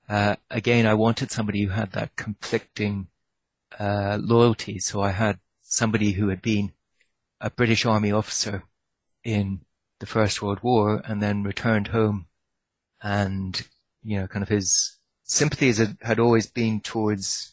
Uh, 0.08 0.36
again, 0.50 0.86
I 0.86 0.94
wanted 0.94 1.30
somebody 1.30 1.62
who 1.62 1.70
had 1.70 1.92
that 1.92 2.16
conflicting 2.16 3.08
uh, 3.78 4.18
loyalty. 4.20 4.78
So 4.78 5.00
I 5.00 5.10
had 5.10 5.38
somebody 5.62 6.12
who 6.12 6.28
had 6.28 6.42
been 6.42 6.72
a 7.40 7.50
British 7.50 7.84
Army 7.86 8.12
officer 8.12 8.64
in 9.24 9.62
the 10.00 10.06
First 10.06 10.42
World 10.42 10.60
War 10.62 11.02
and 11.04 11.22
then 11.22 11.42
returned 11.42 11.88
home, 11.88 12.26
and 13.02 13.62
you 14.02 14.20
know, 14.20 14.26
kind 14.26 14.42
of 14.42 14.48
his 14.48 14.98
sympathies 15.22 15.78
had, 15.78 15.96
had 16.02 16.18
always 16.18 16.46
been 16.46 16.80
towards 16.80 17.52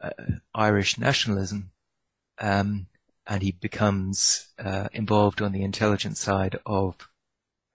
uh, 0.00 0.10
Irish 0.54 0.98
nationalism. 0.98 1.70
Um, 2.38 2.86
and 3.26 3.42
he 3.42 3.52
becomes 3.52 4.48
uh, 4.58 4.88
involved 4.92 5.40
on 5.40 5.52
the 5.52 5.62
intelligence 5.62 6.20
side 6.20 6.58
of 6.66 7.08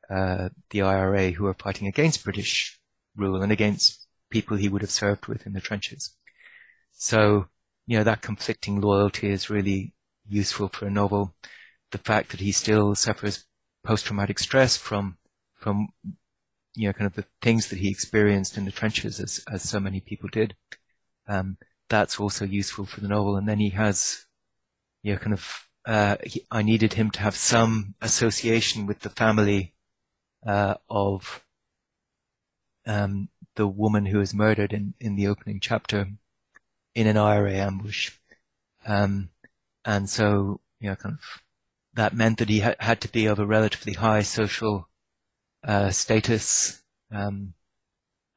uh, 0.10 0.50
the 0.70 0.82
IRA 0.82 1.32
who 1.32 1.48
are 1.48 1.54
fighting 1.54 1.88
against 1.88 2.24
British 2.24 2.80
rule 3.16 3.42
and 3.42 3.52
against 3.52 4.08
people 4.30 4.58
he 4.58 4.70
would 4.70 4.82
have 4.82 4.92
served 4.92 5.28
with 5.28 5.46
in 5.46 5.54
the 5.54 5.62
trenches. 5.62 6.16
So, 6.94 7.48
you 7.90 7.98
know, 7.98 8.04
that 8.04 8.22
conflicting 8.22 8.80
loyalty 8.80 9.32
is 9.32 9.50
really 9.50 9.96
useful 10.28 10.68
for 10.68 10.86
a 10.86 10.92
novel. 10.92 11.34
The 11.90 11.98
fact 11.98 12.30
that 12.30 12.40
he 12.40 12.52
still 12.52 12.94
suffers 12.94 13.46
post-traumatic 13.84 14.38
stress 14.38 14.78
from, 14.78 15.18
from, 15.56 15.88
you 16.76 16.88
know, 16.88 16.94
kind 16.94 17.08
of 17.08 17.16
the 17.16 17.26
things 17.42 17.70
that 17.70 17.80
he 17.80 17.90
experienced 17.90 18.58
in 18.58 18.66
the 18.66 18.72
trenches 18.72 19.20
as, 19.20 19.44
as 19.52 19.68
so 19.68 19.80
many 19.80 20.02
people 20.02 20.30
did. 20.32 20.56
Um, 21.28 21.58
that's 21.90 22.20
also 22.20 22.46
useful 22.46 22.86
for 22.86 23.02
the 23.02 23.08
novel. 23.08 23.36
And 23.36 23.50
then 23.50 23.58
he 23.58 23.70
has 23.70 24.28
you 25.02 25.14
know, 25.14 25.20
kind 25.20 25.34
of, 25.34 25.68
uh, 25.88 26.18
he, 26.24 26.46
I 26.52 26.62
needed 26.62 26.94
him 26.94 27.10
to 27.10 27.22
have 27.22 27.36
some 27.36 27.96
association 28.04 28.86
with 28.86 29.00
the 29.00 29.10
family, 29.10 29.74
uh, 30.46 30.76
of, 30.92 31.44
um, 32.86 33.30
the 33.56 33.66
woman 33.66 34.06
who 34.06 34.20
was 34.20 34.32
murdered 34.32 34.74
in, 34.74 34.94
in 35.00 35.16
the 35.16 35.26
opening 35.26 35.60
chapter 35.60 36.10
in 36.96 37.08
an 37.08 37.18
IRA 37.18 37.54
ambush. 37.54 38.12
Um, 38.86 39.30
and 39.86 40.10
so, 40.10 40.62
you 40.80 40.90
know, 40.90 40.96
kind 40.96 41.16
of, 41.16 41.42
that 41.94 42.14
meant 42.16 42.38
that 42.40 42.50
he 42.50 42.60
ha- 42.60 42.76
had 42.80 43.02
to 43.02 43.12
be 43.12 43.26
of 43.26 43.40
a 43.40 43.46
relatively 43.46 43.94
high 43.94 44.22
social, 44.22 44.90
uh, 45.64 45.90
status, 45.92 46.82
um, 47.12 47.54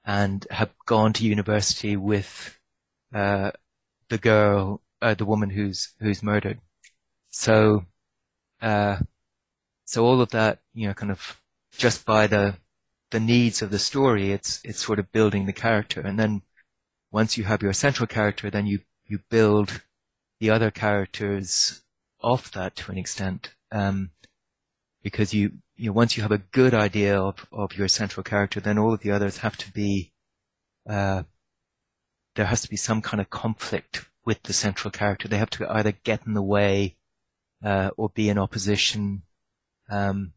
and 0.04 0.46
have 0.50 0.70
gone 0.86 1.12
to 1.14 1.26
university 1.26 1.96
with, 1.96 2.58
uh, 3.14 3.52
the 4.08 4.18
girl 4.18 4.82
uh, 5.02 5.14
the 5.14 5.24
woman 5.24 5.50
who's 5.50 5.94
who's 6.00 6.22
murdered. 6.22 6.60
So, 7.30 7.86
uh, 8.62 8.98
so 9.84 10.04
all 10.04 10.20
of 10.20 10.30
that, 10.30 10.60
you 10.74 10.88
know, 10.88 10.94
kind 10.94 11.10
of 11.12 11.40
just 11.72 12.04
by 12.06 12.26
the 12.26 12.56
the 13.10 13.20
needs 13.20 13.62
of 13.62 13.70
the 13.70 13.78
story, 13.78 14.32
it's 14.32 14.60
it's 14.64 14.84
sort 14.84 14.98
of 14.98 15.12
building 15.12 15.46
the 15.46 15.52
character, 15.52 16.00
and 16.00 16.18
then 16.18 16.42
once 17.12 17.36
you 17.36 17.44
have 17.44 17.62
your 17.62 17.72
central 17.72 18.06
character, 18.06 18.50
then 18.50 18.66
you 18.66 18.80
you 19.06 19.20
build 19.30 19.82
the 20.40 20.50
other 20.50 20.70
characters 20.70 21.82
off 22.20 22.50
that 22.52 22.74
to 22.76 22.90
an 22.90 22.98
extent, 22.98 23.54
um, 23.70 24.10
because 25.02 25.34
you 25.34 25.52
you 25.76 25.86
know, 25.86 25.92
once 25.92 26.16
you 26.16 26.22
have 26.22 26.32
a 26.32 26.38
good 26.38 26.74
idea 26.74 27.20
of 27.20 27.46
of 27.52 27.76
your 27.76 27.88
central 27.88 28.24
character, 28.24 28.60
then 28.60 28.78
all 28.78 28.94
of 28.94 29.00
the 29.00 29.10
others 29.10 29.38
have 29.38 29.56
to 29.58 29.70
be 29.72 30.12
uh, 30.88 31.22
there 32.34 32.46
has 32.46 32.62
to 32.62 32.68
be 32.68 32.76
some 32.76 33.02
kind 33.02 33.20
of 33.20 33.30
conflict 33.30 34.06
with 34.24 34.42
the 34.44 34.52
central 34.52 34.90
character. 34.90 35.28
They 35.28 35.38
have 35.38 35.50
to 35.50 35.70
either 35.70 35.92
get 35.92 36.26
in 36.26 36.34
the 36.34 36.42
way 36.42 36.96
uh, 37.64 37.90
or 37.96 38.08
be 38.08 38.28
in 38.28 38.38
opposition. 38.38 39.22
Um, 39.90 40.32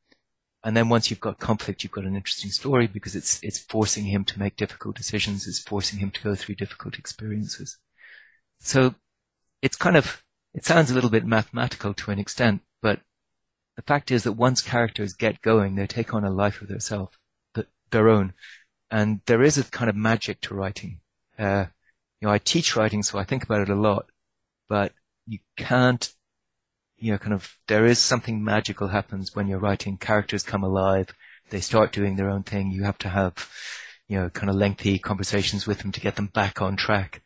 and 0.65 0.75
then 0.75 0.89
once 0.89 1.09
you've 1.09 1.19
got 1.19 1.39
conflict, 1.39 1.83
you've 1.83 1.91
got 1.91 2.05
an 2.05 2.15
interesting 2.15 2.49
story 2.49 2.87
because 2.87 3.15
it's 3.15 3.39
it's 3.43 3.59
forcing 3.59 4.05
him 4.05 4.25
to 4.25 4.39
make 4.39 4.57
difficult 4.57 4.95
decisions. 4.97 5.47
It's 5.47 5.59
forcing 5.59 5.99
him 5.99 6.09
to 6.11 6.21
go 6.23 6.33
through 6.33 6.55
difficult 6.55 6.97
experiences. 6.97 7.77
So 8.59 8.95
it's 9.61 9.77
kind 9.77 9.95
of 9.95 10.23
it 10.55 10.65
sounds 10.65 10.89
a 10.89 10.95
little 10.95 11.11
bit 11.11 11.25
mathematical 11.25 11.93
to 11.93 12.11
an 12.11 12.17
extent, 12.17 12.61
but 12.81 13.01
the 13.75 13.83
fact 13.83 14.09
is 14.09 14.23
that 14.23 14.33
once 14.33 14.61
characters 14.61 15.13
get 15.13 15.41
going, 15.41 15.75
they 15.75 15.85
take 15.85 16.13
on 16.13 16.23
a 16.23 16.31
life 16.31 16.61
of 16.61 16.67
themselves, 16.67 17.15
their 17.91 18.09
own, 18.09 18.33
and 18.89 19.21
there 19.27 19.43
is 19.43 19.57
a 19.57 19.63
kind 19.65 19.89
of 19.89 19.95
magic 19.95 20.41
to 20.41 20.55
writing. 20.55 20.99
Uh, 21.37 21.65
you 22.19 22.27
know, 22.27 22.33
I 22.33 22.39
teach 22.39 22.75
writing, 22.75 23.03
so 23.03 23.19
I 23.19 23.23
think 23.23 23.43
about 23.43 23.61
it 23.61 23.69
a 23.69 23.75
lot, 23.75 24.07
but 24.67 24.93
you 25.27 25.39
can't, 25.57 26.11
you 27.05 27.11
know, 27.11 27.19
kind 27.19 27.33
of, 27.33 27.55
there 27.67 27.85
is 27.85 27.99
something 27.99 28.43
magical 28.43 28.87
happens 28.87 29.35
when 29.35 29.47
you're 29.47 29.59
writing. 29.59 29.95
Characters 29.95 30.41
come 30.41 30.63
alive. 30.63 31.13
They 31.51 31.59
start 31.59 31.91
doing 31.91 32.15
their 32.15 32.31
own 32.31 32.41
thing. 32.41 32.71
You 32.71 32.83
have 32.85 32.97
to 32.99 33.09
have, 33.09 33.47
you 34.07 34.17
know, 34.17 34.31
kind 34.31 34.49
of 34.49 34.55
lengthy 34.55 34.97
conversations 34.97 35.67
with 35.67 35.81
them 35.81 35.91
to 35.91 36.01
get 36.01 36.15
them 36.15 36.31
back 36.33 36.63
on 36.63 36.75
track. 36.75 37.21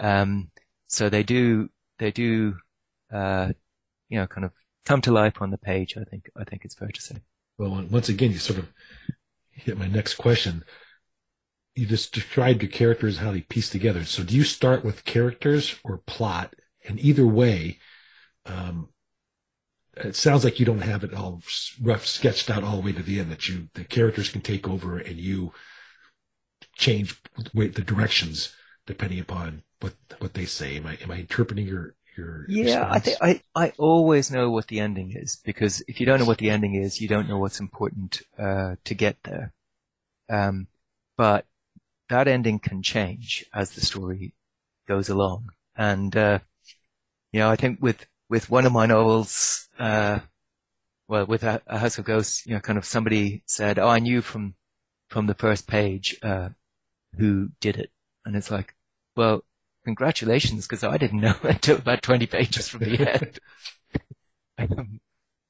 Um, 0.00 0.50
so 0.86 1.10
they 1.10 1.22
do, 1.22 1.68
they 1.98 2.10
do, 2.10 2.54
uh, 3.12 3.52
you 4.08 4.18
know, 4.18 4.26
kind 4.26 4.46
of 4.46 4.52
come 4.86 5.02
to 5.02 5.12
life 5.12 5.42
on 5.42 5.50
the 5.50 5.58
page. 5.58 5.98
I 5.98 6.04
think, 6.04 6.30
I 6.34 6.44
think 6.44 6.64
it's 6.64 6.74
fair 6.74 6.88
to 6.88 7.02
say. 7.02 7.16
Well, 7.58 7.86
once 7.90 8.08
again, 8.08 8.32
you 8.32 8.38
sort 8.38 8.60
of 8.60 8.72
hit 9.50 9.76
my 9.76 9.88
next 9.88 10.14
question 10.14 10.64
you 11.74 11.86
just 11.86 12.12
described 12.12 12.62
your 12.62 12.72
characters 12.72 13.18
how 13.18 13.30
they 13.30 13.42
piece 13.42 13.70
together. 13.70 14.04
So 14.04 14.24
do 14.24 14.34
you 14.34 14.42
start 14.42 14.84
with 14.84 15.04
characters 15.04 15.76
or 15.84 15.98
plot? 15.98 16.56
And 16.88 16.98
either 16.98 17.24
way, 17.24 17.78
um, 18.46 18.88
it 20.04 20.16
sounds 20.16 20.44
like 20.44 20.58
you 20.58 20.66
don't 20.66 20.82
have 20.82 21.04
it 21.04 21.14
all 21.14 21.42
rough 21.82 22.06
sketched 22.06 22.50
out 22.50 22.64
all 22.64 22.76
the 22.76 22.82
way 22.82 22.92
to 22.92 23.02
the 23.02 23.20
end. 23.20 23.30
That 23.30 23.48
you 23.48 23.68
the 23.74 23.84
characters 23.84 24.28
can 24.28 24.40
take 24.40 24.68
over 24.68 24.98
and 24.98 25.16
you 25.16 25.52
change 26.76 27.20
the 27.54 27.68
directions 27.70 28.54
depending 28.86 29.20
upon 29.20 29.62
what 29.80 29.94
what 30.18 30.34
they 30.34 30.44
say. 30.44 30.76
Am 30.76 30.86
I 30.86 30.98
am 31.02 31.10
I 31.10 31.18
interpreting 31.18 31.66
your 31.66 31.94
your? 32.16 32.46
Yeah, 32.48 32.64
response? 32.64 32.94
I 32.94 32.98
think 32.98 33.18
I 33.56 33.66
I 33.66 33.72
always 33.78 34.30
know 34.30 34.50
what 34.50 34.68
the 34.68 34.80
ending 34.80 35.12
is 35.14 35.36
because 35.36 35.82
if 35.88 36.00
you 36.00 36.06
don't 36.06 36.18
know 36.18 36.26
what 36.26 36.38
the 36.38 36.50
ending 36.50 36.74
is, 36.74 37.00
you 37.00 37.08
don't 37.08 37.28
know 37.28 37.38
what's 37.38 37.60
important 37.60 38.22
uh, 38.38 38.76
to 38.84 38.94
get 38.94 39.16
there. 39.24 39.52
Um, 40.28 40.66
but 41.16 41.46
that 42.08 42.28
ending 42.28 42.58
can 42.58 42.82
change 42.82 43.44
as 43.54 43.72
the 43.72 43.80
story 43.80 44.34
goes 44.86 45.08
along. 45.08 45.50
And, 45.76 46.16
uh, 46.16 46.40
you 47.32 47.40
know, 47.40 47.50
I 47.50 47.56
think 47.56 47.80
with, 47.80 48.06
with 48.28 48.50
one 48.50 48.66
of 48.66 48.72
my 48.72 48.86
novels, 48.86 49.67
uh, 49.78 50.20
well, 51.08 51.26
with 51.26 51.42
a, 51.42 51.62
a, 51.66 51.78
House 51.78 51.98
of 51.98 52.04
Ghosts, 52.04 52.46
you 52.46 52.54
know, 52.54 52.60
kind 52.60 52.78
of 52.78 52.84
somebody 52.84 53.42
said, 53.46 53.78
"Oh, 53.78 53.88
I 53.88 53.98
knew 53.98 54.20
from 54.20 54.54
from 55.08 55.26
the 55.26 55.34
first 55.34 55.66
page 55.66 56.18
uh, 56.22 56.50
who 57.16 57.50
did 57.60 57.76
it," 57.76 57.90
and 58.24 58.36
it's 58.36 58.50
like, 58.50 58.74
well, 59.16 59.44
congratulations, 59.84 60.66
because 60.66 60.84
I 60.84 60.98
didn't 60.98 61.20
know 61.20 61.36
until 61.42 61.78
about 61.78 62.02
twenty 62.02 62.26
pages 62.26 62.68
from 62.68 62.80
the 62.80 63.10
end. 63.10 63.38
um, 64.58 65.00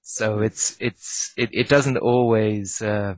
so 0.03 0.41
it's 0.41 0.77
it's 0.81 1.33
it, 1.37 1.51
it 1.53 1.69
doesn't 1.69 1.99
always 1.99 2.81
uh, 2.83 3.17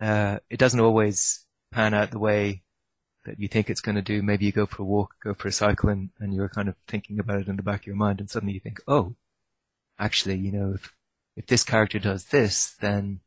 uh, 0.00 0.38
it 0.48 0.58
doesn't 0.58 0.80
always 0.80 1.46
pan 1.72 1.94
out 1.94 2.10
the 2.10 2.18
way 2.18 2.62
that 3.24 3.38
you 3.38 3.48
think 3.48 3.68
it's 3.68 3.80
going 3.80 3.96
to 3.96 4.02
do. 4.02 4.22
Maybe 4.22 4.46
you 4.46 4.52
go 4.52 4.66
for 4.66 4.82
a 4.82 4.86
walk, 4.86 5.14
go 5.22 5.34
for 5.34 5.48
a 5.48 5.52
cycle, 5.52 5.88
and, 5.90 6.10
and 6.18 6.32
you're 6.34 6.48
kind 6.48 6.68
of 6.68 6.76
thinking 6.88 7.18
about 7.18 7.40
it 7.40 7.48
in 7.48 7.56
the 7.56 7.62
back 7.62 7.80
of 7.80 7.86
your 7.86 7.96
mind, 7.96 8.20
and 8.20 8.30
suddenly 8.30 8.54
you 8.54 8.60
think, 8.60 8.80
oh, 8.88 9.14
actually, 10.00 10.36
you 10.36 10.50
know, 10.50 10.72
if 10.74 10.92
if 11.36 11.46
this 11.46 11.62
character 11.62 11.98
does 11.98 12.26
this, 12.26 12.74
then 12.80 13.20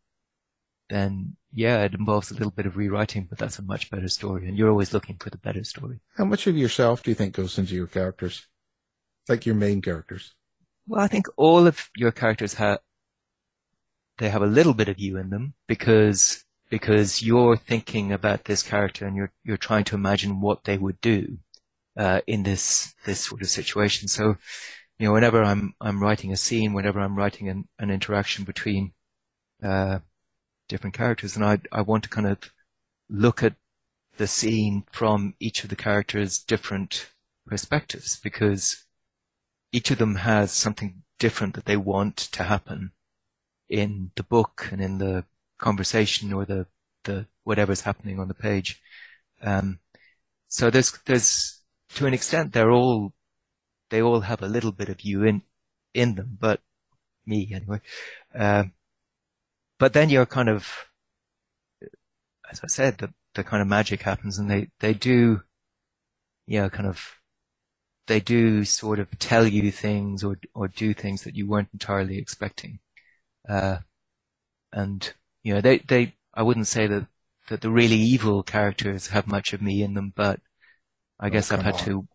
then 0.90 1.38
yeah, 1.54 1.84
it 1.84 1.94
involves 1.94 2.32
a 2.32 2.34
little 2.34 2.52
bit 2.52 2.66
of 2.66 2.76
rewriting, 2.76 3.28
but 3.30 3.38
that's 3.38 3.60
a 3.60 3.64
much 3.64 3.90
better 3.90 4.10
story, 4.10 4.48
and 4.48 4.58
you're 4.58 4.70
always 4.70 4.94
looking 4.94 5.18
for 5.18 5.30
the 5.30 5.38
better 5.38 5.64
story. 5.64 6.00
How 6.18 6.26
much 6.26 6.48
of 6.48 6.58
yourself 6.58 7.04
do 7.04 7.12
you 7.12 7.16
think 7.16 7.36
goes 7.36 7.58
into 7.58 7.76
your 7.76 7.88
characters, 7.88 8.48
like 9.30 9.46
your 9.46 9.56
main 9.56 9.82
characters? 9.82 10.34
Well, 10.88 11.02
I 11.02 11.08
think 11.08 11.28
all 11.38 11.66
of 11.68 11.90
your 11.96 12.12
characters 12.12 12.56
have 12.56 12.80
they 14.18 14.30
have 14.30 14.42
a 14.42 14.48
little 14.48 14.74
bit 14.74 14.90
of 14.90 15.00
you 15.00 15.18
in 15.18 15.30
them 15.30 15.54
because 15.68 16.46
because 16.70 17.22
you're 17.22 17.56
thinking 17.56 18.12
about 18.12 18.46
this 18.46 18.64
character 18.64 19.06
and 19.06 19.16
you're 19.16 19.32
you're 19.44 19.58
trying 19.58 19.84
to 19.86 19.96
imagine 19.96 20.42
what 20.42 20.64
they 20.64 20.78
would 20.78 21.00
do 21.02 21.38
uh, 21.98 22.22
in 22.28 22.44
this 22.44 22.94
this 23.06 23.22
sort 23.22 23.42
of 23.42 23.50
situation. 23.50 24.08
So, 24.08 24.38
you 25.04 25.10
know, 25.10 25.14
whenever 25.16 25.44
I'm 25.44 25.76
I'm 25.82 26.02
writing 26.02 26.32
a 26.32 26.38
scene, 26.38 26.72
whenever 26.72 27.02
I'm 27.02 27.18
writing 27.18 27.50
an, 27.50 27.68
an 27.78 27.92
interaction 27.92 28.46
between 28.46 28.94
uh, 29.62 30.00
different 30.70 30.96
characters, 30.96 31.36
and 31.36 31.44
I 31.44 31.60
I 31.74 31.82
want 31.82 32.04
to 32.04 32.10
kind 32.10 32.26
of 32.26 32.38
look 33.10 33.44
at 33.44 33.56
the 34.16 34.28
scene 34.28 34.86
from 34.94 35.36
each 35.42 35.62
of 35.66 35.70
the 35.70 35.76
characters' 35.76 36.40
different 36.40 37.10
perspectives 37.46 38.18
because 38.18 38.86
each 39.74 39.92
of 39.92 39.98
them 39.98 40.16
has 40.16 40.54
something 40.54 41.04
different 41.20 41.56
that 41.56 41.66
they 41.66 41.76
want 41.76 42.16
to 42.16 42.44
happen 42.44 42.94
in 43.68 44.12
the 44.16 44.24
book 44.24 44.70
and 44.72 44.82
in 44.82 45.00
the 45.00 45.26
conversation 45.58 46.32
or 46.32 46.46
the, 46.46 46.66
the 47.04 47.28
whatever's 47.44 47.82
happening 47.82 48.22
on 48.22 48.30
the 48.30 48.34
page. 48.34 48.82
Um, 49.42 49.80
so 50.48 50.70
there's, 50.70 50.98
there's, 51.06 51.60
to 51.96 52.06
an 52.06 52.14
extent, 52.14 52.54
they're 52.54 52.72
all, 52.72 53.14
they 53.94 54.02
all 54.02 54.22
have 54.22 54.42
a 54.42 54.48
little 54.48 54.72
bit 54.72 54.90
of 54.90 55.02
you 55.02 55.24
in, 55.24 55.44
in 55.94 56.16
them, 56.16 56.36
but 56.42 56.60
me 57.28 57.52
anyway. 57.54 57.80
Um, 58.34 58.74
but 59.78 59.94
then 59.94 60.10
you're 60.10 60.26
kind 60.26 60.50
of, 60.50 60.68
as 62.50 62.60
I 62.64 62.68
said, 62.68 62.98
the, 62.98 63.14
the 63.36 63.44
kind 63.44 63.62
of 63.62 63.68
magic 63.68 64.02
happens 64.02 64.40
and 64.40 64.50
they, 64.50 64.70
they 64.80 64.96
do, 64.96 65.44
you 66.48 66.60
know, 66.60 66.70
kind 66.72 66.88
of, 66.88 67.20
they 68.08 68.20
do 68.20 68.66
sort 68.66 68.98
of 68.98 69.20
tell 69.20 69.46
you 69.46 69.72
things 69.72 70.24
or, 70.24 70.40
or 70.56 70.68
do 70.68 70.96
things 70.96 71.24
that 71.24 71.36
you 71.36 71.48
weren't 71.48 71.70
entirely 71.72 72.18
expecting. 72.18 72.80
Uh, 73.48 73.78
and, 74.72 75.14
you 75.44 75.54
know, 75.54 75.62
they, 75.62 75.78
they, 75.78 76.16
I 76.34 76.42
wouldn't 76.42 76.68
say 76.68 76.88
that, 76.88 77.06
that 77.50 77.62
the 77.62 77.70
really 77.70 77.98
evil 77.98 78.42
characters 78.42 79.08
have 79.10 79.28
much 79.28 79.54
of 79.54 79.62
me 79.62 79.84
in 79.84 79.94
them, 79.94 80.14
but 80.16 80.40
I 81.20 81.30
guess 81.30 81.52
Oh, 81.52 81.56
I've 81.56 81.62
had 81.62 81.76
come 81.76 81.86
to, 81.86 82.08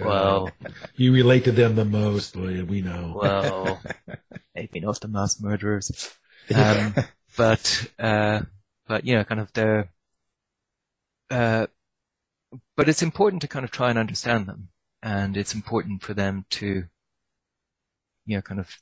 well, 0.00 0.50
You 0.96 1.12
relate 1.12 1.44
to 1.44 1.52
them 1.52 1.74
the 1.74 1.84
most, 1.84 2.36
we 2.36 2.82
know. 2.82 3.18
well, 3.20 3.80
maybe 4.54 4.80
not 4.80 5.00
the 5.00 5.08
mass 5.08 5.40
murderers. 5.40 6.14
Um, 6.54 6.94
but, 7.36 7.90
uh, 7.98 8.40
but, 8.86 9.04
you 9.04 9.14
know, 9.14 9.24
kind 9.24 9.40
of 9.40 9.52
they're, 9.52 9.90
uh, 11.30 11.66
but 12.76 12.88
it's 12.88 13.02
important 13.02 13.42
to 13.42 13.48
kind 13.48 13.64
of 13.64 13.70
try 13.70 13.90
and 13.90 13.98
understand 13.98 14.46
them. 14.46 14.68
And 15.02 15.36
it's 15.36 15.54
important 15.54 16.02
for 16.02 16.14
them 16.14 16.46
to, 16.50 16.84
you 18.24 18.36
know, 18.36 18.42
kind 18.42 18.60
of 18.60 18.78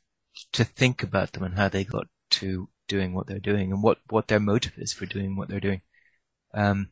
to 0.53 0.65
think 0.65 1.03
about 1.03 1.33
them 1.33 1.43
and 1.43 1.55
how 1.55 1.69
they 1.69 1.85
got 1.85 2.07
to 2.31 2.69
doing 2.89 3.15
what 3.15 3.27
they're 3.27 3.39
doing 3.39 3.73
and 3.73 3.83
what, 3.83 3.99
what 4.09 4.29
their 4.29 4.41
motive 4.41 4.73
is 4.79 4.93
for 4.93 5.07
doing 5.07 5.37
what 5.37 5.49
they're 5.49 5.61
doing. 5.61 5.83
Um, 6.53 6.91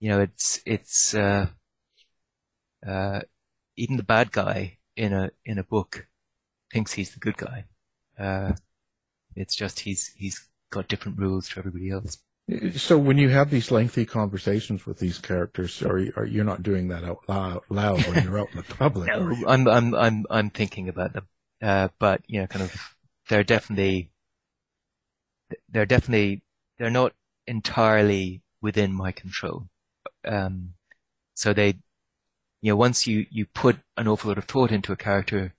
you 0.00 0.08
know, 0.08 0.20
it's, 0.20 0.60
it's, 0.66 1.14
uh, 1.14 1.46
uh, 2.86 3.20
even 3.76 3.96
the 3.96 4.02
bad 4.02 4.32
guy 4.32 4.78
in 4.96 5.12
a, 5.12 5.30
in 5.44 5.58
a 5.58 5.64
book 5.64 6.06
thinks 6.72 6.92
he's 6.92 7.12
the 7.12 7.20
good 7.20 7.36
guy. 7.36 7.64
Uh, 8.18 8.52
it's 9.34 9.54
just 9.54 9.80
he's, 9.80 10.12
he's 10.16 10.48
got 10.70 10.88
different 10.88 11.18
rules 11.18 11.48
to 11.50 11.58
everybody 11.58 11.90
else. 11.90 12.18
So 12.76 12.96
when 12.96 13.18
you 13.18 13.28
have 13.30 13.50
these 13.50 13.72
lengthy 13.72 14.06
conversations 14.06 14.86
with 14.86 15.00
these 15.00 15.18
characters, 15.18 15.82
are 15.82 15.98
you, 15.98 16.12
are 16.16 16.24
you 16.24 16.44
not 16.44 16.62
doing 16.62 16.86
that 16.88 17.02
out 17.02 17.18
loud, 17.28 17.62
loud 17.68 18.06
when 18.06 18.22
you're 18.22 18.38
out 18.38 18.50
in 18.52 18.58
the 18.58 18.62
public? 18.74 19.08
No. 19.08 19.34
I'm 19.48 19.66
I'm 19.66 19.94
I'm 19.96 20.26
I'm 20.30 20.50
thinking 20.50 20.88
about 20.88 21.12
them, 21.12 21.26
uh, 21.60 21.88
but 21.98 22.22
you 22.28 22.40
know, 22.40 22.46
kind 22.46 22.64
of, 22.64 22.72
they're 23.28 23.42
definitely, 23.42 24.12
they're 25.68 25.86
definitely, 25.86 26.42
they're 26.78 26.88
not 26.88 27.14
entirely 27.48 28.42
within 28.62 28.92
my 28.92 29.10
control. 29.10 29.68
Um, 30.24 30.74
so 31.34 31.52
they, 31.52 31.74
you 32.60 32.72
know, 32.72 32.76
once 32.76 33.06
you 33.06 33.26
you 33.30 33.46
put 33.46 33.78
an 33.96 34.08
awful 34.08 34.28
lot 34.28 34.38
of 34.38 34.44
thought 34.44 34.72
into 34.72 34.92
a 34.92 34.96
character, 34.96 35.54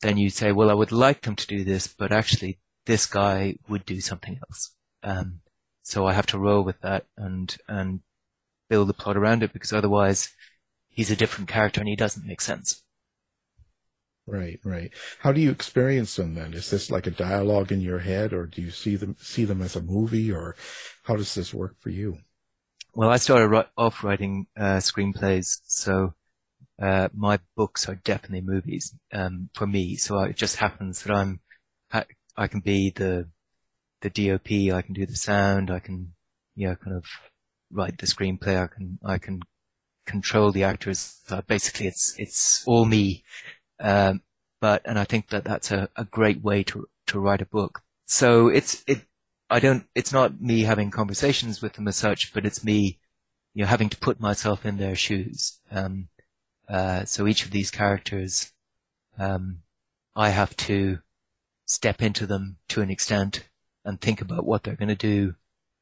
then 0.00 0.16
you 0.16 0.30
say, 0.30 0.52
well, 0.52 0.70
I 0.70 0.74
would 0.74 0.92
like 0.92 1.22
them 1.22 1.36
to 1.36 1.46
do 1.46 1.64
this, 1.64 1.86
but 1.86 2.12
actually, 2.12 2.58
this 2.86 3.06
guy 3.06 3.56
would 3.68 3.86
do 3.86 4.00
something 4.00 4.38
else. 4.48 4.74
Um, 5.02 5.40
so 5.82 6.06
I 6.06 6.12
have 6.14 6.26
to 6.26 6.38
roll 6.38 6.62
with 6.62 6.80
that 6.80 7.06
and 7.16 7.56
and 7.68 8.00
build 8.68 8.88
the 8.88 8.94
plot 8.94 9.16
around 9.16 9.42
it 9.42 9.52
because 9.52 9.72
otherwise, 9.72 10.34
he's 10.88 11.10
a 11.10 11.16
different 11.16 11.48
character 11.48 11.80
and 11.80 11.88
he 11.88 11.96
doesn't 11.96 12.26
make 12.26 12.40
sense. 12.40 12.82
Right, 14.26 14.58
right. 14.64 14.90
How 15.20 15.32
do 15.32 15.40
you 15.40 15.50
experience 15.50 16.16
them 16.16 16.34
then? 16.34 16.54
Is 16.54 16.70
this 16.70 16.90
like 16.90 17.06
a 17.06 17.10
dialogue 17.10 17.70
in 17.70 17.82
your 17.82 17.98
head, 17.98 18.32
or 18.32 18.46
do 18.46 18.62
you 18.62 18.70
see 18.70 18.96
them 18.96 19.16
see 19.20 19.44
them 19.44 19.60
as 19.60 19.76
a 19.76 19.82
movie, 19.82 20.32
or 20.32 20.56
how 21.02 21.16
does 21.16 21.34
this 21.34 21.52
work 21.52 21.76
for 21.80 21.90
you? 21.90 22.18
Well, 22.94 23.10
I 23.10 23.16
started 23.18 23.66
off 23.76 24.02
writing 24.02 24.46
uh, 24.56 24.76
screenplays, 24.78 25.60
so 25.66 26.14
uh, 26.80 27.08
my 27.14 27.38
books 27.56 27.88
are 27.88 27.96
definitely 27.96 28.40
movies 28.40 28.94
um, 29.12 29.50
for 29.54 29.66
me. 29.66 29.96
So 29.96 30.18
it 30.20 30.36
just 30.36 30.56
happens 30.56 31.02
that 31.02 31.14
I'm 31.14 31.40
I, 32.36 32.48
can 32.48 32.60
be 32.60 32.90
the 32.90 33.28
the 34.00 34.10
DOP, 34.10 34.74
I 34.74 34.82
can 34.82 34.94
do 34.94 35.06
the 35.06 35.16
sound, 35.16 35.70
I 35.70 35.78
can 35.78 36.14
you 36.56 36.68
know 36.68 36.76
kind 36.76 36.96
of 36.96 37.04
write 37.70 37.98
the 37.98 38.06
screenplay, 38.06 38.62
I 38.62 38.66
can 38.66 38.98
I 39.04 39.18
can 39.18 39.40
control 40.06 40.50
the 40.52 40.64
actors. 40.64 41.20
Uh, 41.28 41.42
basically, 41.42 41.86
it's 41.86 42.14
it's 42.18 42.64
all 42.66 42.84
me. 42.84 43.24
Um, 43.80 44.22
but 44.60 44.82
and 44.84 44.98
I 44.98 45.04
think 45.04 45.28
that 45.28 45.44
that's 45.44 45.70
a, 45.70 45.88
a 45.96 46.04
great 46.04 46.42
way 46.42 46.64
to 46.64 46.88
to 47.08 47.20
write 47.20 47.42
a 47.42 47.46
book. 47.46 47.82
So 48.06 48.48
it's 48.48 48.82
it 48.86 49.02
I 49.50 49.60
don't, 49.60 49.86
it's 49.94 50.12
not 50.12 50.40
me 50.40 50.62
having 50.62 50.90
conversations 50.90 51.60
with 51.62 51.74
them 51.74 51.86
as 51.86 51.96
such, 51.96 52.32
but 52.32 52.46
it's 52.46 52.64
me, 52.64 52.98
you 53.52 53.62
know, 53.62 53.68
having 53.68 53.88
to 53.90 53.96
put 53.96 54.18
myself 54.18 54.64
in 54.64 54.78
their 54.78 54.96
shoes. 54.96 55.60
Um, 55.70 56.08
uh, 56.68 57.04
so 57.04 57.26
each 57.26 57.44
of 57.44 57.50
these 57.50 57.70
characters, 57.70 58.52
um, 59.18 59.62
I 60.16 60.30
have 60.30 60.56
to 60.56 60.98
step 61.66 62.02
into 62.02 62.26
them 62.26 62.58
to 62.68 62.82
an 62.82 62.90
extent 62.90 63.48
and 63.84 64.00
think 64.00 64.20
about 64.20 64.46
what 64.46 64.62
they're 64.62 64.76
going 64.76 64.88
to 64.88 64.94
do 64.94 65.34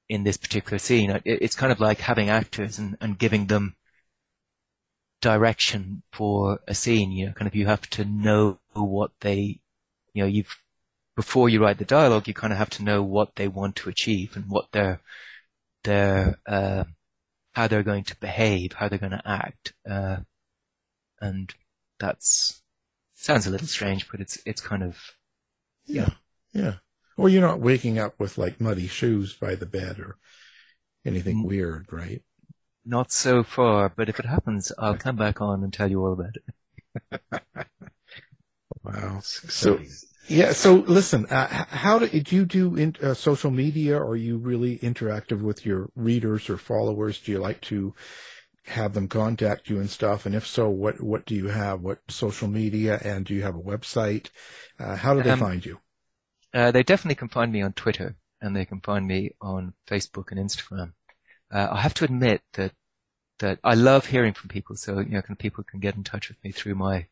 in 0.08 0.24
this 0.24 0.36
particular 0.36 0.78
scene. 0.78 1.10
It, 1.10 1.22
it's 1.24 1.54
kind 1.54 1.72
of 1.72 1.80
like 1.80 2.00
having 2.00 2.28
actors 2.28 2.78
and, 2.78 2.96
and 3.00 3.18
giving 3.18 3.46
them 3.46 3.76
direction 5.20 6.02
for 6.12 6.60
a 6.66 6.74
scene. 6.74 7.12
You 7.12 7.26
know, 7.26 7.32
kind 7.32 7.46
of 7.46 7.54
you 7.54 7.66
have 7.66 7.88
to 7.90 8.04
know 8.04 8.58
what 8.72 9.12
they, 9.20 9.60
you 10.14 10.22
know, 10.22 10.26
you've 10.26 10.56
before 11.14 11.48
you 11.48 11.62
write 11.62 11.78
the 11.78 11.84
dialogue, 11.84 12.26
you 12.26 12.34
kind 12.34 12.52
of 12.52 12.58
have 12.58 12.70
to 12.70 12.82
know 12.82 13.02
what 13.02 13.36
they 13.36 13.46
want 13.48 13.76
to 13.76 13.88
achieve 13.88 14.34
and 14.36 14.46
what 14.48 14.72
their 14.72 15.00
their 15.84 16.38
uh, 16.46 16.84
how 17.52 17.68
they're 17.68 17.82
going 17.82 18.04
to 18.04 18.16
behave, 18.16 18.72
how 18.74 18.88
they're 18.88 18.98
going 18.98 19.12
to 19.12 19.22
act, 19.28 19.74
uh, 19.88 20.16
and 21.22 21.54
that's 22.00 22.62
sounds 23.14 23.46
a 23.46 23.50
little 23.50 23.68
strange, 23.68 24.10
but 24.10 24.20
it's 24.20 24.38
it's 24.46 24.62
kind 24.62 24.84
of 24.84 24.98
Yeah, 25.86 26.10
yeah. 26.52 26.76
Or 27.16 27.28
you're 27.28 27.42
not 27.42 27.60
waking 27.60 27.98
up 27.98 28.18
with 28.20 28.38
like 28.38 28.60
muddy 28.60 28.88
shoes 28.88 29.34
by 29.34 29.54
the 29.54 29.66
bed 29.66 30.00
or 30.00 30.18
anything 31.06 31.44
weird, 31.44 31.92
right? 31.92 32.22
not 32.84 33.10
so 33.12 33.42
far. 33.42 33.88
But 33.88 34.08
if 34.08 34.18
it 34.20 34.26
happens, 34.26 34.72
I'll 34.78 34.96
come 34.96 35.16
back 35.16 35.40
on 35.40 35.62
and 35.64 35.72
tell 35.72 35.90
you 35.90 36.04
all 36.04 36.12
about 36.12 36.36
it. 36.36 36.54
Wow. 38.84 39.20
So, 39.22 39.80
yeah. 40.28 40.52
So 40.52 40.74
listen, 40.76 41.26
uh, 41.26 41.66
how 41.68 41.98
do, 41.98 42.08
do 42.08 42.36
you 42.36 42.44
do 42.44 42.76
in, 42.76 42.96
uh, 43.02 43.14
social 43.14 43.50
media? 43.50 43.98
Are 44.00 44.16
you 44.16 44.38
really 44.38 44.78
interactive 44.78 45.40
with 45.42 45.66
your 45.66 45.90
readers 45.94 46.48
or 46.50 46.56
followers? 46.58 47.20
Do 47.20 47.32
you 47.32 47.38
like 47.38 47.60
to 47.62 47.94
have 48.66 48.94
them 48.94 49.08
contact 49.08 49.68
you 49.70 49.78
and 49.80 49.90
stuff? 49.90 50.26
And 50.26 50.34
if 50.34 50.46
so, 50.46 50.68
what, 50.70 51.00
what 51.02 51.26
do 51.26 51.34
you 51.34 51.48
have? 51.48 51.80
What 51.82 52.00
social 52.08 52.48
media? 52.48 53.00
And 53.04 53.24
do 53.26 53.34
you 53.34 53.42
have 53.42 53.56
a 53.56 53.60
website? 53.60 54.30
Uh, 54.78 54.96
how 54.96 55.14
do 55.14 55.22
they 55.22 55.32
Um, 55.32 55.34
find 55.34 55.64
you? 55.64 55.80
Uh, 56.54 56.70
they 56.70 56.82
definitely 56.82 57.14
can 57.14 57.28
find 57.28 57.52
me 57.52 57.62
on 57.62 57.72
Twitter 57.72 58.16
and 58.40 58.54
they 58.54 58.64
can 58.64 58.80
find 58.80 59.06
me 59.06 59.30
on 59.40 59.74
Facebook 59.86 60.30
and 60.30 60.40
Instagram. 60.40 60.92
Uh, 61.52 61.68
I 61.72 61.80
have 61.82 61.94
to 61.94 62.04
admit 62.04 62.42
that 62.54 62.74
that 63.40 63.60
I 63.64 63.74
love 63.74 64.06
hearing 64.06 64.34
from 64.34 64.48
people. 64.48 64.76
So 64.76 65.00
you 65.00 65.10
know, 65.10 65.22
can, 65.22 65.36
people 65.36 65.64
can 65.64 65.80
get 65.80 65.96
in 65.96 66.04
touch 66.04 66.28
with 66.28 66.42
me 66.44 66.52
through 66.52 66.76
my 66.76 67.08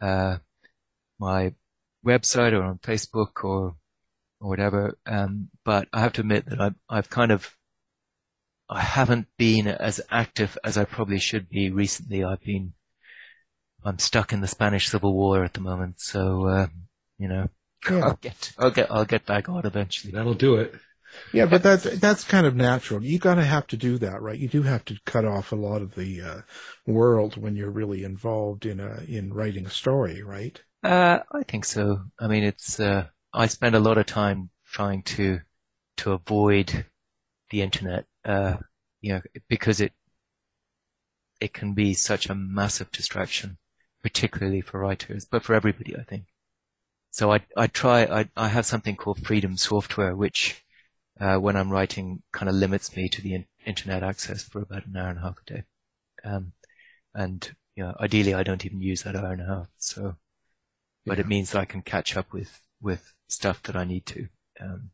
uh, 0.00 0.38
my 1.20 1.54
website 2.06 2.52
or 2.54 2.62
on 2.64 2.78
Facebook 2.78 3.44
or 3.44 3.76
or 4.40 4.48
whatever. 4.50 4.98
Um, 5.06 5.50
but 5.64 5.88
I 5.92 6.00
have 6.02 6.14
to 6.14 6.22
admit 6.22 6.46
that 6.48 6.60
I've 6.60 6.76
I've 6.90 7.10
kind 7.10 7.32
of 7.32 7.56
I 8.68 8.80
haven't 8.80 9.28
been 9.36 9.68
as 9.68 10.00
active 10.10 10.56
as 10.64 10.76
I 10.76 10.84
probably 10.84 11.18
should 11.18 11.48
be 11.48 11.70
recently. 11.70 12.24
I've 12.24 12.42
been 12.42 12.72
I'm 13.84 13.98
stuck 13.98 14.32
in 14.32 14.40
the 14.40 14.48
Spanish 14.48 14.88
Civil 14.88 15.14
War 15.14 15.44
at 15.44 15.52
the 15.54 15.60
moment, 15.60 16.00
so 16.00 16.46
uh, 16.46 16.66
you 17.18 17.28
know. 17.28 17.48
Yeah. 17.90 17.98
I'll 17.98 18.18
get, 18.18 18.52
I'll 18.58 18.70
get, 18.70 18.90
I'll 18.90 19.04
get 19.04 19.26
back 19.26 19.50
on 19.50 19.66
eventually. 19.66 20.10
That'll 20.10 20.32
do 20.32 20.54
it. 20.54 20.74
Yeah, 21.32 21.46
but 21.46 21.62
that's 21.62 21.84
that's 21.98 22.24
kind 22.24 22.46
of 22.46 22.56
natural. 22.56 23.04
You 23.04 23.18
got 23.18 23.36
to 23.36 23.44
have 23.44 23.66
to 23.68 23.76
do 23.76 23.98
that, 23.98 24.22
right? 24.22 24.38
You 24.38 24.48
do 24.48 24.62
have 24.62 24.84
to 24.86 24.98
cut 25.04 25.24
off 25.24 25.52
a 25.52 25.56
lot 25.56 25.82
of 25.82 25.94
the 25.94 26.22
uh, 26.22 26.40
world 26.86 27.36
when 27.36 27.56
you're 27.56 27.70
really 27.70 28.04
involved 28.04 28.66
in 28.66 28.80
a 28.80 29.02
in 29.06 29.32
writing 29.32 29.66
a 29.66 29.70
story, 29.70 30.22
right? 30.22 30.60
Uh, 30.82 31.20
I 31.32 31.42
think 31.44 31.64
so. 31.64 32.04
I 32.18 32.26
mean, 32.26 32.44
it's, 32.44 32.78
uh, 32.78 33.06
I 33.32 33.46
spend 33.46 33.74
a 33.74 33.80
lot 33.80 33.98
of 33.98 34.06
time 34.06 34.50
trying 34.66 35.02
to 35.02 35.40
to 35.98 36.12
avoid 36.12 36.86
the 37.50 37.62
internet, 37.62 38.06
uh, 38.24 38.56
you 39.00 39.14
know, 39.14 39.22
because 39.48 39.80
it 39.80 39.92
it 41.40 41.52
can 41.52 41.74
be 41.74 41.94
such 41.94 42.28
a 42.28 42.34
massive 42.34 42.90
distraction, 42.90 43.58
particularly 44.02 44.60
for 44.60 44.80
writers, 44.80 45.24
but 45.24 45.42
for 45.42 45.54
everybody, 45.54 45.96
I 45.96 46.02
think. 46.02 46.26
So 47.10 47.32
I 47.32 47.40
I 47.56 47.66
try 47.68 48.04
I 48.04 48.30
I 48.36 48.48
have 48.48 48.66
something 48.66 48.96
called 48.96 49.20
Freedom 49.26 49.56
Software, 49.56 50.16
which 50.16 50.64
uh, 51.20 51.38
when 51.38 51.56
I'm 51.56 51.70
writing 51.70 52.22
kind 52.32 52.48
of 52.50 52.56
limits 52.56 52.96
me 52.96 53.08
to 53.10 53.22
the 53.22 53.34
in- 53.34 53.46
internet 53.66 54.02
access 54.02 54.44
for 54.44 54.62
about 54.62 54.86
an 54.86 54.96
hour 54.96 55.10
and 55.10 55.18
a 55.18 55.22
half 55.22 55.38
a 55.40 55.52
day, 55.54 55.64
um, 56.24 56.52
and 57.14 57.54
you 57.76 57.84
know, 57.84 57.96
ideally 58.00 58.34
I 58.34 58.44
don't 58.44 58.66
even 58.66 58.82
use 58.82 59.02
that 59.04 59.16
hour 59.16 59.32
and 59.32 59.42
a 59.42 59.46
half. 59.46 59.68
So, 59.78 60.16
but 61.06 61.18
Yeah. 61.18 61.22
it 61.22 61.28
means 61.28 61.52
that 61.52 61.60
I 61.60 61.64
can 61.66 61.82
catch 61.82 62.16
up 62.16 62.32
with 62.32 62.60
with 62.80 63.14
stuff 63.28 63.62
that 63.64 63.76
I 63.76 63.84
need 63.84 64.06
to. 64.06 64.28
Um, 64.60 64.90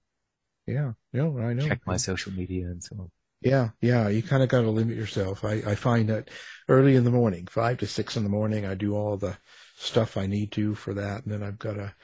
Yeah, 0.66 0.92
no, 1.12 1.38
I 1.38 1.52
know. 1.52 1.68
check 1.68 1.80
my 1.86 1.96
social 1.96 2.32
media 2.32 2.66
and 2.66 2.82
so 2.82 2.96
on. 2.98 3.10
Yeah, 3.42 3.70
yeah, 3.80 4.08
you 4.08 4.22
kind 4.22 4.42
of 4.42 4.48
got 4.48 4.62
to 4.62 4.70
limit 4.70 4.96
yourself. 4.96 5.44
I, 5.44 5.62
I 5.66 5.74
find 5.74 6.08
that 6.08 6.28
early 6.68 6.94
in 6.96 7.04
the 7.04 7.10
morning, 7.10 7.46
five 7.46 7.78
to 7.78 7.86
six 7.86 8.16
in 8.16 8.22
the 8.22 8.28
morning, 8.30 8.66
I 8.66 8.74
do 8.74 8.94
all 8.94 9.16
the 9.16 9.38
stuff 9.76 10.16
I 10.16 10.26
need 10.26 10.52
to 10.52 10.74
for 10.74 10.92
that, 10.94 11.24
and 11.24 11.32
then 11.32 11.42
I've 11.42 11.58
got 11.58 11.74
to 11.74 11.94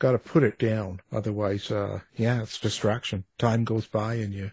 got 0.00 0.12
to 0.12 0.18
put 0.20 0.44
it 0.44 0.58
down. 0.58 1.00
Otherwise, 1.12 1.70
uh, 1.72 2.00
yeah, 2.16 2.42
it's 2.42 2.60
distraction. 2.60 3.24
Time 3.38 3.64
goes 3.64 3.86
by, 3.88 4.14
and 4.16 4.34
you 4.34 4.52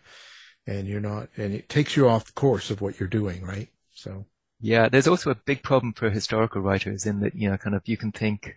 and 0.67 0.87
you're 0.87 1.01
not, 1.01 1.29
and 1.37 1.53
it 1.53 1.69
takes 1.69 1.97
you 1.97 2.09
off 2.09 2.25
the 2.27 2.33
course 2.33 2.71
of 2.71 2.81
what 2.81 2.99
you're 2.99 3.09
doing, 3.09 3.43
right? 3.43 3.69
So 3.93 4.25
Yeah, 4.59 4.89
there's 4.89 5.07
also 5.07 5.29
a 5.31 5.35
big 5.35 5.61
problem 5.63 5.93
for 5.93 6.09
historical 6.09 6.61
writers 6.61 7.05
in 7.05 7.19
that, 7.19 7.35
you 7.35 7.49
know, 7.49 7.57
kind 7.57 7.75
of 7.75 7.87
you 7.87 7.97
can 7.97 8.11
think, 8.11 8.55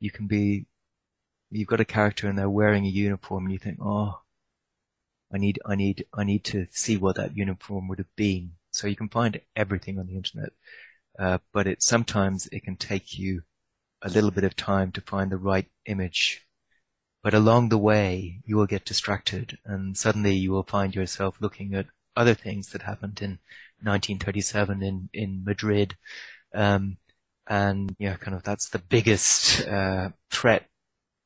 you 0.00 0.10
can 0.10 0.26
be, 0.26 0.66
you've 1.50 1.68
got 1.68 1.80
a 1.80 1.86
character 1.86 2.28
and 2.28 2.38
they're 2.38 2.50
wearing 2.50 2.86
a 2.86 2.88
uniform 2.90 3.44
and 3.46 3.52
you 3.52 3.58
think, 3.58 3.78
oh, 3.82 4.20
I 5.32 5.38
need, 5.38 5.58
I 5.66 5.74
need, 5.74 6.06
I 6.14 6.24
need 6.24 6.44
to 6.44 6.66
see 6.70 6.96
what 6.96 7.16
that 7.16 7.36
uniform 7.36 7.88
would 7.88 7.98
have 7.98 8.14
been. 8.16 8.52
So 8.70 8.86
you 8.86 8.96
can 8.96 9.08
find 9.08 9.40
everything 9.56 9.98
on 9.98 10.06
the 10.06 10.16
internet. 10.16 10.52
Uh, 11.18 11.38
but 11.52 11.66
it 11.66 11.82
sometimes 11.82 12.48
it 12.52 12.62
can 12.62 12.76
take 12.76 13.18
you 13.18 13.42
a 14.02 14.08
little 14.08 14.30
bit 14.30 14.44
of 14.44 14.54
time 14.54 14.92
to 14.92 15.00
find 15.00 15.30
the 15.30 15.36
right 15.36 15.66
image. 15.86 16.46
But 17.22 17.34
along 17.34 17.68
the 17.68 17.78
way, 17.78 18.40
you 18.44 18.56
will 18.56 18.66
get 18.66 18.84
distracted 18.84 19.58
and 19.64 19.96
suddenly 19.96 20.34
you 20.34 20.52
will 20.52 20.62
find 20.62 20.94
yourself 20.94 21.36
looking 21.40 21.74
at 21.74 21.86
other 22.14 22.34
things 22.34 22.70
that 22.70 22.82
happened 22.82 23.20
in 23.20 23.38
1937 23.82 24.82
in, 24.82 25.08
in 25.12 25.42
Madrid. 25.44 25.96
Um, 26.54 26.98
and 27.48 27.94
yeah, 27.98 28.16
kind 28.16 28.36
of 28.36 28.44
that's 28.44 28.68
the 28.68 28.78
biggest, 28.78 29.66
uh, 29.66 30.10
threat 30.30 30.68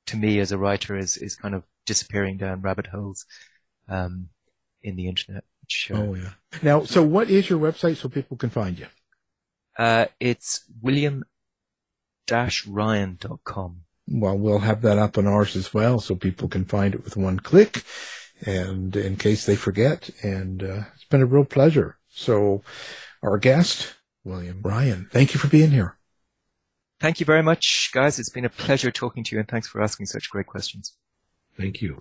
to 0.06 0.16
me 0.16 0.40
as 0.40 0.52
a 0.52 0.58
writer 0.58 0.96
is, 0.96 1.16
is 1.16 1.36
kind 1.36 1.54
of 1.54 1.64
disappearing 1.86 2.38
down 2.38 2.62
rabbit 2.62 2.86
holes, 2.86 3.26
um, 3.88 4.28
in 4.82 4.96
the 4.96 5.08
internet. 5.08 5.44
Which, 5.60 5.90
uh, 5.92 5.98
oh 5.98 6.14
yeah. 6.14 6.30
Now, 6.62 6.84
so 6.84 7.02
what 7.02 7.30
is 7.30 7.48
your 7.48 7.60
website 7.60 7.96
so 7.96 8.08
people 8.08 8.36
can 8.36 8.50
find 8.50 8.78
you? 8.78 8.86
Uh, 9.78 10.06
it's 10.20 10.64
william-ryan.com. 10.82 13.76
Well, 14.08 14.36
we'll 14.36 14.58
have 14.58 14.82
that 14.82 14.98
up 14.98 15.16
on 15.16 15.26
ours 15.26 15.56
as 15.56 15.72
well, 15.72 16.00
so 16.00 16.14
people 16.14 16.48
can 16.48 16.64
find 16.64 16.94
it 16.94 17.04
with 17.04 17.16
one 17.16 17.40
click, 17.40 17.84
and 18.44 18.94
in 18.94 19.16
case 19.16 19.46
they 19.46 19.56
forget. 19.56 20.10
And 20.22 20.62
uh, 20.62 20.82
it's 20.94 21.04
been 21.04 21.22
a 21.22 21.26
real 21.26 21.44
pleasure. 21.44 21.96
So, 22.08 22.62
our 23.22 23.38
guest, 23.38 23.94
William 24.24 24.60
Ryan, 24.62 25.08
thank 25.10 25.32
you 25.32 25.40
for 25.40 25.48
being 25.48 25.70
here. 25.70 25.96
Thank 27.02 27.18
you 27.18 27.26
very 27.26 27.42
much, 27.42 27.90
guys. 27.92 28.20
It's 28.20 28.28
been 28.28 28.44
a 28.44 28.48
pleasure 28.48 28.92
talking 28.92 29.24
to 29.24 29.34
you 29.34 29.40
and 29.40 29.48
thanks 29.48 29.66
for 29.66 29.82
asking 29.82 30.06
such 30.06 30.30
great 30.30 30.46
questions. 30.46 30.94
Thank 31.56 31.82
you. 31.82 32.00